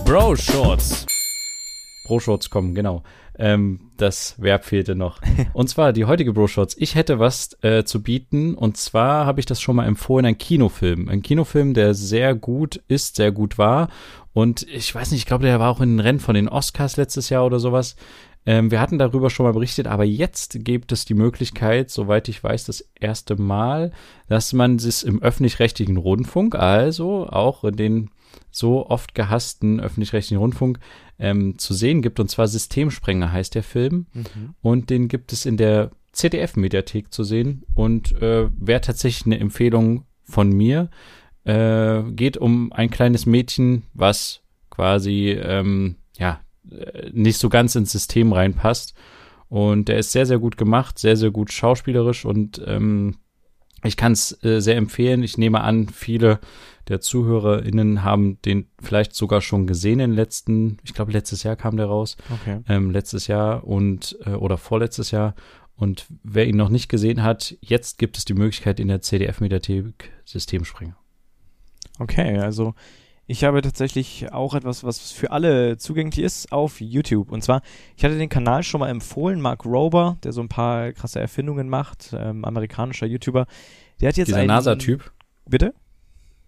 Bro 0.06 0.36
Shorts. 0.36 1.06
Bro-Shorts 2.10 2.50
kommen, 2.50 2.74
genau. 2.74 3.04
Ähm, 3.40 3.92
das 3.96 4.36
Verb 4.38 4.66
fehlte 4.66 4.96
noch. 4.96 5.22
Und 5.54 5.70
zwar 5.70 5.94
die 5.94 6.06
heutige 6.06 6.34
Bro-Shorts. 6.34 6.76
Ich 6.78 6.96
hätte 6.96 7.20
was 7.20 7.58
äh, 7.64 7.86
zu 7.86 8.04
bieten. 8.04 8.54
Und 8.54 8.76
zwar 8.78 9.26
habe 9.26 9.40
ich 9.40 9.46
das 9.46 9.62
schon 9.62 9.78
mal 9.78 9.88
empfohlen, 9.88 10.26
ein 10.26 10.38
Kinofilm. 10.38 11.08
Ein 11.08 11.22
Kinofilm, 11.22 11.74
der 11.74 11.94
sehr 11.94 12.36
gut 12.36 12.82
ist, 12.90 13.16
sehr 13.16 13.32
gut 13.32 13.58
war. 13.58 13.88
Und 14.34 14.68
ich 14.68 14.94
weiß 14.94 15.12
nicht, 15.12 15.22
ich 15.22 15.26
glaube, 15.26 15.46
der 15.46 15.60
war 15.60 15.72
auch 15.72 15.82
in 15.82 15.90
den 15.90 16.00
Rennen 16.02 16.20
von 16.20 16.36
den 16.36 16.50
Oscars 16.50 16.98
letztes 16.98 17.30
Jahr 17.30 17.46
oder 17.46 17.60
sowas. 17.60 17.96
Ähm, 18.46 18.72
wir 18.72 18.80
hatten 18.82 19.00
darüber 19.00 19.30
schon 19.30 19.46
mal 19.46 19.54
berichtet, 19.54 19.88
aber 19.88 20.04
jetzt 20.04 20.64
gibt 20.66 20.92
es 20.92 21.06
die 21.06 21.14
Möglichkeit, 21.14 21.90
soweit 21.90 22.28
ich 22.30 22.44
weiß, 22.44 22.66
das 22.66 22.88
erste 23.00 23.36
Mal, 23.36 23.92
dass 24.28 24.54
man 24.54 24.76
es 24.76 25.04
im 25.04 25.22
öffentlich-rechtlichen 25.22 25.98
Rundfunk, 25.98 26.56
also 26.56 27.28
auch 27.28 27.64
in 27.64 27.76
den 27.76 28.10
so 28.52 28.88
oft 28.88 29.16
gehassten 29.16 29.80
öffentlich-rechtlichen 29.80 30.40
Rundfunk, 30.40 30.80
ähm, 31.18 31.58
zu 31.58 31.74
sehen 31.74 32.02
gibt. 32.02 32.20
Und 32.20 32.30
zwar 32.30 32.48
Systemsprenger 32.48 33.32
heißt 33.32 33.56
der 33.56 33.64
Film. 33.64 34.08
Mhm. 34.14 34.56
Und 34.62 34.90
den 34.90 35.08
gibt 35.08 35.34
es 35.34 35.46
in 35.46 35.58
der 35.58 35.92
ZDF-Mediathek 36.12 37.14
zu 37.14 37.24
sehen. 37.24 37.64
Und 37.76 38.14
äh, 38.22 38.50
wäre 38.58 38.82
tatsächlich 38.82 39.26
eine 39.26 39.40
Empfehlung 39.40 40.06
von 40.24 40.52
mir. 40.52 40.90
Äh, 41.44 42.04
geht 42.12 42.38
um 42.38 42.72
ein 42.74 42.90
kleines 42.90 43.26
Mädchen, 43.26 43.84
was 43.94 44.42
quasi 44.70 45.32
ähm, 45.32 45.96
ja 46.18 46.40
äh, 46.72 47.10
nicht 47.12 47.38
so 47.38 47.50
ganz 47.50 47.76
ins 47.76 47.92
System 47.92 48.34
reinpasst. 48.34 48.94
Und 49.50 49.88
der 49.88 49.98
ist 49.98 50.12
sehr, 50.12 50.26
sehr 50.26 50.40
gut 50.40 50.58
gemacht, 50.58 51.00
sehr, 51.00 51.18
sehr 51.18 51.32
gut 51.32 51.52
schauspielerisch 51.52 52.24
und 52.24 52.62
ähm, 52.68 53.16
ich 53.84 53.98
kann 53.98 54.12
es 54.12 54.44
äh, 54.44 54.60
sehr 54.60 54.78
empfehlen. 54.78 55.24
Ich 55.24 55.38
nehme 55.38 55.62
an, 55.62 55.90
viele 55.90 56.40
der 56.90 57.02
ZuhörerInnen 57.02 58.04
haben 58.04 58.42
den 58.42 58.68
vielleicht 58.82 59.16
sogar 59.16 59.42
schon 59.42 59.68
gesehen 59.68 60.00
in 60.00 60.12
den 60.12 60.16
letzten, 60.16 60.78
ich 60.84 60.94
glaube, 60.94 61.12
letztes 61.12 61.44
Jahr 61.44 61.56
kam 61.56 61.78
der 61.78 61.86
raus. 61.86 62.18
Okay. 62.42 62.62
Ähm, 62.68 62.92
letztes 62.92 63.28
Jahr 63.28 63.64
und 63.64 64.18
äh, 64.26 64.32
oder 64.32 64.58
vorletztes 64.58 65.12
Jahr. 65.12 65.36
Und 65.76 66.08
wer 66.24 66.46
ihn 66.48 66.58
noch 66.58 66.70
nicht 66.70 66.90
gesehen 66.90 67.24
hat, 67.24 67.56
jetzt 67.62 68.00
gibt 68.00 68.18
es 68.18 68.26
die 68.26 68.34
Möglichkeit 68.34 68.80
in 68.80 68.90
der 68.90 69.02
CDF-Mediathek 69.02 70.12
Systemspringer. 70.26 70.98
Okay, 72.00 72.38
also 72.38 72.74
ich 73.28 73.44
habe 73.44 73.62
tatsächlich 73.62 74.32
auch 74.34 74.56
etwas, 74.56 74.84
was 74.84 75.12
für 75.12 75.30
alle 75.30 75.78
zugänglich 75.78 76.20
ist, 76.20 76.52
auf 76.52 76.82
YouTube. 76.82 77.32
Und 77.32 77.44
zwar, 77.44 77.62
ich 77.96 78.04
hatte 78.04 78.18
den 78.18 78.28
Kanal 78.28 78.64
schon 78.64 78.80
mal 78.80 78.90
empfohlen, 78.90 79.40
Mark 79.40 79.66
Rober, 79.66 80.18
der 80.24 80.34
so 80.34 80.42
ein 80.42 80.50
paar 80.50 80.92
krasse 80.94 81.20
Erfindungen 81.20 81.70
macht, 81.70 82.14
ähm, 82.18 82.44
amerikanischer 82.44 83.06
YouTuber. 83.06 83.46
Der 84.02 84.10
hat 84.10 84.18
jetzt 84.18 84.30
Dieser 84.30 84.46
NASA-Typ? 84.46 85.12
Bitte? 85.46 85.76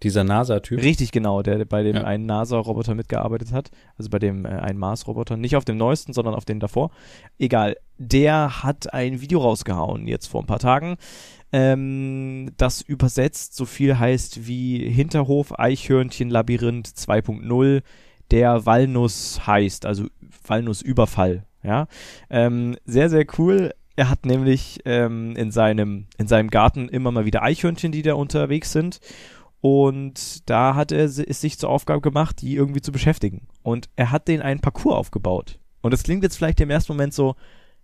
Dieser 0.02 0.24
NASA-Typ? 0.24 0.82
Richtig, 0.82 1.12
genau, 1.12 1.42
der 1.42 1.64
bei 1.64 1.82
dem 1.82 1.96
ja. 1.96 2.04
einen 2.04 2.26
NASA-Roboter 2.26 2.94
mitgearbeitet 2.94 3.52
hat. 3.52 3.70
Also 3.96 4.10
bei 4.10 4.18
dem 4.18 4.44
äh, 4.44 4.48
einen 4.48 4.78
Mars-Roboter. 4.78 5.36
Nicht 5.36 5.56
auf 5.56 5.64
dem 5.64 5.76
neuesten, 5.76 6.12
sondern 6.12 6.34
auf 6.34 6.44
den 6.44 6.60
davor. 6.60 6.90
Egal. 7.38 7.76
Der 7.98 8.64
hat 8.64 8.92
ein 8.92 9.20
Video 9.20 9.40
rausgehauen, 9.40 10.08
jetzt 10.08 10.26
vor 10.26 10.42
ein 10.42 10.46
paar 10.46 10.58
Tagen 10.58 10.96
ähm, 11.52 12.50
das 12.56 12.80
übersetzt 12.80 13.54
so 13.54 13.66
viel 13.66 13.98
heißt 13.98 14.46
wie 14.46 14.88
Hinterhof, 14.88 15.58
Eichhörnchen, 15.58 16.30
Labyrinth 16.30 16.88
2.0, 16.88 17.82
der 18.30 18.64
Walnuss 18.64 19.46
heißt, 19.46 19.84
also 19.84 20.06
Walnussüberfall. 20.46 21.44
Ja, 21.62 21.86
ähm, 22.30 22.76
sehr, 22.86 23.08
sehr 23.08 23.24
cool. 23.38 23.72
Er 23.94 24.08
hat 24.08 24.24
nämlich 24.24 24.80
ähm, 24.84 25.36
in, 25.36 25.52
seinem, 25.52 26.06
in 26.18 26.26
seinem 26.26 26.48
Garten 26.48 26.88
immer 26.88 27.12
mal 27.12 27.26
wieder 27.26 27.42
Eichhörnchen, 27.42 27.92
die 27.92 28.02
da 28.02 28.14
unterwegs 28.14 28.72
sind. 28.72 29.00
Und 29.62 30.50
da 30.50 30.74
hat 30.74 30.90
er 30.90 31.04
es 31.04 31.40
sich 31.40 31.56
zur 31.56 31.70
Aufgabe 31.70 32.00
gemacht, 32.00 32.42
die 32.42 32.56
irgendwie 32.56 32.80
zu 32.80 32.90
beschäftigen. 32.90 33.46
Und 33.62 33.88
er 33.94 34.10
hat 34.10 34.26
denen 34.26 34.42
einen 34.42 34.58
Parcours 34.58 34.96
aufgebaut. 34.96 35.60
Und 35.82 35.92
das 35.92 36.02
klingt 36.02 36.24
jetzt 36.24 36.36
vielleicht 36.36 36.60
im 36.60 36.68
ersten 36.68 36.92
Moment 36.92 37.14
so, 37.14 37.36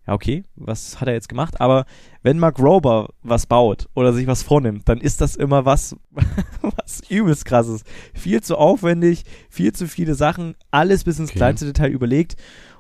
ja, 0.05 0.13
okay, 0.13 0.43
was 0.57 1.01
hat 1.01 1.07
er 1.07 1.15
jetzt 1.15 1.29
gemacht? 1.29 1.61
Aber 1.61 1.87
wenn 2.25 2.41
Mark 2.41 2.59
Rober 2.59 3.11
was 3.23 3.47
baut 3.47 3.89
oder 3.95 4.13
sich 4.13 4.27
was 4.27 4.43
vornimmt, 4.43 4.89
dann 4.89 4.99
ist 4.99 5.21
das 5.21 5.37
immer 5.37 5.67
was, 5.67 5.95
was 6.63 7.09
übelst 7.09 7.45
krasses. 7.45 7.85
Viel 8.13 8.43
zu 8.43 8.59
aufwendig, 8.59 9.23
viel 9.49 9.73
zu 9.73 9.87
viele 9.87 10.17
Sachen, 10.17 10.57
alles 10.73 11.05
bis 11.05 11.21
ins 11.21 11.31
okay. 11.31 11.39
kleinste 11.39 11.67
Detail 11.67 11.91
überlegt. 11.91 12.35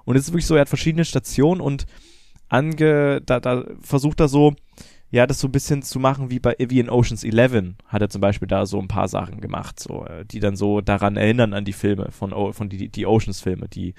Und 0.06 0.16
es 0.16 0.24
ist 0.24 0.32
wirklich 0.32 0.46
so, 0.46 0.56
er 0.56 0.62
hat 0.62 0.68
verschiedene 0.68 1.04
Stationen 1.04 1.60
und 1.60 1.86
ange, 2.48 3.20
da, 3.24 3.38
da 3.38 3.64
versucht 3.80 4.18
er 4.18 4.26
so, 4.26 4.54
ja, 5.10 5.26
das 5.26 5.40
so 5.40 5.48
ein 5.48 5.52
bisschen 5.52 5.82
zu 5.82 5.98
machen 5.98 6.30
wie 6.30 6.38
bei 6.38 6.54
wie 6.58 6.80
in 6.80 6.90
Oceans 6.90 7.24
11 7.24 7.74
hat 7.86 8.02
er 8.02 8.10
zum 8.10 8.20
Beispiel 8.20 8.48
da 8.48 8.66
so 8.66 8.78
ein 8.78 8.88
paar 8.88 9.08
Sachen 9.08 9.40
gemacht, 9.40 9.80
so, 9.80 10.04
äh, 10.04 10.24
die 10.24 10.40
dann 10.40 10.56
so 10.56 10.80
daran 10.80 11.16
erinnern 11.16 11.54
an 11.54 11.64
die 11.64 11.72
Filme 11.72 12.10
von, 12.10 12.32
von 12.52 12.68
die, 12.68 12.88
die 12.88 13.06
Oceans-Filme, 13.06 13.68
die 13.68 13.94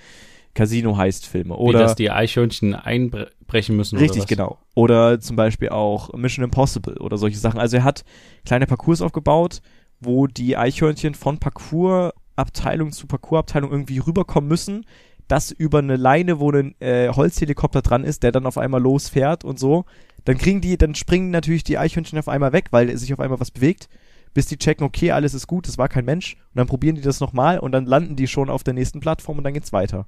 Casino 0.54 0.98
heißt 0.98 1.26
Filme. 1.26 1.56
Oder 1.56 1.80
Wie, 1.80 1.84
dass 1.84 1.96
die 1.96 2.12
Eichhörnchen 2.12 2.76
einbrechen 2.76 3.76
müssen. 3.76 3.98
Richtig, 3.98 4.24
oder 4.24 4.28
genau. 4.28 4.58
Oder 4.76 5.20
zum 5.20 5.36
Beispiel 5.36 5.70
auch 5.70 6.14
Mission 6.14 6.44
Impossible 6.44 6.98
oder 6.98 7.18
solche 7.18 7.38
Sachen. 7.38 7.60
Also 7.60 7.78
er 7.78 7.84
hat 7.84 8.04
kleine 8.46 8.68
Parcours 8.68 9.02
aufgebaut, 9.02 9.62
wo 10.00 10.28
die 10.28 10.58
Eichhörnchen 10.58 11.14
von 11.14 11.40
Parcoursabteilung 11.40 12.92
zu 12.92 13.08
Parcoursabteilung 13.08 13.72
irgendwie 13.72 14.00
rüberkommen 14.00 14.48
müssen. 14.48 14.86
Das 15.30 15.52
über 15.52 15.80
eine 15.80 15.96
Leine, 15.96 16.40
wo 16.40 16.52
ein 16.52 16.76
äh, 16.82 17.08
Holzhelikopter 17.10 17.82
dran 17.82 18.04
ist, 18.04 18.24
der 18.24 18.34
dann 18.34 18.46
auf 18.46 18.58
einmal 18.58 18.82
losfährt 18.82 19.46
und 19.46 19.58
so. 19.58 19.86
Dann 20.26 20.38
kriegen 20.38 20.60
die, 20.60 20.78
dann 20.78 20.96
springen 20.96 21.32
natürlich 21.32 21.64
die 21.64 21.78
Eichhörnchen 21.78 22.20
auf 22.20 22.28
einmal 22.28 22.52
weg, 22.52 22.68
weil 22.72 22.96
sich 22.98 23.14
auf 23.14 23.22
einmal 23.22 23.40
was 23.40 23.52
bewegt 23.52 23.88
bis 24.34 24.46
die 24.46 24.58
checken, 24.58 24.86
okay, 24.86 25.12
alles 25.12 25.34
ist 25.34 25.48
gut, 25.48 25.68
es 25.68 25.78
war 25.78 25.90
kein 25.90 26.06
Mensch. 26.06 26.36
Und 26.36 26.58
dann 26.58 26.68
probieren 26.68 26.96
die 26.96 27.02
das 27.02 27.20
nochmal 27.20 27.60
und 27.60 27.72
dann 27.72 27.86
landen 27.86 28.16
die 28.16 28.28
schon 28.28 28.50
auf 28.50 28.64
der 28.64 28.74
nächsten 28.74 29.00
Plattform 29.00 29.38
und 29.38 29.44
dann 29.44 29.54
geht's 29.54 29.74
weiter. 29.74 30.08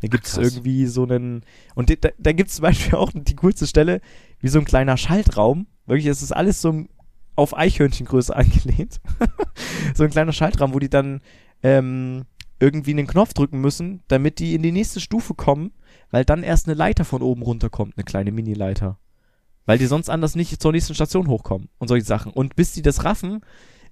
Da 0.00 0.08
gibt 0.08 0.26
es 0.26 0.38
irgendwie 0.38 0.86
so 0.86 1.02
einen. 1.02 1.44
Und 1.74 1.90
da, 2.04 2.08
da 2.18 2.32
gibt 2.32 2.48
es 2.48 2.56
zum 2.56 2.62
Beispiel 2.62 2.94
auch 2.94 3.10
die 3.14 3.36
coolste 3.36 3.66
Stelle, 3.66 4.00
wie 4.40 4.48
so 4.48 4.58
ein 4.58 4.64
kleiner 4.64 4.96
Schaltraum. 4.96 5.66
Wirklich, 5.86 6.06
es 6.06 6.22
ist 6.22 6.32
alles 6.32 6.62
so 6.62 6.84
auf 7.36 7.56
Eichhörnchengröße 7.56 8.34
angelehnt. 8.36 9.00
so 9.94 10.04
ein 10.04 10.10
kleiner 10.10 10.32
Schaltraum, 10.32 10.72
wo 10.72 10.78
die 10.78 10.88
dann 10.88 11.20
ähm, 11.62 12.24
irgendwie 12.60 12.92
einen 12.92 13.06
Knopf 13.06 13.34
drücken 13.34 13.60
müssen, 13.60 14.02
damit 14.08 14.38
die 14.38 14.54
in 14.54 14.62
die 14.62 14.72
nächste 14.72 15.00
Stufe 15.00 15.34
kommen, 15.34 15.72
weil 16.10 16.24
dann 16.24 16.42
erst 16.42 16.66
eine 16.66 16.74
Leiter 16.74 17.04
von 17.04 17.22
oben 17.22 17.42
runterkommt, 17.42 17.94
eine 17.96 18.04
kleine 18.04 18.32
Mini-Leiter. 18.32 18.98
Weil 19.66 19.78
die 19.78 19.86
sonst 19.86 20.10
anders 20.10 20.34
nicht 20.34 20.60
zur 20.60 20.72
nächsten 20.72 20.94
Station 20.94 21.28
hochkommen 21.28 21.68
und 21.78 21.88
solche 21.88 22.06
Sachen. 22.06 22.32
Und 22.32 22.56
bis 22.56 22.72
die 22.72 22.82
das 22.82 23.04
raffen, 23.04 23.40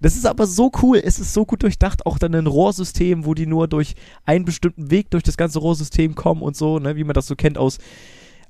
das 0.00 0.16
ist 0.16 0.26
aber 0.26 0.46
so 0.46 0.70
cool, 0.82 1.00
es 1.02 1.18
ist 1.18 1.34
so 1.34 1.44
gut 1.44 1.62
durchdacht, 1.62 2.06
auch 2.06 2.18
dann 2.18 2.34
ein 2.34 2.46
Rohrsystem, 2.46 3.24
wo 3.24 3.34
die 3.34 3.46
nur 3.46 3.66
durch 3.66 3.94
einen 4.24 4.44
bestimmten 4.44 4.90
Weg 4.90 5.10
durch 5.10 5.24
das 5.24 5.36
ganze 5.36 5.58
Rohrsystem 5.58 6.14
kommen 6.14 6.42
und 6.42 6.56
so, 6.56 6.78
ne, 6.78 6.96
wie 6.96 7.04
man 7.04 7.14
das 7.14 7.26
so 7.26 7.34
kennt 7.34 7.58
aus 7.58 7.78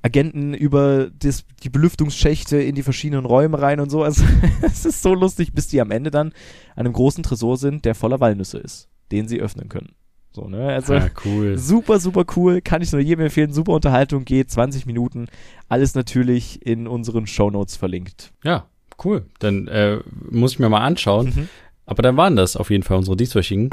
Agenten 0.01 0.53
über 0.53 1.09
das, 1.09 1.45
die 1.63 1.69
Belüftungsschächte 1.69 2.57
in 2.61 2.75
die 2.75 2.83
verschiedenen 2.83 3.25
Räume 3.25 3.61
rein 3.61 3.79
und 3.79 3.89
so. 3.89 4.03
Also 4.03 4.23
es 4.61 4.85
ist 4.85 5.01
so 5.01 5.13
lustig, 5.13 5.53
bis 5.53 5.67
die 5.67 5.81
am 5.81 5.91
Ende 5.91 6.11
dann 6.11 6.29
an 6.75 6.85
einem 6.85 6.93
großen 6.93 7.23
Tresor 7.23 7.57
sind, 7.57 7.83
der 7.83 7.95
voller 7.95 8.19
Walnüsse 8.19 8.59
ist, 8.59 8.87
den 9.11 9.27
sie 9.27 9.41
öffnen 9.41 9.69
können. 9.69 9.93
So, 10.31 10.47
ne? 10.47 10.67
Also 10.67 10.93
ah, 10.93 11.09
cool. 11.25 11.57
super, 11.57 11.99
super 11.99 12.23
cool. 12.35 12.61
Kann 12.61 12.83
ich 12.83 12.91
nur 12.91 13.01
jedem 13.01 13.25
empfehlen. 13.25 13.51
Super 13.51 13.71
Unterhaltung 13.73 14.25
geht 14.25 14.51
20 14.51 14.85
Minuten. 14.85 15.27
Alles 15.67 15.95
natürlich 15.95 16.63
in 16.63 16.87
unseren 16.87 17.25
Show 17.25 17.49
Notes 17.49 17.75
verlinkt. 17.75 18.31
Ja, 18.43 18.67
cool. 19.03 19.25
Dann 19.39 19.67
äh, 19.67 19.99
muss 20.29 20.53
ich 20.53 20.59
mir 20.59 20.69
mal 20.69 20.85
anschauen. 20.85 21.33
Mhm. 21.35 21.49
Aber 21.87 22.03
dann 22.03 22.15
waren 22.15 22.35
das 22.35 22.55
auf 22.55 22.69
jeden 22.69 22.83
Fall 22.83 22.97
unsere 22.97 23.17
dieswöchigen. 23.17 23.71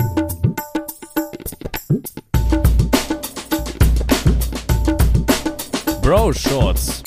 Bro 6.00 6.32
Shorts. 6.32 7.02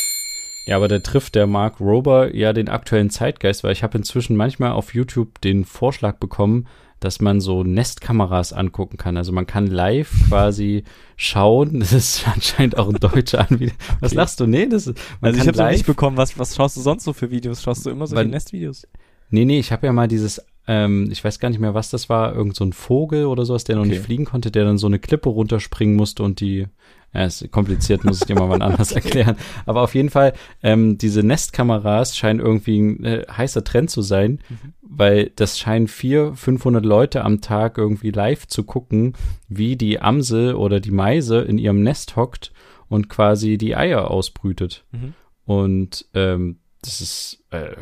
Ja, 0.68 0.76
aber 0.76 0.88
da 0.88 1.00
trifft 1.00 1.34
der 1.34 1.48
Mark 1.48 1.80
Rober 1.80 2.36
ja 2.36 2.54
den 2.54 2.70
aktuellen 2.70 3.10
Zeitgeist, 3.10 3.64
weil 3.64 3.72
ich 3.72 3.82
habe 3.82 3.98
inzwischen 3.98 4.36
manchmal 4.36 4.74
auf 4.74 4.94
YouTube 4.94 5.42
den 5.42 5.66
Vorschlag 5.66 6.18
bekommen, 6.18 6.68
dass 7.00 7.22
man 7.22 7.40
so 7.42 7.64
Nestkameras 7.64 8.54
angucken 8.54 8.98
kann. 8.98 9.18
Also 9.18 9.32
man 9.32 9.48
kann 9.48 9.68
live 9.68 10.12
quasi 10.28 10.84
schauen. 11.16 11.80
Das 11.80 11.94
ist 11.94 12.28
anscheinend 12.28 12.78
auch 12.78 12.90
ein 12.90 12.96
deutscher 13.00 13.50
Anbieter. 13.50 13.74
Was 14.00 14.12
Okay. 14.12 14.18
lachst 14.18 14.40
du? 14.40 14.48
Nee, 14.48 14.68
das 14.68 14.88
ist, 14.88 14.98
man 15.22 15.30
Also 15.36 15.42
ich 15.42 15.48
habe 15.60 15.72
nicht 15.72 15.86
bekommen, 15.86 16.18
was, 16.18 16.38
was 16.38 16.56
schaust 16.56 16.78
du 16.78 16.82
sonst 16.82 17.04
so 17.04 17.14
für 17.14 17.32
Videos? 17.32 17.62
Schaust 17.64 17.86
du 17.86 17.90
immer 17.90 18.08
so 18.08 18.16
die 18.16 18.26
Nestvideos? 18.26 18.88
Nee, 19.32 19.46
nee, 19.46 19.60
ich 19.60 19.72
habe 19.72 19.86
ja 19.86 19.94
mal 19.94 20.08
dieses, 20.08 20.42
ähm, 20.68 21.10
ich 21.12 21.24
weiß 21.24 21.40
gar 21.40 21.50
nicht 21.50 21.60
mehr, 21.60 21.74
was 21.76 21.90
das 21.92 22.10
war, 22.10 22.34
irgend 22.36 22.56
so 22.56 22.64
ein 22.66 22.74
Vogel 22.74 23.26
oder 23.26 23.46
sowas, 23.46 23.64
der 23.64 23.76
noch 23.76 23.84
Okay. 23.84 23.92
nicht 23.92 24.02
fliegen 24.04 24.26
konnte, 24.26 24.50
der 24.52 24.66
dann 24.66 24.78
so 24.80 24.88
eine 24.88 24.98
Klippe 25.00 25.30
runterspringen 25.30 25.96
musste 25.96 26.24
und 26.24 26.40
die, 26.40 26.68
ja, 27.14 27.26
ist 27.26 27.52
kompliziert, 27.52 28.04
muss 28.04 28.22
ich 28.22 28.28
dir 28.28 28.36
mal 28.36 28.50
wann 28.50 28.62
anders 28.62 28.92
erklären. 29.02 29.36
Aber 29.66 29.82
auf 29.82 29.96
jeden 29.96 30.10
Fall, 30.10 30.34
ähm, 30.62 30.98
diese 30.98 31.24
Nestkameras 31.24 32.16
scheinen 32.16 32.40
irgendwie 32.40 32.80
ein 32.80 33.04
äh, 33.04 33.26
heißer 33.30 33.64
Trend 33.64 33.90
zu 33.90 34.02
sein, 34.02 34.40
Mhm. 34.50 34.74
weil 34.82 35.32
das 35.36 35.58
scheinen 35.60 35.88
vier, 35.88 36.34
500 36.36 36.86
Leute 36.86 37.24
am 37.24 37.42
Tag 37.42 37.78
irgendwie 37.78 38.12
live 38.12 38.48
zu 38.48 38.64
gucken, 38.64 39.14
wie 39.48 39.76
die 39.76 40.00
Amsel 40.02 40.54
oder 40.56 40.80
die 40.80 40.92
Meise 40.92 41.40
in 41.42 41.58
ihrem 41.58 41.82
Nest 41.84 42.16
hockt 42.16 42.52
und 42.90 43.10
quasi 43.10 43.58
die 43.58 43.76
Eier 43.76 44.10
ausbrütet. 44.12 44.84
Mhm. 44.92 45.14
Und 45.46 46.06
ähm, 46.14 46.60
das 46.82 47.02
ist 47.02 47.44
äh, 47.52 47.74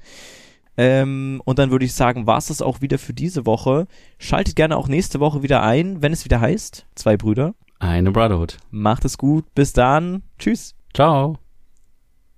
Ähm, 0.77 1.41
und 1.47 1.59
dann 1.59 1.71
würde 1.71 1.87
ich 1.87 1.95
sagen, 1.95 2.27
war 2.27 2.37
es 2.37 2.47
das 2.47 2.61
auch 2.61 2.83
wieder 2.83 2.99
für 2.99 3.15
diese 3.15 3.47
Woche. 3.47 3.87
Schaltet 4.19 4.57
gerne 4.57 4.77
auch 4.77 4.89
nächste 4.89 5.21
Woche 5.21 5.43
wieder 5.43 5.63
ein, 5.63 6.03
wenn 6.03 6.13
es 6.13 6.27
wieder 6.27 6.41
heißt, 6.41 6.85
zwei 6.95 7.17
Brüder. 7.17 7.55
Eine 7.79 8.13
Brotherhood. 8.13 8.59
Macht 8.71 9.07
es 9.07 9.17
gut, 9.17 9.47
bis 9.55 9.73
dann. 9.73 10.23
Tschüss. 10.39 10.75
Ciao. 10.93 11.39